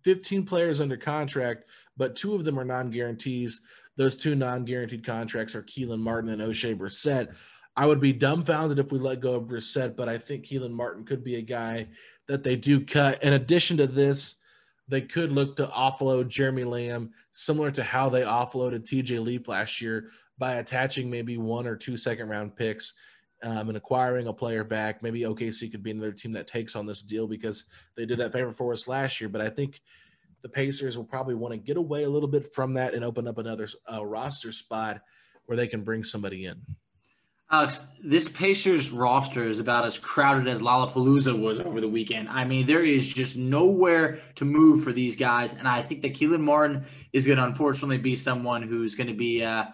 15 0.03 0.45
players 0.45 0.81
under 0.81 0.97
contract, 0.97 1.65
but 1.97 2.15
two 2.15 2.35
of 2.35 2.43
them 2.43 2.59
are 2.59 2.65
non-guarantees. 2.65 3.61
Those 3.97 4.15
two 4.15 4.35
non-guaranteed 4.35 5.05
contracts 5.05 5.55
are 5.55 5.63
Kelan 5.63 5.99
Martin 5.99 6.29
and 6.29 6.41
Oshae 6.41 6.77
Brissett. 6.77 7.33
I 7.75 7.85
would 7.85 7.99
be 7.99 8.13
dumbfounded 8.13 8.79
if 8.79 8.91
we 8.91 8.99
let 8.99 9.21
go 9.21 9.35
of 9.35 9.43
Brissett, 9.43 9.95
but 9.95 10.09
I 10.09 10.17
think 10.17 10.45
Kelan 10.45 10.71
Martin 10.71 11.05
could 11.05 11.23
be 11.23 11.35
a 11.35 11.41
guy 11.41 11.87
that 12.27 12.43
they 12.43 12.55
do 12.55 12.85
cut. 12.85 13.23
In 13.23 13.33
addition 13.33 13.77
to 13.77 13.87
this, 13.87 14.35
they 14.87 15.01
could 15.01 15.31
look 15.31 15.55
to 15.55 15.67
offload 15.67 16.29
Jeremy 16.29 16.63
Lamb, 16.63 17.11
similar 17.31 17.71
to 17.71 17.83
how 17.83 18.09
they 18.09 18.21
offloaded 18.21 18.81
TJ 18.81 19.23
Leaf 19.23 19.47
last 19.47 19.81
year 19.81 20.09
by 20.37 20.55
attaching 20.55 21.09
maybe 21.09 21.37
one 21.37 21.67
or 21.67 21.75
two 21.75 21.95
second 21.95 22.27
round 22.27 22.55
picks 22.55 22.93
um, 23.43 23.69
and 23.69 23.77
acquiring 23.77 24.27
a 24.27 24.33
player 24.33 24.63
back. 24.63 25.01
Maybe 25.01 25.21
OKC 25.21 25.71
could 25.71 25.83
be 25.83 25.91
another 25.91 26.11
team 26.11 26.33
that 26.33 26.47
takes 26.47 26.75
on 26.75 26.85
this 26.85 27.01
deal 27.01 27.27
because 27.27 27.65
they 27.95 28.05
did 28.05 28.19
that 28.19 28.33
favor 28.33 28.51
for 28.51 28.73
us 28.73 28.87
last 28.87 29.21
year. 29.21 29.29
But 29.29 29.41
I 29.41 29.49
think 29.49 29.81
the 30.41 30.49
Pacers 30.49 30.97
will 30.97 31.05
probably 31.05 31.35
want 31.35 31.53
to 31.53 31.57
get 31.57 31.77
away 31.77 32.03
a 32.03 32.09
little 32.09 32.29
bit 32.29 32.53
from 32.53 32.73
that 32.75 32.93
and 32.93 33.03
open 33.03 33.27
up 33.27 33.37
another 33.37 33.67
uh, 33.91 34.05
roster 34.05 34.51
spot 34.51 35.01
where 35.45 35.57
they 35.57 35.67
can 35.67 35.83
bring 35.83 36.03
somebody 36.03 36.45
in. 36.45 36.61
Alex, 37.51 37.87
this 38.03 38.29
Pacers 38.29 38.91
roster 38.91 39.43
is 39.43 39.57
about 39.57 39.83
as 39.83 39.97
crowded 39.97 40.47
as 40.47 40.61
Lollapalooza 40.61 41.37
was 41.37 41.59
over 41.59 41.81
the 41.81 41.87
weekend. 41.87 42.29
I 42.29 42.45
mean, 42.45 42.67
there 42.67 42.83
is 42.83 43.11
just 43.11 43.37
nowhere 43.37 44.19
to 44.35 44.45
move 44.45 44.83
for 44.83 44.93
these 44.93 45.15
guys. 45.15 45.55
And 45.55 45.67
I 45.67 45.81
think 45.81 46.03
that 46.03 46.13
Kelan 46.13 46.41
Martin 46.41 46.85
is 47.11 47.25
going 47.25 47.39
to 47.39 47.45
unfortunately 47.45 47.97
be 47.97 48.15
someone 48.15 48.61
who's 48.61 48.93
going 48.93 49.07
to 49.07 49.15
be 49.15 49.43
uh, 49.43 49.65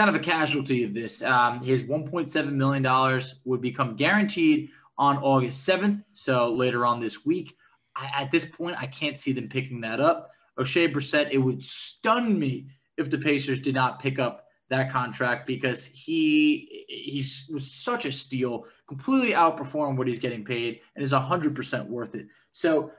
kind 0.00 0.08
of 0.08 0.16
a 0.16 0.24
casualty 0.24 0.82
of 0.82 0.94
this. 0.94 1.20
Um, 1.20 1.62
his 1.62 1.82
$1.7 1.82 2.52
million 2.52 3.22
would 3.44 3.60
become 3.60 3.96
guaranteed 3.96 4.70
on 4.96 5.18
August 5.18 5.68
7th. 5.68 6.02
So 6.14 6.54
later 6.54 6.86
on 6.86 7.00
this 7.00 7.26
week. 7.26 7.54
I, 7.94 8.22
at 8.22 8.30
this 8.30 8.46
point, 8.46 8.76
I 8.78 8.86
can't 8.86 9.14
see 9.14 9.32
them 9.32 9.50
picking 9.50 9.82
that 9.82 10.00
up. 10.00 10.30
Oshae 10.58 10.90
Brissett, 10.90 11.32
it 11.32 11.36
would 11.36 11.62
stun 11.62 12.38
me 12.38 12.68
if 12.96 13.10
the 13.10 13.18
Pacers 13.18 13.60
did 13.60 13.74
not 13.74 14.00
pick 14.00 14.18
up 14.18 14.46
that 14.70 14.90
contract 14.90 15.46
because 15.46 15.84
he 15.84 16.86
he 16.88 17.22
was 17.52 17.70
such 17.70 18.06
a 18.06 18.12
steal, 18.12 18.64
completely 18.88 19.32
outperformed 19.32 19.98
what 19.98 20.06
he's 20.06 20.18
getting 20.18 20.46
paid, 20.46 20.80
and 20.94 21.04
is 21.04 21.12
100% 21.12 21.88
worth 21.88 22.14
it. 22.14 22.26
So 22.52 22.90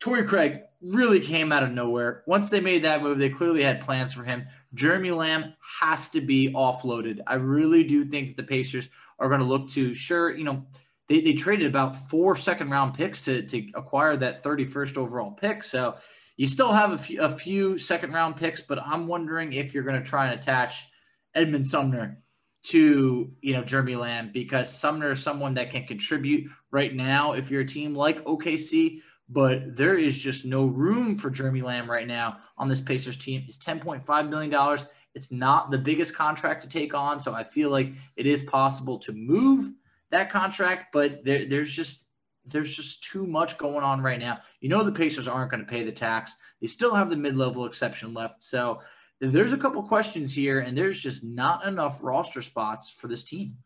Torrey 0.00 0.24
Craig 0.24 0.60
really 0.80 1.20
came 1.20 1.50
out 1.50 1.62
of 1.62 1.72
nowhere. 1.72 2.22
Once 2.26 2.50
they 2.50 2.60
made 2.60 2.84
that 2.84 3.02
move, 3.02 3.18
they 3.18 3.28
clearly 3.28 3.62
had 3.62 3.80
plans 3.80 4.12
for 4.12 4.22
him. 4.22 4.46
Jeremy 4.74 5.10
Lamb 5.10 5.54
has 5.80 6.10
to 6.10 6.20
be 6.20 6.52
offloaded. 6.52 7.18
I 7.26 7.34
really 7.34 7.84
do 7.84 8.04
think 8.04 8.28
that 8.28 8.36
the 8.36 8.48
Pacers 8.48 8.88
are 9.18 9.28
going 9.28 9.40
to 9.40 9.46
look 9.46 9.68
to, 9.70 9.94
sure, 9.94 10.36
you 10.36 10.44
know, 10.44 10.66
they, 11.08 11.20
they 11.20 11.32
traded 11.32 11.66
about 11.66 11.96
four 12.08 12.36
second 12.36 12.70
round 12.70 12.94
picks 12.94 13.24
to, 13.24 13.42
to 13.46 13.70
acquire 13.74 14.16
that 14.18 14.42
31st 14.44 14.98
overall 14.98 15.32
pick. 15.32 15.64
So 15.64 15.96
you 16.36 16.46
still 16.46 16.72
have 16.72 16.92
a 16.92 16.98
few, 16.98 17.20
a 17.20 17.30
few 17.30 17.78
second 17.78 18.12
round 18.12 18.36
picks, 18.36 18.60
but 18.60 18.78
I'm 18.78 19.08
wondering 19.08 19.52
if 19.52 19.74
you're 19.74 19.82
going 19.82 20.00
to 20.00 20.08
try 20.08 20.28
and 20.28 20.38
attach 20.38 20.86
Edmund 21.34 21.66
Sumner 21.66 22.22
to 22.64 23.32
you 23.40 23.54
know 23.54 23.62
Jeremy 23.62 23.96
Lamb 23.96 24.30
because 24.32 24.76
Sumner 24.76 25.12
is 25.12 25.22
someone 25.22 25.54
that 25.54 25.70
can 25.70 25.84
contribute 25.84 26.50
right 26.70 26.94
now 26.94 27.32
if 27.32 27.50
you're 27.50 27.62
a 27.62 27.66
team 27.66 27.94
like 27.94 28.24
OKC, 28.24 29.00
but 29.28 29.76
there 29.76 29.96
is 29.96 30.18
just 30.18 30.44
no 30.44 30.66
room 30.66 31.18
for 31.18 31.30
Jeremy 31.30 31.62
Lamb 31.62 31.90
right 31.90 32.06
now 32.06 32.38
on 32.56 32.68
this 32.68 32.80
Pacers 32.80 33.18
team. 33.18 33.44
It's 33.46 33.58
$10.5 33.58 34.28
million. 34.28 34.78
It's 35.14 35.30
not 35.30 35.70
the 35.70 35.78
biggest 35.78 36.14
contract 36.14 36.62
to 36.62 36.68
take 36.68 36.94
on, 36.94 37.20
so 37.20 37.34
I 37.34 37.44
feel 37.44 37.70
like 37.70 37.92
it 38.16 38.26
is 38.26 38.42
possible 38.42 38.98
to 39.00 39.12
move 39.12 39.72
that 40.10 40.30
contract, 40.30 40.86
but 40.92 41.24
there, 41.24 41.48
there's 41.48 41.72
just 41.72 42.04
there's 42.46 42.74
just 42.74 43.04
too 43.04 43.26
much 43.26 43.58
going 43.58 43.84
on 43.84 44.00
right 44.00 44.18
now. 44.18 44.38
You 44.60 44.70
know 44.70 44.82
the 44.82 44.92
Pacers 44.92 45.28
aren't 45.28 45.50
going 45.50 45.64
to 45.64 45.70
pay 45.70 45.84
the 45.84 45.92
tax. 45.92 46.34
They 46.62 46.66
still 46.66 46.94
have 46.94 47.10
the 47.10 47.16
mid-level 47.16 47.66
exception 47.66 48.14
left. 48.14 48.42
So 48.42 48.80
there's 49.20 49.52
a 49.52 49.58
couple 49.58 49.82
questions 49.82 50.34
here, 50.34 50.60
and 50.60 50.76
there's 50.76 50.98
just 50.98 51.22
not 51.22 51.66
enough 51.66 52.02
roster 52.02 52.40
spots 52.40 52.88
for 52.88 53.08
this 53.08 53.24
team. 53.24 53.56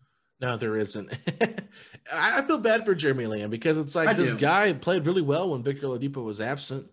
No, 0.43 0.57
there 0.57 0.77
isn't. 0.77 1.09
I 2.13 2.43
feel 2.43 2.59
bad 2.59 2.85
for 2.85 2.97
Jeremy 2.97 3.29
Lamb 3.29 3.49
because 3.49 3.79
it's 3.79 3.95
like 3.95 4.09
I 4.09 4.13
this 4.13 4.31
do. 4.31 4.37
guy 4.37 4.73
played 4.73 5.07
really 5.07 5.23
well 5.23 5.51
when 5.51 5.63
Victor 5.63 5.87
Oladipo 5.87 6.25
was 6.25 6.41
absent. 6.41 6.85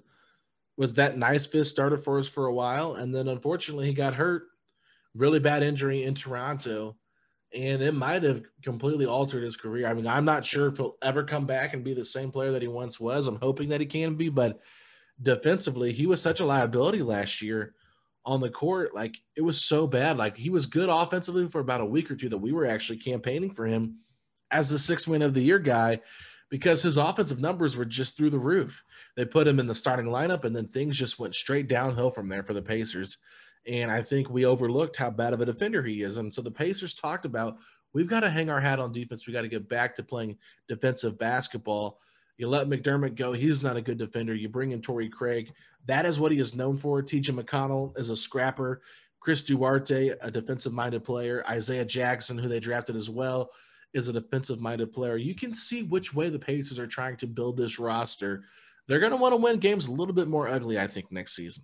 Was 0.77 0.93
that 0.93 1.17
nice 1.17 1.47
fifth 1.47 1.67
starter 1.67 1.97
for 1.97 2.19
us 2.19 2.29
for 2.29 2.45
a 2.45 2.53
while, 2.53 2.93
and 2.93 3.13
then 3.13 3.27
unfortunately 3.27 3.87
he 3.87 3.93
got 3.93 4.13
hurt, 4.13 4.43
really 5.15 5.39
bad 5.39 5.63
injury 5.63 6.03
in 6.03 6.13
Toronto, 6.13 6.95
and 7.53 7.81
it 7.81 7.95
might 7.95 8.21
have 8.21 8.43
completely 8.63 9.07
altered 9.07 9.43
his 9.43 9.57
career. 9.57 9.87
I 9.87 9.95
mean, 9.95 10.07
I'm 10.07 10.25
not 10.25 10.45
sure 10.45 10.67
if 10.67 10.77
he'll 10.77 10.97
ever 11.01 11.23
come 11.23 11.47
back 11.47 11.73
and 11.73 11.83
be 11.83 11.95
the 11.95 12.05
same 12.05 12.31
player 12.31 12.51
that 12.51 12.61
he 12.61 12.67
once 12.67 12.99
was. 12.99 13.25
I'm 13.25 13.39
hoping 13.41 13.69
that 13.69 13.81
he 13.81 13.87
can 13.87 14.13
be, 14.13 14.29
but 14.29 14.59
defensively, 15.21 15.91
he 15.91 16.05
was 16.05 16.21
such 16.21 16.39
a 16.39 16.45
liability 16.45 17.01
last 17.01 17.41
year 17.41 17.73
on 18.30 18.41
the 18.41 18.49
court, 18.49 18.93
like 18.93 19.17
it 19.36 19.41
was 19.41 19.59
so 19.59 19.88
bad. 19.88 20.15
Like 20.15 20.38
he 20.38 20.51
was 20.51 20.67
good 20.67 20.88
offensively 20.88 21.49
for 21.49 21.61
about 21.61 21.82
a 21.82 21.86
week 21.86 22.11
or 22.11 22.15
two 22.15 22.30
that 22.30 22.38
we 22.38 22.51
were 22.51 22.67
actually 22.67 22.99
campaigning 22.99 23.51
for 23.51 23.65
him 23.65 23.97
as 24.51 24.69
the 24.69 24.77
six 24.77 25.07
win 25.07 25.23
of 25.23 25.34
the 25.34 25.41
year 25.41 25.57
guy 25.57 25.99
because 26.51 26.84
his 26.84 26.97
offensive 26.97 27.39
numbers 27.39 27.75
were 27.75 27.86
just 27.86 28.15
through 28.15 28.30
the 28.30 28.38
roof. 28.38 28.84
They 29.15 29.25
put 29.25 29.47
him 29.47 29.59
in 29.59 29.65
the 29.65 29.73
starting 29.73 30.05
lineup 30.05 30.43
and 30.43 30.55
then 30.55 30.67
things 30.67 30.95
just 30.95 31.17
went 31.17 31.34
straight 31.34 31.67
downhill 31.67 32.11
from 32.11 32.30
there 32.30 32.43
for 32.43 32.53
the 32.53 32.61
Pacers. 32.61 33.17
And 33.65 33.89
I 33.89 34.03
think 34.03 34.30
we 34.30 34.45
overlooked 34.45 34.95
how 34.95 35.09
bad 35.09 35.34
of 35.34 35.41
a 35.41 35.45
defender 35.45 35.82
he 35.82 36.03
is. 36.03 36.17
And 36.17 36.32
so 36.32 36.43
the 36.43 36.51
Pacers 36.51 36.93
talked 36.93 37.25
about 37.25 37.57
we've 37.93 38.07
got 38.07 38.19
to 38.19 38.30
hang 38.30 38.51
our 38.51 38.61
hat 38.61 38.80
on 38.80 38.91
defense. 38.91 39.25
We 39.25 39.34
got 39.34 39.41
to 39.41 39.47
get 39.47 39.67
back 39.67 39.95
to 39.95 40.03
playing 40.03 40.38
defensive 40.67 41.17
basketball. 41.17 41.99
You 42.39 42.47
let 42.47 42.69
McDermott 42.69 43.15
go. 43.15 43.33
He's 43.33 43.61
not 43.61 43.75
a 43.75 43.81
good 43.81 43.97
defender. 43.97 44.33
You 44.33 44.47
bring 44.47 44.71
in 44.71 44.81
Torrey 44.81 45.09
Craig. 45.09 45.51
That 45.87 46.05
is 46.05 46.21
what 46.21 46.31
he 46.31 46.39
is 46.39 46.55
known 46.55 46.77
for. 46.77 47.03
TJ 47.03 47.37
McConnell 47.37 47.99
is 47.99 48.09
a 48.09 48.15
scrapper. 48.15 48.81
Chris 49.19 49.43
Duarte, 49.43 50.13
a 50.21 50.31
defensive 50.31 50.71
minded 50.71 51.03
player. 51.03 51.43
Isaiah 51.49 51.83
Jackson, 51.83 52.37
who 52.37 52.47
they 52.47 52.61
drafted 52.61 52.95
as 52.95 53.09
well, 53.09 53.49
is 53.93 54.07
a 54.07 54.13
defensive 54.13 54.61
minded 54.61 54.93
player. 54.93 55.17
You 55.17 55.35
can 55.35 55.53
see 55.53 55.83
which 55.83 56.13
way 56.13 56.29
the 56.29 56.39
Pacers 56.39 56.79
are 56.79 56.87
trying 56.87 57.17
to 57.17 57.27
build 57.27 57.57
this 57.57 57.77
roster. 57.77 58.45
They're 58.87 58.99
going 58.99 59.11
to 59.11 59.17
want 59.17 59.33
to 59.33 59.37
win 59.37 59.59
games 59.59 59.87
a 59.87 59.91
little 59.91 60.15
bit 60.15 60.29
more 60.29 60.47
ugly, 60.47 60.79
I 60.79 60.87
think, 60.87 61.11
next 61.11 61.35
season. 61.35 61.63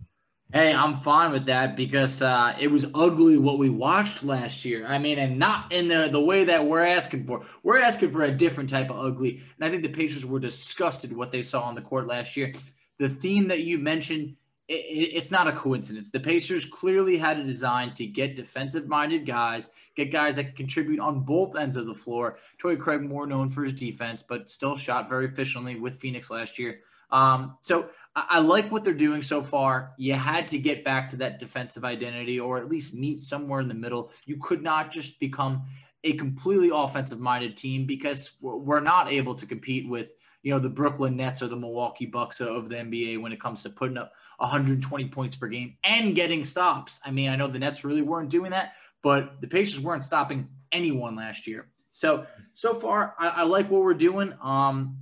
Hey, 0.53 0.73
I'm 0.73 0.97
fine 0.97 1.31
with 1.31 1.47
that 1.47 1.75
because 1.75 2.21
uh, 2.21 2.55
it 2.59 2.69
was 2.69 2.85
ugly 2.93 3.37
what 3.37 3.57
we 3.57 3.69
watched 3.69 4.23
last 4.23 4.63
year. 4.63 4.85
I 4.85 4.99
mean, 4.99 5.17
and 5.17 5.39
not 5.39 5.71
in 5.71 5.87
the 5.87 6.07
the 6.09 6.21
way 6.21 6.45
that 6.45 6.65
we're 6.65 6.85
asking 6.85 7.25
for. 7.25 7.41
We're 7.63 7.81
asking 7.81 8.11
for 8.11 8.23
a 8.23 8.31
different 8.31 8.69
type 8.69 8.89
of 8.89 8.97
ugly, 8.97 9.41
and 9.57 9.65
I 9.65 9.69
think 9.69 9.81
the 9.81 9.89
Pacers 9.89 10.25
were 10.25 10.39
disgusted 10.39 11.11
what 11.11 11.31
they 11.31 11.41
saw 11.41 11.63
on 11.63 11.75
the 11.75 11.81
court 11.81 12.07
last 12.07 12.37
year. 12.37 12.53
The 12.99 13.09
theme 13.09 13.47
that 13.49 13.63
you 13.63 13.79
mentioned, 13.79 14.35
it, 14.69 14.73
it's 14.73 15.31
not 15.31 15.47
a 15.47 15.51
coincidence. 15.51 16.11
The 16.11 16.19
Pacers 16.21 16.65
clearly 16.65 17.17
had 17.17 17.39
a 17.39 17.43
design 17.43 17.93
to 17.95 18.05
get 18.05 18.35
defensive-minded 18.35 19.25
guys, 19.25 19.69
get 19.95 20.11
guys 20.11 20.37
that 20.37 20.55
contribute 20.55 20.99
on 20.99 21.21
both 21.21 21.57
ends 21.57 21.75
of 21.75 21.87
the 21.87 21.93
floor. 21.93 22.37
Torrey 22.59 22.77
Craig 22.77 23.01
more 23.01 23.27
known 23.27 23.49
for 23.49 23.63
his 23.63 23.73
defense, 23.73 24.23
but 24.23 24.49
still 24.49 24.77
shot 24.77 25.09
very 25.09 25.25
efficiently 25.25 25.75
with 25.77 25.99
Phoenix 25.99 26.29
last 26.29 26.57
year. 26.59 26.79
Um, 27.11 27.57
so 27.61 27.89
I, 28.15 28.25
I 28.29 28.39
like 28.39 28.71
what 28.71 28.83
they're 28.83 28.93
doing 28.93 29.21
so 29.21 29.41
far. 29.41 29.93
You 29.97 30.13
had 30.13 30.47
to 30.49 30.57
get 30.57 30.83
back 30.83 31.09
to 31.09 31.17
that 31.17 31.39
defensive 31.39 31.85
identity 31.85 32.39
or 32.39 32.57
at 32.57 32.69
least 32.69 32.93
meet 32.93 33.21
somewhere 33.21 33.59
in 33.59 33.67
the 33.67 33.73
middle. 33.73 34.11
You 34.25 34.37
could 34.37 34.61
not 34.61 34.91
just 34.91 35.19
become 35.19 35.63
a 36.03 36.13
completely 36.13 36.69
offensive 36.73 37.19
minded 37.19 37.57
team 37.57 37.85
because 37.85 38.33
we're 38.39 38.79
not 38.79 39.11
able 39.11 39.35
to 39.35 39.45
compete 39.45 39.89
with 39.89 40.13
you 40.43 40.51
know 40.51 40.59
the 40.59 40.69
Brooklyn 40.69 41.17
Nets 41.17 41.41
or 41.41 41.47
the 41.47 41.55
Milwaukee 41.55 42.05
Bucks 42.05 42.39
of 42.39 42.69
the 42.69 42.75
NBA 42.75 43.19
when 43.19 43.31
it 43.31 43.41
comes 43.41 43.63
to 43.63 43.69
putting 43.71 43.97
up 43.97 44.13
120 44.37 45.07
points 45.09 45.35
per 45.35 45.47
game 45.47 45.75
and 45.83 46.15
getting 46.15 46.43
stops. 46.43 46.99
I 47.03 47.09
mean, 47.09 47.31
I 47.31 47.35
know 47.35 47.47
the 47.47 47.57
Nets 47.57 47.83
really 47.83 48.03
weren't 48.03 48.29
doing 48.29 48.51
that, 48.51 48.73
but 49.01 49.41
the 49.41 49.47
Pacers 49.47 49.81
weren't 49.81 50.03
stopping 50.03 50.47
anyone 50.71 51.15
last 51.15 51.47
year. 51.47 51.67
So 51.93 52.27
so 52.53 52.79
far, 52.79 53.15
I, 53.17 53.27
I 53.29 53.43
like 53.43 53.71
what 53.71 53.81
we're 53.81 53.95
doing. 53.95 54.35
Um, 54.39 54.99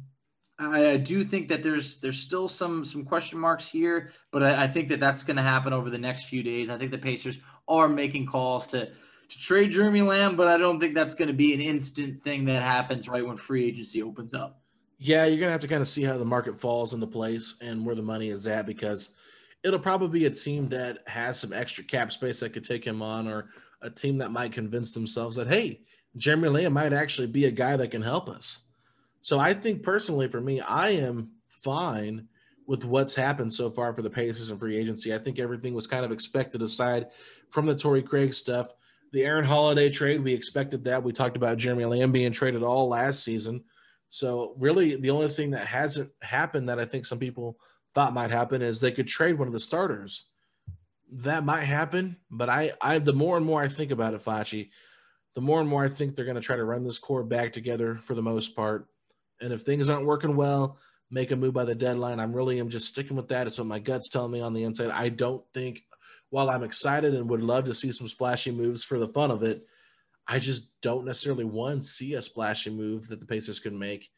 I, 0.59 0.97
do 0.97 1.25
think 1.25 1.47
that 1.47 1.63
there's 1.63 1.99
there's 1.99 2.19
still 2.19 2.47
some 2.47 2.85
some 2.85 3.03
question 3.03 3.39
marks 3.39 3.67
here, 3.67 4.11
but 4.31 4.43
I, 4.43 4.63
I 4.63 4.67
think 4.67 4.89
that 4.89 4.99
that's 4.99 5.23
going 5.23 5.37
to 5.37 5.43
happen 5.43 5.73
over 5.73 5.89
the 5.89 5.97
next 5.97 6.25
few 6.25 6.43
days. 6.43 6.69
I 6.69 6.77
think 6.77 6.91
the 6.91 6.97
Pacers 6.97 7.39
are 7.67 7.89
making 7.89 8.27
calls 8.27 8.67
to 8.67 8.85
to 8.85 9.39
trade 9.39 9.71
Jeremy 9.71 10.01
Lamb, 10.01 10.35
but 10.35 10.47
I 10.47 10.57
don't 10.57 10.79
think 10.79 10.93
that's 10.93 11.15
going 11.15 11.29
to 11.29 11.33
be 11.33 11.53
an 11.53 11.61
instant 11.61 12.23
thing 12.23 12.45
that 12.45 12.61
happens 12.61 13.09
right 13.09 13.25
when 13.25 13.37
free 13.37 13.65
agency 13.65 14.03
opens 14.03 14.33
up. 14.33 14.61
Yeah, 14.99 15.25
you're 15.25 15.39
going 15.39 15.47
to 15.47 15.53
have 15.53 15.61
to 15.61 15.67
kind 15.67 15.81
of 15.81 15.87
see 15.87 16.03
how 16.03 16.17
the 16.17 16.25
market 16.25 16.59
falls 16.59 16.93
into 16.93 17.07
place 17.07 17.55
and 17.61 17.85
where 17.85 17.95
the 17.95 18.01
money 18.01 18.29
is 18.29 18.47
at 18.47 18.65
because 18.65 19.15
it'll 19.63 19.79
probably 19.79 20.19
be 20.19 20.25
a 20.25 20.29
team 20.29 20.69
that 20.69 20.99
has 21.07 21.39
some 21.39 21.51
extra 21.51 21.83
cap 21.83 22.11
space 22.11 22.39
that 22.41 22.53
could 22.53 22.65
take 22.65 22.85
him 22.85 23.01
on, 23.01 23.27
or 23.27 23.49
a 23.81 23.89
team 23.89 24.17
that 24.19 24.31
might 24.31 24.51
convince 24.51 24.93
themselves 24.93 25.35
that 25.35 25.47
hey, 25.47 25.81
Jeremy 26.15 26.49
Lamb 26.49 26.73
might 26.73 26.93
actually 26.93 27.27
be 27.27 27.45
a 27.45 27.51
guy 27.51 27.75
that 27.75 27.91
can 27.91 28.01
help 28.01 28.29
us. 28.29 28.63
So 29.23 29.39
I 29.39 29.53
think 29.53 29.83
personally 29.83 30.27
for 30.27 30.41
me, 30.41 30.59
I 30.59 30.89
am 30.89 31.31
fine 31.47 32.27
with 32.67 32.83
what's 32.83 33.15
happened 33.15 33.53
so 33.53 33.69
far 33.69 33.95
for 33.95 34.01
the 34.01 34.09
Pacers 34.09 34.49
and 34.49 34.59
free 34.59 34.75
agency. 34.75 35.15
I 35.15 35.17
think 35.17 35.39
everything 35.39 35.73
was 35.73 35.87
kind 35.87 36.03
of 36.03 36.11
expected 36.11 36.61
aside 36.61 37.07
from 37.49 37.65
the 37.65 37.73
Torrey 37.73 38.03
Craig 38.03 38.33
stuff. 38.33 38.73
The 39.13 39.23
Aaron 39.23 39.45
Holiday 39.45 39.89
trade, 39.89 40.21
we 40.21 40.33
expected 40.33 40.83
that. 40.83 41.03
We 41.03 41.13
talked 41.13 41.37
about 41.37 41.55
Jeremy 41.55 41.85
Lamb 41.85 42.11
being 42.11 42.33
traded 42.33 42.63
all 42.63 42.89
last 42.89 43.23
season. 43.23 43.63
So 44.09 44.55
really 44.59 44.97
the 44.97 45.11
only 45.11 45.29
thing 45.29 45.51
that 45.51 45.67
hasn't 45.67 46.11
happened 46.21 46.67
that 46.67 46.79
I 46.79 46.83
think 46.83 47.05
some 47.05 47.19
people 47.19 47.57
thought 47.95 48.13
might 48.13 48.29
happen 48.29 48.61
is 48.61 48.81
they 48.81 48.91
could 48.91 49.07
trade 49.07 49.39
one 49.39 49.47
of 49.47 49.53
the 49.53 49.59
starters. 49.61 50.25
That 51.13 51.45
might 51.45 51.63
happen, 51.63 52.17
but 52.29 52.49
I, 52.49 52.73
I 52.81 52.99
the 52.99 53.13
more 53.13 53.37
and 53.37 53.45
more 53.45 53.61
I 53.61 53.69
think 53.69 53.91
about 53.91 54.15
it, 54.15 54.19
Facci, 54.19 54.71
the 55.33 55.41
more 55.41 55.61
and 55.61 55.69
more 55.69 55.85
I 55.85 55.89
think 55.89 56.13
they're 56.13 56.25
going 56.25 56.35
to 56.35 56.41
try 56.41 56.57
to 56.57 56.65
run 56.65 56.83
this 56.83 56.99
core 56.99 57.23
back 57.23 57.53
together 57.53 57.95
for 58.01 58.15
the 58.15 58.21
most 58.21 58.53
part 58.53 58.87
and 59.43 59.53
if 59.53 59.61
things 59.61 59.89
aren't 59.89 60.07
working 60.07 60.35
well, 60.35 60.77
make 61.11 61.31
a 61.31 61.35
move 61.35 61.53
by 61.53 61.65
the 61.65 61.75
deadline. 61.75 62.19
I'm 62.19 62.33
really 62.33 62.59
am 62.59 62.69
just 62.69 62.87
sticking 62.87 63.17
with 63.17 63.27
that. 63.27 63.45
It's 63.45 63.59
what 63.59 63.67
my 63.67 63.77
gut's 63.77 64.09
telling 64.09 64.31
me 64.31 64.41
on 64.41 64.53
the 64.53 64.63
inside. 64.63 64.89
I 64.89 65.09
don't 65.09 65.43
think, 65.53 65.83
while 66.29 66.49
I'm 66.49 66.63
excited 66.63 67.13
and 67.13 67.29
would 67.29 67.43
love 67.43 67.65
to 67.65 67.73
see 67.73 67.91
some 67.91 68.07
splashy 68.07 68.51
moves 68.51 68.83
for 68.83 68.97
the 68.97 69.09
fun 69.09 69.29
of 69.29 69.43
it, 69.43 69.67
I 70.27 70.39
just 70.39 70.69
don't 70.81 71.05
necessarily 71.05 71.43
one 71.43 71.81
see 71.81 72.13
a 72.13 72.21
splashy 72.21 72.69
move 72.69 73.09
that 73.09 73.19
the 73.19 73.27
Pacers 73.27 73.59
can 73.59 73.77
make, 73.77 74.09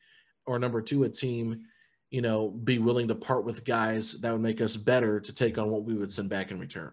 or 0.45 0.59
number 0.59 0.81
two, 0.81 1.03
a 1.03 1.09
team, 1.09 1.63
you 2.11 2.21
know, 2.21 2.49
be 2.49 2.77
willing 2.77 3.07
to 3.07 3.15
part 3.15 3.43
with 3.43 3.65
guys 3.65 4.21
that 4.21 4.31
would 4.31 4.41
make 4.41 4.61
us 4.61 4.77
better 4.77 5.19
to 5.19 5.33
take 5.33 5.57
on 5.57 5.71
what 5.71 5.83
we 5.83 5.95
would 5.95 6.11
send 6.11 6.29
back 6.29 6.51
in 6.51 6.59
return. 6.59 6.91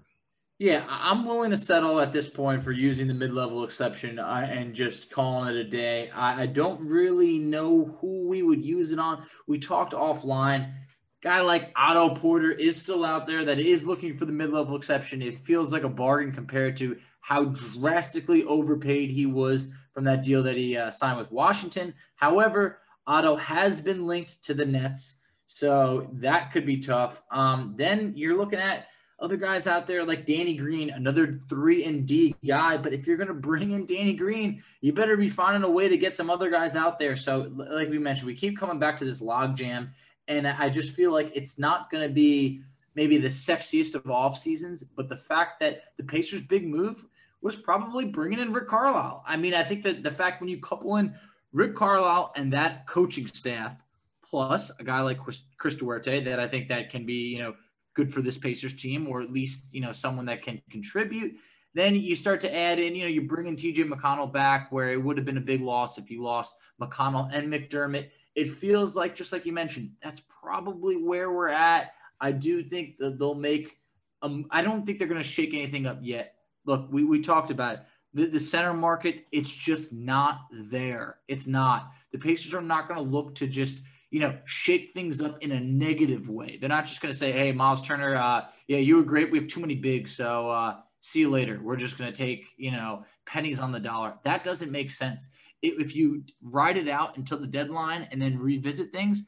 Yeah, 0.63 0.85
I'm 0.89 1.25
willing 1.25 1.51
to 1.51 1.57
settle 1.57 1.99
at 1.99 2.13
this 2.13 2.29
point 2.29 2.63
for 2.63 2.71
using 2.71 3.09
the 3.09 3.15
mid-level 3.15 3.65
exception 3.65 4.21
uh, 4.21 4.47
and 4.49 4.77
just 4.77 5.11
calling 5.11 5.53
it 5.53 5.57
a 5.57 5.65
day. 5.65 6.09
I, 6.15 6.43
I 6.43 6.47
don't 6.47 6.89
really 6.89 7.41
know 7.41 7.99
who 8.01 8.29
we 8.29 8.45
would 8.45 8.63
use 8.63 8.93
it 8.93 9.01
on. 9.01 9.25
We 9.49 9.59
talked 9.59 9.93
offline. 9.93 10.73
Guy 11.21 11.41
like 11.41 11.73
Otto 11.75 12.15
Porter 12.15 12.53
is 12.53 12.81
still 12.81 13.05
out 13.05 13.27
there 13.27 13.45
that 13.45 13.59
is 13.59 13.89
looking 13.89 14.17
for 14.17 14.25
the 14.25 14.31
mid-level 14.31 14.77
exception. 14.77 15.21
It 15.21 15.35
feels 15.35 15.73
like 15.73 15.83
a 15.83 15.89
bargain 15.89 16.31
compared 16.31 16.77
to 16.77 16.97
how 17.23 17.47
drastically 17.47 18.45
overpaid 18.45 19.11
he 19.11 19.27
was 19.27 19.69
from 19.93 20.05
that 20.05 20.23
deal 20.23 20.45
that 20.45 20.57
he 20.57 20.77
uh, 20.77 20.93
signed 20.93 21.19
with 21.19 21.33
Washington. 21.33 21.93
However, 22.15 22.79
Otto 23.05 23.35
has 23.35 23.81
been 23.81 24.07
linked 24.07 24.45
to 24.45 24.55
the 24.55 24.65
Nets, 24.65 25.17
so 25.49 26.09
that 26.21 26.53
could 26.53 26.67
be 26.67 26.79
tough. 26.79 27.21
Um, 27.33 27.75
then 27.77 28.13
you're 28.15 28.37
looking 28.37 28.61
at 28.61 28.87
other 29.23 29.37
guys 29.37 29.67
out 29.67 29.87
there 29.87 30.05
like 30.05 30.27
Danny 30.27 30.55
Green, 30.57 30.91
another 30.91 31.41
three 31.49 31.85
and 31.85 32.07
D 32.07 32.35
guy. 32.45 32.77
But 32.77 32.93
if 32.93 33.07
you're 33.07 33.17
going 33.17 33.29
to 33.29 33.35
bring 33.35 33.71
in 33.71 33.87
Danny 33.87 34.15
Green, 34.15 34.63
you 34.81 34.93
better 34.93 35.17
be 35.17 35.29
finding 35.29 35.63
a 35.63 35.71
way 35.71 35.89
to 35.89 35.97
get 35.97 36.17
some 36.17 36.29
other 36.29 36.51
guys 36.51 36.75
out 36.75 36.99
there. 36.99 37.15
So, 37.15 37.51
like 37.55 37.89
we 37.89 37.99
mentioned, 37.99 38.27
we 38.27 38.35
keep 38.35 38.59
coming 38.59 38.81
back 38.81 38.97
to 38.99 39.05
this 39.05 39.21
log 39.23 39.57
jam, 39.57 39.93
and 40.27 40.47
I 40.47 40.69
just 40.69 40.95
feel 40.95 41.13
like 41.13 41.31
it's 41.35 41.59
not 41.59 41.91
going 41.91 42.03
to 42.07 42.13
be 42.13 42.63
maybe 42.95 43.17
the 43.17 43.29
sexiest 43.29 43.95
of 43.95 44.11
off 44.11 44.37
seasons, 44.37 44.83
but 44.83 45.09
the 45.09 45.17
fact 45.17 45.61
that 45.61 45.85
the 45.97 46.05
Pacers' 46.05 46.43
big 46.43 46.67
move 46.67 47.07
was 47.41 47.57
probably 47.57 48.05
bringing 48.05 48.39
in 48.39 48.53
Rick 48.53 48.69
Carlisle. 48.69 49.25
I 49.27 49.37
mean, 49.37 49.55
I 49.55 49.63
think 49.63 49.83
that 49.85 50.03
the 50.03 50.11
fact 50.11 50.41
when 50.41 50.51
you 50.51 50.61
couple 50.61 50.97
in 50.97 51.15
Rick 51.53 51.75
Carlisle 51.75 52.33
and 52.37 52.53
that 52.53 52.87
coaching 52.87 53.27
staff, 53.27 53.83
plus 54.23 54.71
a 54.79 54.85
guy 54.85 55.01
like 55.01 55.19
Chris, 55.19 55.43
Chris 55.59 55.77
Duarte, 55.77 56.25
that 56.25 56.41
I 56.41 56.49
think 56.49 56.69
that 56.69 56.91
can 56.91 57.07
be, 57.07 57.35
you 57.35 57.39
know, 57.39 57.55
good 57.95 58.13
for 58.13 58.23
this 58.23 58.39
Pacers 58.39 58.75
team, 58.75 59.09
or 59.09 59.21
at 59.21 59.31
least, 59.31 59.75
you 59.75 59.81
know, 59.81 59.93
someone 59.93 60.27
that 60.27 60.43
can 60.43 60.63
contribute. 60.71 61.37
Then 61.75 61.95
you 61.95 62.17
start 62.17 62.41
to 62.43 62.55
add 62.55 62.79
in, 62.79 62.95
you 62.95 63.03
know, 63.03 63.09
you 63.09 63.23
bring 63.23 63.47
in 63.47 63.57
TJ 63.57 63.91
McConnell 63.91 64.33
back 64.33 64.71
where 64.71 64.93
it 64.93 65.03
would 65.03 65.17
have 65.17 65.25
been 65.25 65.39
a 65.39 65.43
big 65.43 65.63
loss 65.63 65.97
if 65.97 66.11
you 66.11 66.23
lost 66.23 66.55
McConnell 66.81 67.31
and 67.33 67.51
McDermott. 67.53 68.11
It 68.35 68.49
feels 68.49 68.95
like, 68.95 69.15
just 69.15 69.33
like 69.33 69.47
you 69.47 69.53
mentioned, 69.53 69.93
that's 70.03 70.21
probably 70.21 70.97
where 70.97 71.31
we're 71.31 71.49
at. 71.49 71.93
I 72.21 72.33
do 72.33 72.63
think 72.63 72.99
that 72.99 73.19
they'll 73.19 73.35
make, 73.35 73.79
um, 74.21 74.47
I 74.51 74.63
don't 74.63 74.85
think 74.85 74.99
they're 74.99 75.09
going 75.09 75.21
to 75.21 75.27
shake 75.27 75.55
anything 75.55 75.87
up 75.87 75.99
yet. 76.03 76.35
Look, 76.65 76.89
we, 76.91 77.05
we 77.05 77.21
talked 77.21 77.51
about 77.51 77.75
it. 77.75 77.81
The, 78.15 78.27
the 78.27 78.41
center 78.41 78.75
market, 78.75 79.27
it's 79.33 79.53
just 79.53 79.93
not 79.93 80.41
there. 80.53 81.17
It's 81.27 81.47
not. 81.47 81.91
The 82.13 82.19
Pacers 82.19 82.53
are 82.53 82.61
not 82.61 82.87
going 82.87 83.03
to 83.03 83.11
look 83.11 83.35
to 83.37 83.47
just 83.47 83.83
you 84.13 84.21
know, 84.21 84.39
shake 84.45 84.93
things 84.93 85.23
up 85.23 85.43
in 85.43 85.53
a 85.53 85.59
negative 85.61 86.29
way. 86.29 86.59
They're 86.61 86.69
not 86.69 86.85
just 86.85 87.01
going 87.01 87.13
to 87.13 87.19
say, 87.19 87.33
"Hey, 87.33 87.51
Miles 87.51 87.81
Turner, 87.81 88.15
uh, 88.15 88.45
yeah, 88.69 88.77
you 88.77 88.97
were 88.97 89.05
great. 89.05 89.33
We 89.33 89.39
have 89.39 89.49
too 89.49 89.61
many 89.61 89.75
bigs, 89.75 90.15
so 90.15 90.51
uh, 90.51 90.77
see 91.01 91.21
you 91.21 91.31
later. 91.31 91.59
We're 91.63 91.77
just 91.77 91.97
going 91.97 92.13
to 92.13 92.17
take 92.17 92.45
you 92.59 92.71
know 92.71 93.05
pennies 93.25 93.59
on 93.59 93.73
the 93.73 93.81
dollar." 93.81 94.19
That 94.25 94.45
doesn't 94.45 94.71
make 94.71 94.91
sense. 94.91 95.31
If 95.63 95.97
you 95.97 96.25
ride 96.43 96.77
it 96.77 96.89
out 96.89 97.17
until 97.17 97.39
the 97.39 97.47
deadline 97.47 98.07
and 98.13 98.21
then 98.21 98.39
revisit 98.39 98.93
things, 98.93 99.23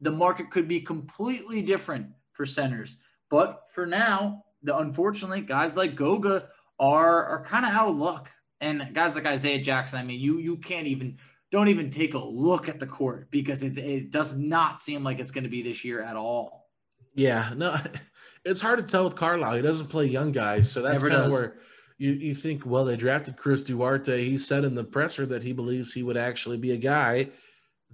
the 0.00 0.10
market 0.10 0.50
could 0.50 0.68
be 0.68 0.80
completely 0.80 1.60
different 1.60 2.06
for 2.32 2.46
centers. 2.46 2.96
But 3.28 3.64
for 3.74 3.84
now, 3.84 4.44
the 4.62 4.74
unfortunately, 4.74 5.42
guys 5.42 5.76
like 5.76 5.96
Goga 5.96 6.48
are 6.80 7.26
are 7.26 7.44
kind 7.44 7.66
of 7.66 7.72
out 7.72 7.88
of 7.88 7.98
luck. 7.98 8.30
And 8.62 8.94
guys 8.94 9.14
like 9.14 9.26
Isaiah 9.26 9.60
Jackson, 9.60 10.00
I 10.00 10.02
mean, 10.02 10.18
you 10.18 10.38
you 10.38 10.56
can't 10.56 10.86
even 10.86 11.18
don't 11.50 11.68
even 11.68 11.90
take 11.90 12.14
a 12.14 12.18
look 12.18 12.68
at 12.68 12.78
the 12.78 12.86
court 12.86 13.30
because 13.30 13.62
it's 13.62 13.78
it 13.78 14.10
does 14.10 14.36
not 14.36 14.80
seem 14.80 15.02
like 15.02 15.18
it's 15.18 15.30
going 15.30 15.44
to 15.44 15.50
be 15.50 15.62
this 15.62 15.84
year 15.84 16.02
at 16.02 16.16
all. 16.16 16.66
Yeah, 17.14 17.52
no, 17.56 17.76
it's 18.44 18.60
hard 18.60 18.78
to 18.78 18.84
tell 18.84 19.04
with 19.04 19.16
Carlisle. 19.16 19.56
He 19.56 19.62
doesn't 19.62 19.88
play 19.88 20.06
young 20.06 20.32
guys, 20.32 20.70
so 20.70 20.82
that's 20.82 21.02
kind 21.02 21.14
of 21.14 21.32
where 21.32 21.56
you 21.96 22.12
you 22.12 22.34
think, 22.34 22.64
well, 22.64 22.84
they 22.84 22.96
drafted 22.96 23.36
Chris 23.36 23.64
Duarte. 23.64 24.24
He 24.24 24.38
said 24.38 24.64
in 24.64 24.74
the 24.74 24.84
presser 24.84 25.26
that 25.26 25.42
he 25.42 25.52
believes 25.52 25.92
he 25.92 26.02
would 26.02 26.16
actually 26.16 26.56
be 26.56 26.72
a 26.72 26.76
guy 26.76 27.30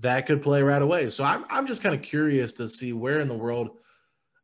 that 0.01 0.27
could 0.27 0.43
play 0.43 0.63
right 0.63 0.83
away. 0.83 1.11
So 1.11 1.25
I'm 1.25 1.45
I'm 1.49 1.67
just 1.67 1.83
kind 1.83 1.95
of 1.95 2.03
curious 2.03 2.55
to 2.55 2.69
see 2.69 2.93
where 2.93 3.21
in 3.21 3.29
the 3.29 3.37
world 3.37 3.71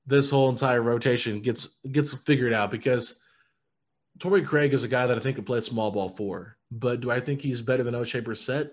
this 0.06 0.30
whole 0.30 0.48
entire 0.48 0.82
rotation 0.82 1.40
gets 1.40 1.78
gets 1.90 2.14
figured 2.14 2.52
out 2.52 2.70
because 2.70 3.20
Torrey 4.18 4.42
Craig 4.42 4.72
is 4.72 4.84
a 4.84 4.88
guy 4.88 5.06
that 5.06 5.16
I 5.16 5.20
think 5.20 5.36
could 5.36 5.46
play 5.46 5.60
small 5.60 5.90
ball 5.90 6.08
for. 6.08 6.56
But 6.70 7.00
do 7.00 7.10
I 7.10 7.20
think 7.20 7.40
he's 7.40 7.62
better 7.62 7.82
than 7.82 7.94
Oshae 7.94 8.22
Brissett? 8.22 8.70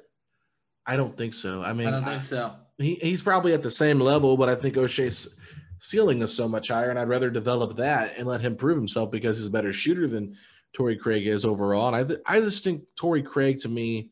I 0.87 0.95
don't 0.95 1.15
think 1.15 1.33
so. 1.33 1.61
I 1.61 1.73
mean, 1.73 1.87
I 1.87 1.91
don't 1.91 2.05
think 2.05 2.23
so. 2.23 2.55
He, 2.77 2.95
he's 2.95 3.21
probably 3.21 3.53
at 3.53 3.61
the 3.61 3.69
same 3.69 3.99
level, 3.99 4.37
but 4.37 4.49
I 4.49 4.55
think 4.55 4.75
Oshae's 4.75 5.37
ceiling 5.79 6.21
is 6.21 6.33
so 6.33 6.47
much 6.47 6.69
higher, 6.69 6.89
and 6.89 6.97
I'd 6.97 7.09
rather 7.09 7.29
develop 7.29 7.75
that 7.77 8.17
and 8.17 8.25
let 8.25 8.41
him 8.41 8.55
prove 8.55 8.77
himself 8.77 9.11
because 9.11 9.37
he's 9.37 9.47
a 9.47 9.51
better 9.51 9.73
shooter 9.73 10.07
than 10.07 10.35
Torrey 10.73 10.95
Craig 10.95 11.27
is 11.27 11.43
overall. 11.43 11.87
And 11.87 11.95
I, 11.95 12.03
th- 12.03 12.19
I 12.25 12.39
just 12.39 12.63
think 12.63 12.83
Torrey 12.95 13.21
Craig 13.21 13.59
to 13.61 13.69
me 13.69 14.11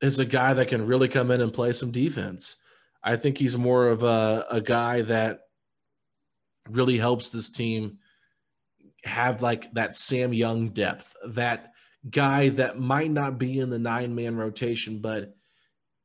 is 0.00 0.18
a 0.18 0.24
guy 0.24 0.54
that 0.54 0.68
can 0.68 0.86
really 0.86 1.08
come 1.08 1.30
in 1.30 1.40
and 1.40 1.52
play 1.52 1.72
some 1.72 1.90
defense. 1.90 2.56
I 3.04 3.16
think 3.16 3.36
he's 3.36 3.56
more 3.56 3.88
of 3.88 4.02
a, 4.02 4.46
a 4.50 4.60
guy 4.60 5.02
that 5.02 5.40
really 6.70 6.98
helps 6.98 7.30
this 7.30 7.50
team 7.50 7.98
have 9.04 9.42
like 9.42 9.72
that 9.74 9.96
Sam 9.96 10.32
Young 10.32 10.68
depth, 10.68 11.14
that 11.26 11.72
guy 12.08 12.50
that 12.50 12.78
might 12.78 13.10
not 13.10 13.38
be 13.38 13.58
in 13.58 13.70
the 13.70 13.78
nine 13.78 14.14
man 14.14 14.36
rotation, 14.36 15.00
but 15.00 15.34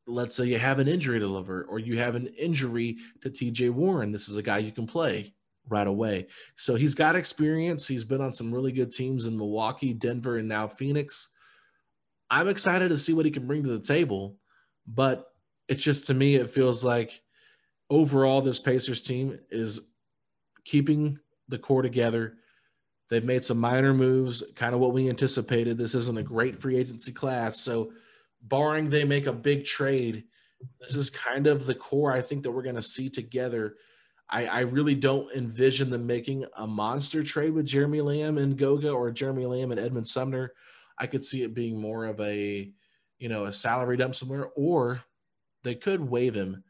let's 0.07 0.35
say 0.35 0.45
you 0.45 0.57
have 0.57 0.79
an 0.79 0.87
injury 0.87 1.19
to 1.19 1.27
LeVert 1.27 1.67
or 1.69 1.79
you 1.79 1.97
have 1.97 2.15
an 2.15 2.27
injury 2.39 2.97
to 3.21 3.29
TJ 3.29 3.69
Warren. 3.71 4.11
This 4.11 4.29
is 4.29 4.35
a 4.35 4.41
guy 4.41 4.59
you 4.59 4.71
can 4.71 4.87
play 4.87 5.33
right 5.69 5.87
away. 5.87 6.27
So 6.55 6.75
he's 6.75 6.95
got 6.95 7.15
experience. 7.15 7.87
He's 7.87 8.05
been 8.05 8.21
on 8.21 8.33
some 8.33 8.53
really 8.53 8.71
good 8.71 8.91
teams 8.91 9.25
in 9.25 9.37
Milwaukee, 9.37 9.93
Denver, 9.93 10.37
and 10.37 10.47
now 10.47 10.67
Phoenix. 10.67 11.29
I'm 12.29 12.47
excited 12.47 12.89
to 12.89 12.97
see 12.97 13.13
what 13.13 13.25
he 13.25 13.31
can 13.31 13.47
bring 13.47 13.63
to 13.63 13.77
the 13.77 13.85
table, 13.85 14.37
but 14.87 15.27
it's 15.67 15.83
just 15.83 16.07
to 16.07 16.13
me, 16.13 16.35
it 16.35 16.49
feels 16.49 16.83
like 16.83 17.21
overall 17.89 18.41
this 18.41 18.59
Pacers 18.59 19.01
team 19.01 19.39
is 19.49 19.93
keeping 20.63 21.19
the 21.49 21.57
core 21.57 21.81
together. 21.81 22.35
They've 23.09 23.23
made 23.23 23.43
some 23.43 23.59
minor 23.59 23.93
moves, 23.93 24.43
kind 24.55 24.73
of 24.73 24.81
what 24.81 24.93
we 24.93 25.09
anticipated. 25.09 25.77
This 25.77 25.95
isn't 25.95 26.17
a 26.17 26.23
great 26.23 26.61
free 26.61 26.77
agency 26.77 27.13
class. 27.13 27.59
So 27.59 27.91
barring 28.47 28.89
they 28.89 29.03
make 29.03 29.27
a 29.27 29.33
big 29.33 29.65
trade, 29.65 30.23
this 30.79 30.95
is 30.95 31.09
kind 31.09 31.47
of 31.47 31.65
the 31.65 31.75
core 31.75 32.11
I 32.11 32.21
think 32.21 32.43
that 32.43 32.51
we're 32.51 32.63
going 32.63 32.75
to 32.75 32.83
see 32.83 33.09
together. 33.09 33.75
I, 34.29 34.45
I, 34.45 34.59
really 34.61 34.95
don't 34.95 35.31
envision 35.33 35.89
them 35.89 36.05
making 36.05 36.45
a 36.57 36.67
monster 36.67 37.23
trade 37.23 37.53
with 37.53 37.65
Jeremy 37.65 38.01
Lamb 38.01 38.37
and 38.37 38.57
Goga 38.57 38.91
or 38.91 39.09
Jeremy 39.09 39.45
Lamb 39.45 39.71
and 39.71 39.79
Edmund 39.79 40.07
Sumner. 40.07 40.51
I 40.97 41.07
could 41.07 41.23
see 41.23 41.43
it 41.43 41.53
being 41.53 41.79
more 41.79 42.05
of 42.05 42.19
a, 42.19 42.69
you 43.19 43.29
know, 43.29 43.45
a 43.45 43.51
salary 43.53 43.95
dump 43.95 44.15
somewhere, 44.15 44.49
or 44.55 45.01
they 45.63 45.75
could 45.75 46.01
waive 46.01 46.33
him 46.33 46.63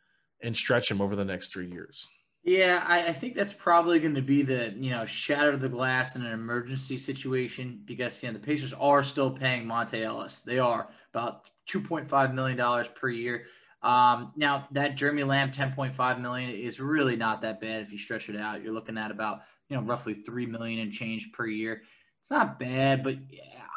and 0.44 0.56
stretch 0.56 0.92
him 0.92 1.02
over 1.02 1.16
the 1.16 1.26
next 1.26 1.52
three 1.52 1.72
years. 1.72 2.08
Yeah, 2.48 2.82
I, 2.88 3.08
I 3.08 3.12
think 3.12 3.34
that's 3.34 3.52
probably 3.52 4.00
going 4.00 4.16
to 4.16 4.22
be 4.22 4.42
the 4.42 4.74
you 4.78 4.90
know 4.92 5.06
shatter 5.06 5.58
the 5.58 5.68
glass 5.68 6.16
in 6.16 6.26
an 6.26 6.32
emergency 6.32 6.98
situation 6.98 7.82
because 7.84 8.24
you 8.24 8.30
know 8.30 8.34
the 8.34 8.40
Pacers 8.40 8.72
are 8.72 9.04
still 9.04 9.32
paying 9.32 9.66
Monta 9.66 10.02
Ellis. 10.02 10.40
They 10.40 10.58
are 10.58 10.88
about 11.14 11.50
two 11.66 11.82
point 11.82 12.10
five 12.10 12.34
million 12.34 12.58
dollars 12.58 12.88
per 12.88 13.10
year. 13.10 13.44
Um, 13.84 14.32
now 14.38 14.66
that 14.72 14.96
Jeremy 14.96 15.24
Lamb 15.24 15.52
ten 15.52 15.74
point 15.74 15.94
five 15.94 16.22
million 16.22 16.50
is 16.50 16.80
really 16.80 17.18
not 17.18 17.42
that 17.42 17.60
bad 17.60 17.82
if 17.82 17.92
you 17.92 17.98
stretch 17.98 18.30
it 18.30 18.40
out. 18.40 18.64
You're 18.64 18.74
looking 18.74 18.98
at 18.98 19.12
about 19.12 19.42
you 19.68 19.76
know 19.76 19.84
roughly 19.84 20.14
three 20.14 20.46
million 20.46 20.80
and 20.80 20.94
change 20.94 21.34
per 21.34 21.48
year. 21.48 21.82
It's 22.22 22.32
not 22.32 22.60
bad, 22.60 23.04
but 23.04 23.18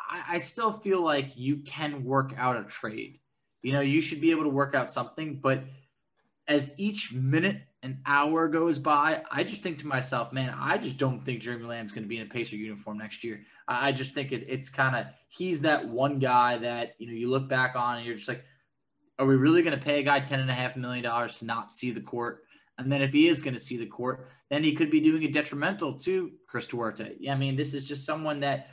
I, 0.08 0.36
I 0.36 0.38
still 0.38 0.70
feel 0.70 1.02
like 1.02 1.32
you 1.34 1.56
can 1.56 2.04
work 2.04 2.34
out 2.36 2.56
a 2.56 2.62
trade. 2.62 3.18
You 3.62 3.72
know, 3.72 3.80
you 3.80 4.00
should 4.00 4.20
be 4.20 4.30
able 4.30 4.44
to 4.44 4.48
work 4.48 4.76
out 4.76 4.92
something, 4.92 5.40
but 5.42 5.64
as 6.46 6.72
each 6.78 7.12
minute 7.12 7.62
an 7.82 8.00
hour 8.04 8.48
goes 8.48 8.78
by, 8.78 9.22
I 9.30 9.42
just 9.42 9.62
think 9.62 9.78
to 9.78 9.86
myself, 9.86 10.32
man, 10.32 10.54
I 10.56 10.76
just 10.76 10.98
don't 10.98 11.20
think 11.20 11.40
Jeremy 11.40 11.64
Lamb's 11.64 11.92
going 11.92 12.04
to 12.04 12.08
be 12.08 12.18
in 12.18 12.26
a 12.26 12.30
Pacer 12.30 12.56
uniform 12.56 12.98
next 12.98 13.24
year. 13.24 13.42
I 13.66 13.92
just 13.92 14.12
think 14.12 14.32
it, 14.32 14.44
it's 14.48 14.68
kind 14.68 14.96
of 14.96 15.06
he's 15.28 15.62
that 15.62 15.88
one 15.88 16.18
guy 16.18 16.58
that 16.58 16.94
you 16.98 17.06
know 17.06 17.14
you 17.14 17.30
look 17.30 17.48
back 17.48 17.76
on 17.76 17.96
and 17.96 18.06
you're 18.06 18.16
just 18.16 18.28
like, 18.28 18.44
are 19.18 19.26
we 19.26 19.36
really 19.36 19.62
going 19.62 19.78
to 19.78 19.84
pay 19.84 20.00
a 20.00 20.02
guy 20.02 20.20
ten 20.20 20.40
and 20.40 20.50
a 20.50 20.54
half 20.54 20.76
million 20.76 21.04
dollars 21.04 21.38
to 21.38 21.46
not 21.46 21.72
see 21.72 21.90
the 21.90 22.00
court? 22.00 22.42
And 22.76 22.90
then 22.90 23.02
if 23.02 23.12
he 23.12 23.28
is 23.28 23.42
going 23.42 23.54
to 23.54 23.60
see 23.60 23.76
the 23.76 23.86
court, 23.86 24.28
then 24.48 24.64
he 24.64 24.72
could 24.72 24.90
be 24.90 25.00
doing 25.00 25.22
it 25.22 25.32
detrimental 25.32 25.98
to 26.00 26.32
Chris 26.48 26.66
Duarte. 26.66 27.14
Yeah, 27.18 27.34
I 27.34 27.36
mean, 27.36 27.56
this 27.56 27.74
is 27.74 27.86
just 27.86 28.06
someone 28.06 28.40
that 28.40 28.70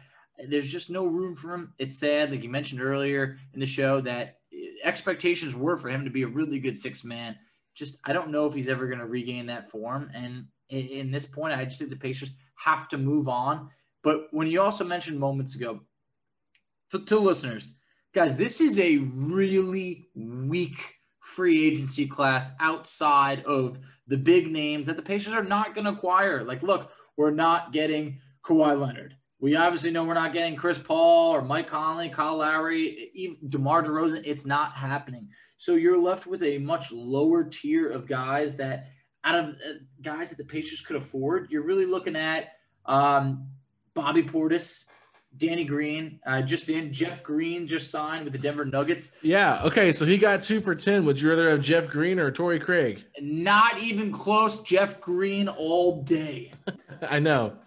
there's 0.47 0.71
just 0.71 0.89
no 0.89 1.05
room 1.05 1.35
for 1.35 1.53
him. 1.53 1.73
It's 1.77 1.99
sad, 1.99 2.31
like 2.31 2.43
you 2.43 2.49
mentioned 2.49 2.81
earlier 2.81 3.37
in 3.53 3.59
the 3.59 3.65
show, 3.65 4.01
that 4.01 4.37
eh, 4.53 4.57
expectations 4.83 5.55
were 5.55 5.77
for 5.77 5.89
him 5.89 6.05
to 6.05 6.09
be 6.11 6.23
a 6.23 6.27
really 6.27 6.59
good 6.59 6.77
six 6.77 7.03
man 7.03 7.37
just 7.77 7.99
I 8.03 8.13
don't 8.13 8.31
know 8.31 8.47
if 8.47 8.53
he's 8.53 8.69
ever 8.69 8.87
going 8.87 8.99
to 8.99 9.05
regain 9.05 9.45
that 9.47 9.69
form. 9.69 10.09
And 10.13 10.47
in, 10.69 11.11
this 11.11 11.25
point, 11.25 11.53
I 11.53 11.63
just 11.65 11.77
think 11.77 11.91
the 11.91 11.95
Pacers 11.95 12.31
have 12.63 12.89
to 12.89 12.97
move 12.97 13.27
on. 13.27 13.69
But 14.03 14.27
when 14.31 14.47
you 14.47 14.61
also 14.61 14.83
mentioned 14.83 15.19
moments 15.19 15.55
ago, 15.55 15.81
for, 16.89 16.99
to 16.99 17.19
listeners, 17.19 17.73
guys, 18.13 18.35
this 18.35 18.59
is 18.59 18.79
a 18.79 18.97
really 18.97 20.09
weak 20.15 20.95
free 21.19 21.67
agency 21.67 22.07
class 22.07 22.49
outside 22.59 23.43
of 23.45 23.79
the 24.07 24.17
big 24.17 24.51
names 24.51 24.87
that 24.87 24.95
the 24.95 25.01
Pacers 25.01 25.33
are 25.33 25.43
not 25.43 25.75
going 25.75 25.85
to 25.85 25.91
acquire. 25.91 26.43
Like, 26.43 26.63
look, 26.63 26.91
we're 27.15 27.31
not 27.31 27.73
getting 27.73 28.19
Kawhi 28.43 28.79
Leonard. 28.79 29.15
We 29.39 29.55
obviously 29.55 29.91
know 29.91 30.03
we're 30.03 30.15
not 30.15 30.33
getting 30.33 30.55
Chris 30.55 30.79
Paul 30.79 31.35
or 31.35 31.43
Mike 31.43 31.67
Conley, 31.67 32.09
Kyle 32.09 32.37
Lowry, 32.37 33.11
even 33.13 33.37
DeMar 33.47 33.83
DeRozan. 33.83 34.23
It's 34.25 34.45
not 34.45 34.73
happening. 34.73 35.29
So 35.57 35.75
you're 35.75 35.97
left 35.97 36.27
with 36.27 36.43
a 36.43 36.57
much 36.59 36.91
lower 36.91 37.43
tier 37.43 37.89
of 37.89 38.07
guys 38.07 38.55
that, 38.57 38.87
out 39.23 39.35
of 39.35 39.49
uh, 39.49 39.73
guys 40.01 40.29
that 40.29 40.37
the 40.37 40.45
Pacers 40.45 40.81
could 40.81 40.95
afford, 40.95 41.47
you're 41.49 41.63
really 41.63 41.85
looking 41.85 42.15
at 42.15 42.49
um, 42.85 43.47
Bobby 43.93 44.23
Portis, 44.23 44.83
Danny 45.35 45.63
Green, 45.63 46.19
uh, 46.25 46.41
just 46.41 46.69
in 46.69 46.93
Jeff 46.93 47.21
Green 47.23 47.67
just 47.67 47.91
signed 47.91 48.23
with 48.23 48.33
the 48.33 48.39
Denver 48.39 48.65
Nuggets. 48.65 49.11
Yeah. 49.21 49.61
Okay. 49.63 49.91
So 49.91 50.05
he 50.05 50.17
got 50.17 50.41
two 50.41 50.61
for 50.61 50.75
10. 50.75 51.05
Would 51.05 51.19
you 51.21 51.29
rather 51.29 51.49
have 51.49 51.61
Jeff 51.61 51.87
Green 51.89 52.19
or 52.19 52.31
Torrey 52.31 52.59
Craig? 52.59 53.03
Not 53.19 53.79
even 53.79 54.11
close. 54.11 54.61
Jeff 54.61 55.01
Green 55.01 55.47
all 55.47 56.01
day. 56.03 56.53
I 57.01 57.19
know. 57.19 57.57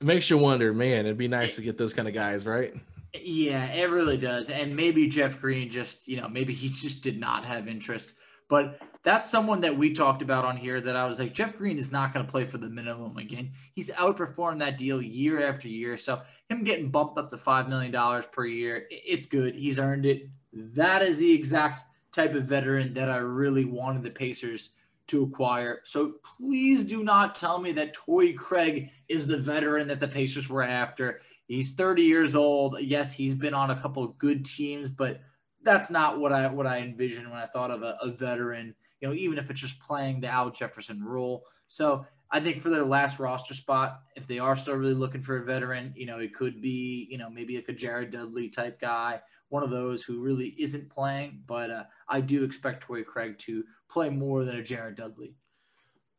It 0.00 0.06
makes 0.06 0.30
you 0.30 0.38
wonder, 0.38 0.72
man. 0.72 1.06
It'd 1.06 1.18
be 1.18 1.28
nice 1.28 1.56
to 1.56 1.62
get 1.62 1.76
those 1.76 1.92
kind 1.92 2.06
of 2.06 2.14
guys, 2.14 2.46
right? 2.46 2.72
Yeah, 3.14 3.66
it 3.66 3.90
really 3.90 4.18
does. 4.18 4.50
And 4.50 4.76
maybe 4.76 5.08
Jeff 5.08 5.40
Green 5.40 5.70
just, 5.70 6.08
you 6.08 6.20
know, 6.20 6.28
maybe 6.28 6.52
he 6.52 6.68
just 6.68 7.02
did 7.02 7.18
not 7.18 7.44
have 7.44 7.68
interest. 7.68 8.14
But 8.48 8.80
that's 9.02 9.30
someone 9.30 9.60
that 9.60 9.76
we 9.76 9.92
talked 9.92 10.22
about 10.22 10.44
on 10.44 10.56
here 10.56 10.80
that 10.80 10.96
I 10.96 11.06
was 11.06 11.18
like, 11.18 11.34
Jeff 11.34 11.56
Green 11.56 11.78
is 11.78 11.92
not 11.92 12.12
going 12.12 12.24
to 12.24 12.32
play 12.32 12.44
for 12.44 12.58
the 12.58 12.68
minimum 12.68 13.16
again. 13.16 13.52
He's 13.74 13.90
outperformed 13.90 14.60
that 14.60 14.78
deal 14.78 15.02
year 15.02 15.46
after 15.46 15.68
year. 15.68 15.96
So 15.96 16.22
him 16.48 16.64
getting 16.64 16.90
bumped 16.90 17.18
up 17.18 17.28
to 17.30 17.36
$5 17.36 17.68
million 17.68 18.22
per 18.32 18.46
year, 18.46 18.86
it's 18.90 19.26
good. 19.26 19.54
He's 19.54 19.78
earned 19.78 20.06
it. 20.06 20.28
That 20.52 21.02
is 21.02 21.18
the 21.18 21.32
exact 21.32 21.84
type 22.12 22.34
of 22.34 22.44
veteran 22.44 22.94
that 22.94 23.10
I 23.10 23.18
really 23.18 23.66
wanted 23.66 24.02
the 24.02 24.10
Pacers 24.10 24.70
to 25.08 25.22
acquire. 25.22 25.80
So 25.84 26.14
please 26.38 26.84
do 26.84 27.02
not 27.02 27.34
tell 27.34 27.58
me 27.58 27.72
that 27.72 27.94
Torrey 27.94 28.32
Craig 28.32 28.90
is 29.08 29.26
the 29.26 29.38
veteran 29.38 29.88
that 29.88 30.00
the 30.00 30.08
Pacers 30.08 30.48
were 30.48 30.62
after. 30.62 31.20
He's 31.48 31.72
30 31.72 32.02
years 32.02 32.36
old. 32.36 32.76
Yes, 32.80 33.12
he's 33.12 33.34
been 33.34 33.54
on 33.54 33.70
a 33.70 33.80
couple 33.80 34.04
of 34.04 34.18
good 34.18 34.44
teams, 34.44 34.90
but 34.90 35.22
that's 35.62 35.90
not 35.90 36.20
what 36.20 36.32
I 36.32 36.46
what 36.48 36.66
I 36.66 36.78
envisioned 36.78 37.28
when 37.28 37.38
I 37.38 37.46
thought 37.46 37.70
of 37.70 37.82
a, 37.82 37.96
a 38.02 38.10
veteran. 38.10 38.74
You 39.00 39.08
know, 39.08 39.14
even 39.14 39.38
if 39.38 39.50
it's 39.50 39.60
just 39.60 39.80
playing 39.80 40.20
the 40.20 40.28
Al 40.28 40.50
Jefferson 40.50 41.02
role. 41.02 41.44
So 41.66 42.06
I 42.30 42.40
think 42.40 42.60
for 42.60 42.68
their 42.68 42.84
last 42.84 43.18
roster 43.18 43.54
spot, 43.54 44.02
if 44.14 44.26
they 44.26 44.38
are 44.38 44.56
still 44.56 44.74
really 44.74 44.94
looking 44.94 45.22
for 45.22 45.38
a 45.38 45.44
veteran, 45.44 45.94
you 45.96 46.04
know, 46.04 46.18
it 46.18 46.34
could 46.34 46.60
be, 46.60 47.08
you 47.10 47.16
know, 47.16 47.30
maybe 47.30 47.56
like 47.56 47.68
a 47.68 47.72
Jared 47.72 48.10
Dudley 48.10 48.50
type 48.50 48.78
guy, 48.78 49.20
one 49.48 49.62
of 49.62 49.70
those 49.70 50.02
who 50.02 50.20
really 50.20 50.54
isn't 50.58 50.90
playing. 50.90 51.42
But 51.46 51.70
uh, 51.70 51.84
I 52.08 52.20
do 52.20 52.44
expect 52.44 52.82
Torrey 52.82 53.04
Craig 53.04 53.38
to 53.40 53.64
play 53.88 54.10
more 54.10 54.44
than 54.44 54.56
a 54.56 54.62
Jared 54.62 54.96
Dudley. 54.96 55.34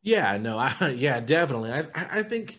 Yeah, 0.02 0.36
no, 0.38 0.58
I 0.58 0.94
yeah, 0.96 1.20
definitely. 1.20 1.72
I 1.72 1.84
I 1.94 2.22
think 2.24 2.58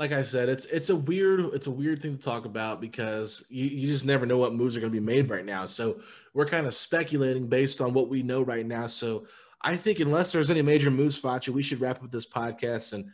like 0.00 0.12
I 0.12 0.22
said, 0.22 0.48
it's 0.48 0.64
it's 0.64 0.88
a 0.88 0.96
weird 0.96 1.40
it's 1.52 1.66
a 1.66 1.70
weird 1.70 2.00
thing 2.00 2.16
to 2.16 2.24
talk 2.24 2.46
about 2.46 2.80
because 2.80 3.44
you, 3.50 3.66
you 3.66 3.86
just 3.86 4.06
never 4.06 4.24
know 4.24 4.38
what 4.38 4.54
moves 4.54 4.74
are 4.74 4.80
going 4.80 4.90
to 4.90 4.98
be 4.98 5.04
made 5.04 5.28
right 5.28 5.44
now. 5.44 5.66
So 5.66 6.00
we're 6.32 6.46
kind 6.46 6.66
of 6.66 6.74
speculating 6.74 7.48
based 7.48 7.82
on 7.82 7.92
what 7.92 8.08
we 8.08 8.22
know 8.22 8.40
right 8.42 8.64
now. 8.64 8.86
So 8.86 9.26
I 9.60 9.76
think 9.76 10.00
unless 10.00 10.32
there's 10.32 10.50
any 10.50 10.62
major 10.62 10.90
moves, 10.90 11.20
Facci, 11.20 11.50
we 11.50 11.62
should 11.62 11.82
wrap 11.82 12.02
up 12.02 12.10
this 12.10 12.26
podcast 12.26 12.94
and 12.94 13.10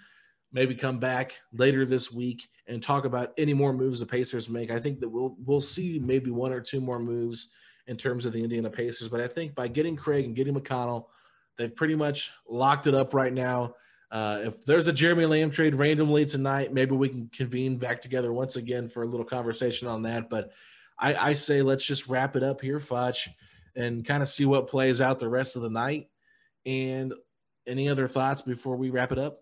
maybe 0.52 0.76
come 0.76 1.00
back 1.00 1.36
later 1.52 1.84
this 1.84 2.12
week 2.12 2.46
and 2.68 2.80
talk 2.80 3.04
about 3.04 3.32
any 3.36 3.52
more 3.52 3.72
moves 3.72 3.98
the 3.98 4.06
Pacers 4.06 4.48
make. 4.48 4.70
I 4.70 4.78
think 4.78 5.00
that 5.00 5.08
we'll 5.08 5.34
we'll 5.44 5.60
see 5.60 5.98
maybe 5.98 6.30
one 6.30 6.52
or 6.52 6.60
two 6.60 6.80
more 6.80 7.00
moves 7.00 7.48
in 7.88 7.96
terms 7.96 8.24
of 8.26 8.32
the 8.32 8.44
Indiana 8.44 8.70
Pacers, 8.70 9.08
but 9.08 9.20
I 9.20 9.26
think 9.26 9.56
by 9.56 9.66
getting 9.66 9.96
Craig 9.96 10.24
and 10.24 10.36
getting 10.36 10.54
McConnell, 10.54 11.06
they've 11.58 11.74
pretty 11.74 11.96
much 11.96 12.30
locked 12.48 12.86
it 12.86 12.94
up 12.94 13.12
right 13.12 13.32
now. 13.32 13.74
Uh, 14.10 14.38
if 14.44 14.64
there's 14.64 14.86
a 14.86 14.92
Jeremy 14.92 15.26
Lamb 15.26 15.50
trade 15.50 15.74
randomly 15.74 16.24
tonight, 16.26 16.72
maybe 16.72 16.94
we 16.94 17.08
can 17.08 17.28
convene 17.28 17.76
back 17.76 18.00
together 18.00 18.32
once 18.32 18.56
again 18.56 18.88
for 18.88 19.02
a 19.02 19.06
little 19.06 19.26
conversation 19.26 19.88
on 19.88 20.02
that. 20.02 20.30
But 20.30 20.52
I, 20.98 21.14
I 21.14 21.32
say 21.34 21.62
let's 21.62 21.84
just 21.84 22.08
wrap 22.08 22.36
it 22.36 22.42
up 22.42 22.60
here, 22.60 22.80
Foch, 22.80 23.16
and 23.74 24.04
kind 24.04 24.22
of 24.22 24.28
see 24.28 24.46
what 24.46 24.68
plays 24.68 25.00
out 25.00 25.18
the 25.18 25.28
rest 25.28 25.56
of 25.56 25.62
the 25.62 25.70
night. 25.70 26.08
And 26.64 27.14
any 27.66 27.88
other 27.88 28.08
thoughts 28.08 28.42
before 28.42 28.76
we 28.76 28.90
wrap 28.90 29.12
it 29.12 29.18
up? 29.18 29.38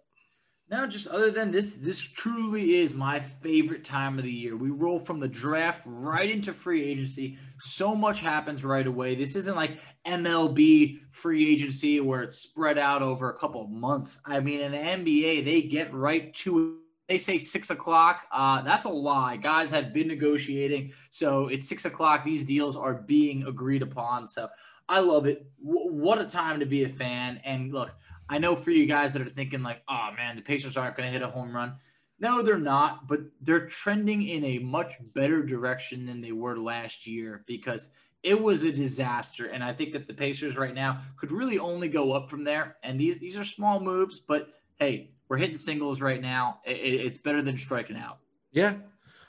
No, 0.71 0.87
just 0.87 1.07
other 1.09 1.31
than 1.31 1.51
this, 1.51 1.77
this 1.77 2.01
truly 2.01 2.77
is 2.77 2.95
my 2.95 3.21
favorite 3.21 3.85
time 3.85 4.17
of 4.19 4.25
the 4.25 4.33
year. 4.33 4.57
We 4.57 4.71
roll 4.71 4.99
from 4.99 5.21
the 5.21 5.29
draft 5.29 5.83
right 5.85 6.31
into 6.31 6.55
free 6.55 6.83
agency. 6.83 7.37
So 7.61 7.95
much 7.95 8.21
happens 8.21 8.65
right 8.65 8.87
away. 8.87 9.15
This 9.15 9.37
isn't 9.37 9.57
like 9.57 9.79
MLB 10.07 11.01
free 11.11 11.53
agency 11.53 12.01
where 12.01 12.23
it's 12.23 12.37
spread 12.37 12.79
out 12.79 13.03
over 13.03 13.31
a 13.31 13.39
couple 13.39 13.63
of 13.63 13.69
months. 13.69 14.21
I 14.25 14.41
mean, 14.41 14.61
in 14.61 14.73
the 14.73 14.79
NBA, 14.79 15.45
they 15.45 15.63
get 15.63 15.93
right 15.93 16.33
to 16.37 16.59
it. 16.59 16.75
They 17.09 17.19
say 17.19 17.39
six 17.39 17.69
o'clock. 17.69 18.27
Uh, 18.33 18.63
that's 18.63 18.87
a 18.87 18.91
lie. 18.91 19.37
Guys 19.37 19.71
have 19.71 19.93
been 19.93 20.09
negotiating. 20.09 20.95
So 21.11 21.49
it's 21.49 21.69
six 21.69 21.85
o'clock. 21.85 22.25
These 22.25 22.47
deals 22.47 22.75
are 22.75 22.95
being 22.95 23.47
agreed 23.47 23.83
upon. 23.83 24.27
So 24.27 24.49
I 24.89 25.01
love 25.01 25.27
it. 25.27 25.47
W- 25.63 25.93
what 25.93 26.19
a 26.19 26.25
time 26.25 26.61
to 26.61 26.67
be 26.67 26.85
a 26.85 26.89
fan. 26.89 27.43
And 27.45 27.75
look, 27.75 27.95
I 28.29 28.39
know 28.39 28.57
for 28.57 28.71
you 28.71 28.87
guys 28.87 29.13
that 29.13 29.23
are 29.23 29.29
thinking 29.29 29.63
like, 29.63 29.83
oh 29.89 30.11
man, 30.17 30.37
the 30.37 30.43
Pacers 30.43 30.77
aren't 30.77 30.97
going 30.97 31.07
to 31.07 31.13
hit 31.13 31.23
a 31.23 31.29
home 31.29 31.55
run. 31.55 31.77
No, 32.19 32.43
they're 32.43 32.59
not, 32.59 33.09
but 33.09 33.21
they're 33.41 33.67
trending 33.67 34.23
in 34.23 34.45
a 34.45 34.59
much 34.59 34.95
better 35.15 35.43
direction 35.43 36.07
than 36.07 36.21
they 36.21 36.33
were 36.33 36.57
last 36.57 37.07
year 37.07 37.45
because 37.47 37.91
it 38.23 38.41
was 38.41 38.65
a 38.65 38.73
disaster. 38.73 39.47
And 39.47 39.63
I 39.63 39.73
think 39.73 39.93
that 39.93 40.07
the 40.07 40.15
Pacers 40.15 40.57
right 40.57 40.75
now 40.75 41.01
could 41.17 41.31
really 41.31 41.59
only 41.59 41.89
go 41.89 42.13
up 42.13 42.31
from 42.31 42.45
there. 42.45 42.77
And 42.83 42.99
these 42.99 43.19
these 43.19 43.37
are 43.37 43.45
small 43.45 43.81
moves, 43.81 44.19
but 44.21 44.49
hey, 44.77 45.11
we're 45.29 45.37
hitting 45.37 45.57
singles 45.57 46.01
right 46.01 46.21
now. 46.21 46.61
It, 46.65 46.73
it's 46.73 47.19
better 47.19 47.43
than 47.43 47.57
striking 47.57 47.97
out. 47.97 48.19
Yeah, 48.53 48.75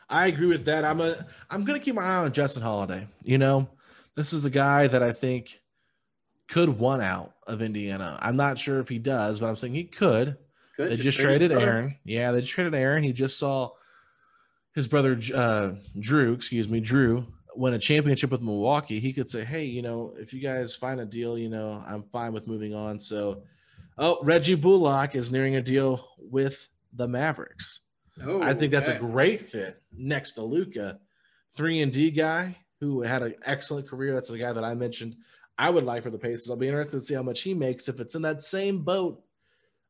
I 0.10 0.28
agree 0.28 0.48
with 0.48 0.66
that. 0.66 0.86
I'm 0.86 1.02
a 1.02 1.26
I'm 1.50 1.66
gonna 1.66 1.80
keep 1.80 1.96
my 1.96 2.04
eye 2.04 2.16
on 2.18 2.32
Justin 2.32 2.64
Holiday. 2.64 3.08
You 3.24 3.38
know, 3.38 3.68
this 4.16 4.32
is 4.32 4.44
the 4.44 4.50
guy 4.50 4.88
that 4.88 5.04
I 5.04 5.12
think 5.12 5.60
could 6.48 6.70
one 6.70 7.02
out 7.02 7.34
of 7.48 7.62
Indiana. 7.62 8.18
I'm 8.22 8.36
not 8.36 8.60
sure 8.60 8.80
if 8.80 8.90
he 8.90 9.00
does, 9.00 9.40
but 9.40 9.48
I'm 9.48 9.56
saying 9.56 9.76
he 9.76 9.84
could. 9.84 10.38
Could 10.76 10.92
they 10.92 10.96
just, 10.96 11.04
just 11.04 11.20
traded 11.20 11.52
Aaron. 11.52 11.98
Yeah, 12.04 12.32
they 12.32 12.42
just 12.42 12.54
traded 12.54 12.76
Aaron. 12.76 13.04
He 13.04 13.14
just 13.14 13.40
saw 13.40 13.72
his 14.74 14.88
brother 14.88 15.20
uh, 15.34 15.74
Drew, 16.00 16.34
excuse 16.34 16.68
me, 16.68 16.82
Drew 16.82 17.28
win 17.56 17.74
a 17.74 17.80
championship 17.80 18.32
with 18.32 18.42
Milwaukee. 18.42 19.00
He 19.00 19.14
could 19.14 19.30
say, 19.30 19.44
"Hey, 19.44 19.66
you 19.66 19.82
know, 19.82 20.14
if 20.18 20.34
you 20.34 20.42
guys 20.42 20.76
find 20.76 21.00
a 21.00 21.06
deal, 21.06 21.38
you 21.38 21.50
know, 21.50 21.84
I'm 21.86 22.04
fine 22.04 22.34
with 22.34 22.48
moving 22.48 22.74
on." 22.74 23.00
So, 23.00 23.44
oh, 23.98 24.20
Reggie 24.24 24.56
Bullock 24.56 25.16
is 25.16 25.32
nearing 25.32 25.56
a 25.56 25.62
deal 25.62 26.06
with 26.20 26.70
the 26.94 27.08
Mavericks. 27.08 27.82
Oh, 28.24 28.42
I 28.42 28.54
think 28.54 28.72
that's 28.72 28.88
okay. 28.88 28.98
a 28.98 29.00
great 29.00 29.42
fit 29.42 29.82
next 29.92 30.34
to 30.34 30.44
Luka, 30.44 31.00
three 31.56 31.82
and 31.82 31.92
D 31.92 32.12
guy 32.12 32.58
who 32.80 33.02
had 33.02 33.24
an 33.24 33.36
excellent 33.46 33.88
career. 33.88 34.14
That's 34.14 34.30
the 34.30 34.38
guy 34.38 34.54
that 34.54 34.64
I 34.64 34.74
mentioned 34.74 35.16
I 35.58 35.70
would 35.70 35.86
like 35.86 36.04
for 36.04 36.10
the 36.10 36.18
Pacers. 36.18 36.50
I'll 36.50 36.58
be 36.58 36.68
interested 36.68 37.00
to 37.00 37.06
see 37.06 37.14
how 37.14 37.24
much 37.24 37.42
he 37.42 37.54
makes. 37.54 37.88
If 37.88 38.00
it's 38.00 38.16
in 38.16 38.22
that 38.24 38.42
same 38.42 38.80
boat, 38.80 39.24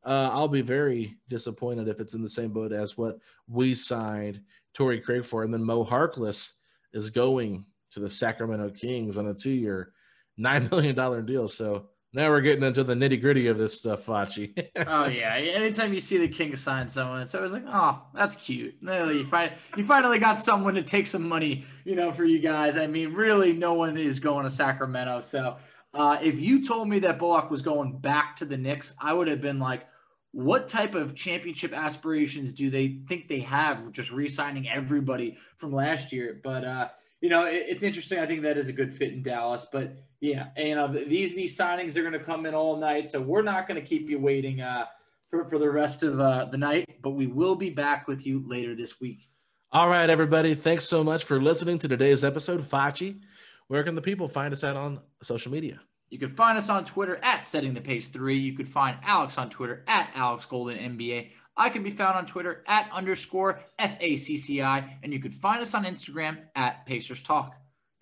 uh, 0.03 0.29
I'll 0.31 0.47
be 0.47 0.61
very 0.61 1.17
disappointed 1.29 1.87
if 1.87 1.99
it's 1.99 2.13
in 2.13 2.21
the 2.21 2.29
same 2.29 2.51
boat 2.51 2.71
as 2.71 2.97
what 2.97 3.17
we 3.47 3.73
signed 3.73 4.41
Torrey 4.73 4.99
Craig 4.99 5.25
for. 5.25 5.43
And 5.43 5.53
then 5.53 5.63
Mo 5.63 5.83
Harkless 5.83 6.51
is 6.93 7.09
going 7.09 7.65
to 7.91 7.99
the 7.99 8.09
Sacramento 8.09 8.69
Kings 8.69 9.17
on 9.17 9.27
a 9.27 9.33
two 9.33 9.49
year, 9.49 9.93
$9 10.39 10.69
million 10.71 11.25
deal. 11.25 11.47
So 11.47 11.89
now 12.15 12.29
we're 12.29 12.41
getting 12.41 12.63
into 12.63 12.83
the 12.83 12.93
nitty 12.93 13.19
gritty 13.19 13.47
of 13.47 13.57
this 13.57 13.77
stuff, 13.77 14.05
Facci. 14.05 14.69
oh 14.87 15.07
yeah. 15.07 15.35
Anytime 15.35 15.93
you 15.93 15.99
see 15.99 16.17
the 16.17 16.29
King 16.29 16.55
sign 16.55 16.87
someone, 16.87 17.21
it's 17.21 17.35
always 17.35 17.51
like, 17.51 17.65
oh, 17.67 18.01
that's 18.13 18.35
cute. 18.35 18.75
You 18.81 19.25
find 19.25 19.51
you 19.75 19.85
finally 19.85 20.17
got 20.17 20.39
someone 20.39 20.75
to 20.75 20.83
take 20.83 21.07
some 21.07 21.27
money, 21.27 21.65
you 21.83 21.95
know, 21.95 22.13
for 22.13 22.23
you 22.23 22.39
guys. 22.39 22.77
I 22.77 22.87
mean, 22.87 23.13
really, 23.13 23.51
no 23.51 23.73
one 23.73 23.97
is 23.97 24.19
going 24.19 24.45
to 24.45 24.49
Sacramento. 24.49 25.21
So 25.21 25.57
uh, 25.93 26.17
if 26.21 26.39
you 26.39 26.63
told 26.63 26.87
me 26.87 26.99
that 26.99 27.19
Bullock 27.19 27.51
was 27.51 27.61
going 27.61 27.97
back 27.99 28.37
to 28.37 28.45
the 28.45 28.57
Knicks, 28.57 28.95
I 28.99 29.13
would 29.13 29.27
have 29.27 29.41
been 29.41 29.59
like, 29.59 29.85
what 30.31 30.67
type 30.67 30.95
of 30.95 31.15
championship 31.15 31.73
aspirations 31.73 32.53
do 32.53 32.69
they 32.69 32.99
think 33.07 33.27
they 33.27 33.39
have 33.39 33.91
just 33.91 34.11
re-signing 34.11 34.69
everybody 34.69 35.37
from 35.57 35.73
last 35.73 36.11
year? 36.11 36.39
But 36.43 36.63
uh, 36.63 36.89
you 37.21 37.29
know, 37.29 37.45
it, 37.45 37.63
it's 37.67 37.83
interesting. 37.83 38.19
I 38.19 38.25
think 38.25 38.43
that 38.43 38.57
is 38.57 38.67
a 38.67 38.73
good 38.73 38.93
fit 38.93 39.13
in 39.13 39.21
Dallas. 39.21 39.67
But 39.71 39.97
yeah, 40.19 40.47
and, 40.55 40.67
you 40.67 40.75
know, 40.75 40.87
these 40.87 41.35
these 41.35 41.57
signings 41.57 41.95
are 41.95 42.01
going 42.01 42.13
to 42.13 42.19
come 42.19 42.45
in 42.45 42.53
all 42.53 42.77
night, 42.77 43.09
so 43.09 43.21
we're 43.21 43.41
not 43.41 43.67
going 43.67 43.79
to 43.79 43.85
keep 43.85 44.09
you 44.09 44.19
waiting 44.19 44.61
uh, 44.61 44.85
for 45.29 45.45
for 45.45 45.59
the 45.59 45.69
rest 45.69 46.03
of 46.03 46.19
uh, 46.19 46.45
the 46.45 46.57
night. 46.57 47.01
But 47.01 47.11
we 47.11 47.27
will 47.27 47.55
be 47.55 47.69
back 47.69 48.07
with 48.07 48.25
you 48.25 48.43
later 48.47 48.75
this 48.75 48.99
week. 48.99 49.29
All 49.71 49.89
right, 49.89 50.09
everybody. 50.09 50.55
Thanks 50.55 50.85
so 50.85 51.03
much 51.03 51.25
for 51.25 51.41
listening 51.41 51.77
to 51.79 51.87
today's 51.87 52.23
episode. 52.23 52.61
Facci, 52.61 53.19
where 53.67 53.83
can 53.83 53.95
the 53.95 54.01
people 54.01 54.29
find 54.29 54.53
us 54.53 54.63
out 54.63 54.77
on 54.77 55.01
social 55.21 55.51
media? 55.51 55.81
You 56.09 56.19
can 56.19 56.35
find 56.35 56.57
us 56.57 56.69
on 56.69 56.85
Twitter 56.85 57.17
at 57.21 57.45
Setting 57.45 57.73
the 57.73 57.81
Pace 57.81 58.07
Three. 58.07 58.37
You 58.37 58.53
could 58.53 58.69
find 58.69 58.97
Alex 59.03 59.37
on 59.37 59.49
Twitter 59.49 59.83
at 59.87 60.11
Alex 60.15 60.45
Golden 60.45 60.77
NBA. 60.77 61.31
I 61.57 61.69
can 61.69 61.83
be 61.83 61.89
found 61.89 62.17
on 62.17 62.25
Twitter 62.25 62.63
at 62.67 62.89
underscore 62.91 63.61
FACCI, 63.79 64.89
and 65.03 65.13
you 65.13 65.19
could 65.19 65.33
find 65.33 65.61
us 65.61 65.73
on 65.73 65.85
Instagram 65.85 66.39
at 66.55 66.85
Pacers 66.85 67.23
Talk. 67.23 67.55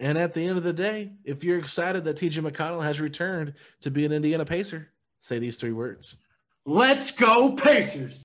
And 0.03 0.17
at 0.17 0.33
the 0.33 0.45
end 0.45 0.57
of 0.57 0.65
the 0.65 0.73
day, 0.73 1.13
if 1.23 1.45
you're 1.45 1.57
excited 1.57 2.03
that 2.03 2.17
TJ 2.17 2.51
McConnell 2.51 2.83
has 2.83 2.99
returned 2.99 3.53
to 3.83 3.89
be 3.89 4.03
an 4.03 4.11
Indiana 4.11 4.43
Pacer, 4.43 4.89
say 5.19 5.39
these 5.39 5.55
three 5.55 5.71
words. 5.71 6.17
Let's 6.65 7.11
go, 7.11 7.53
Pacers! 7.53 8.21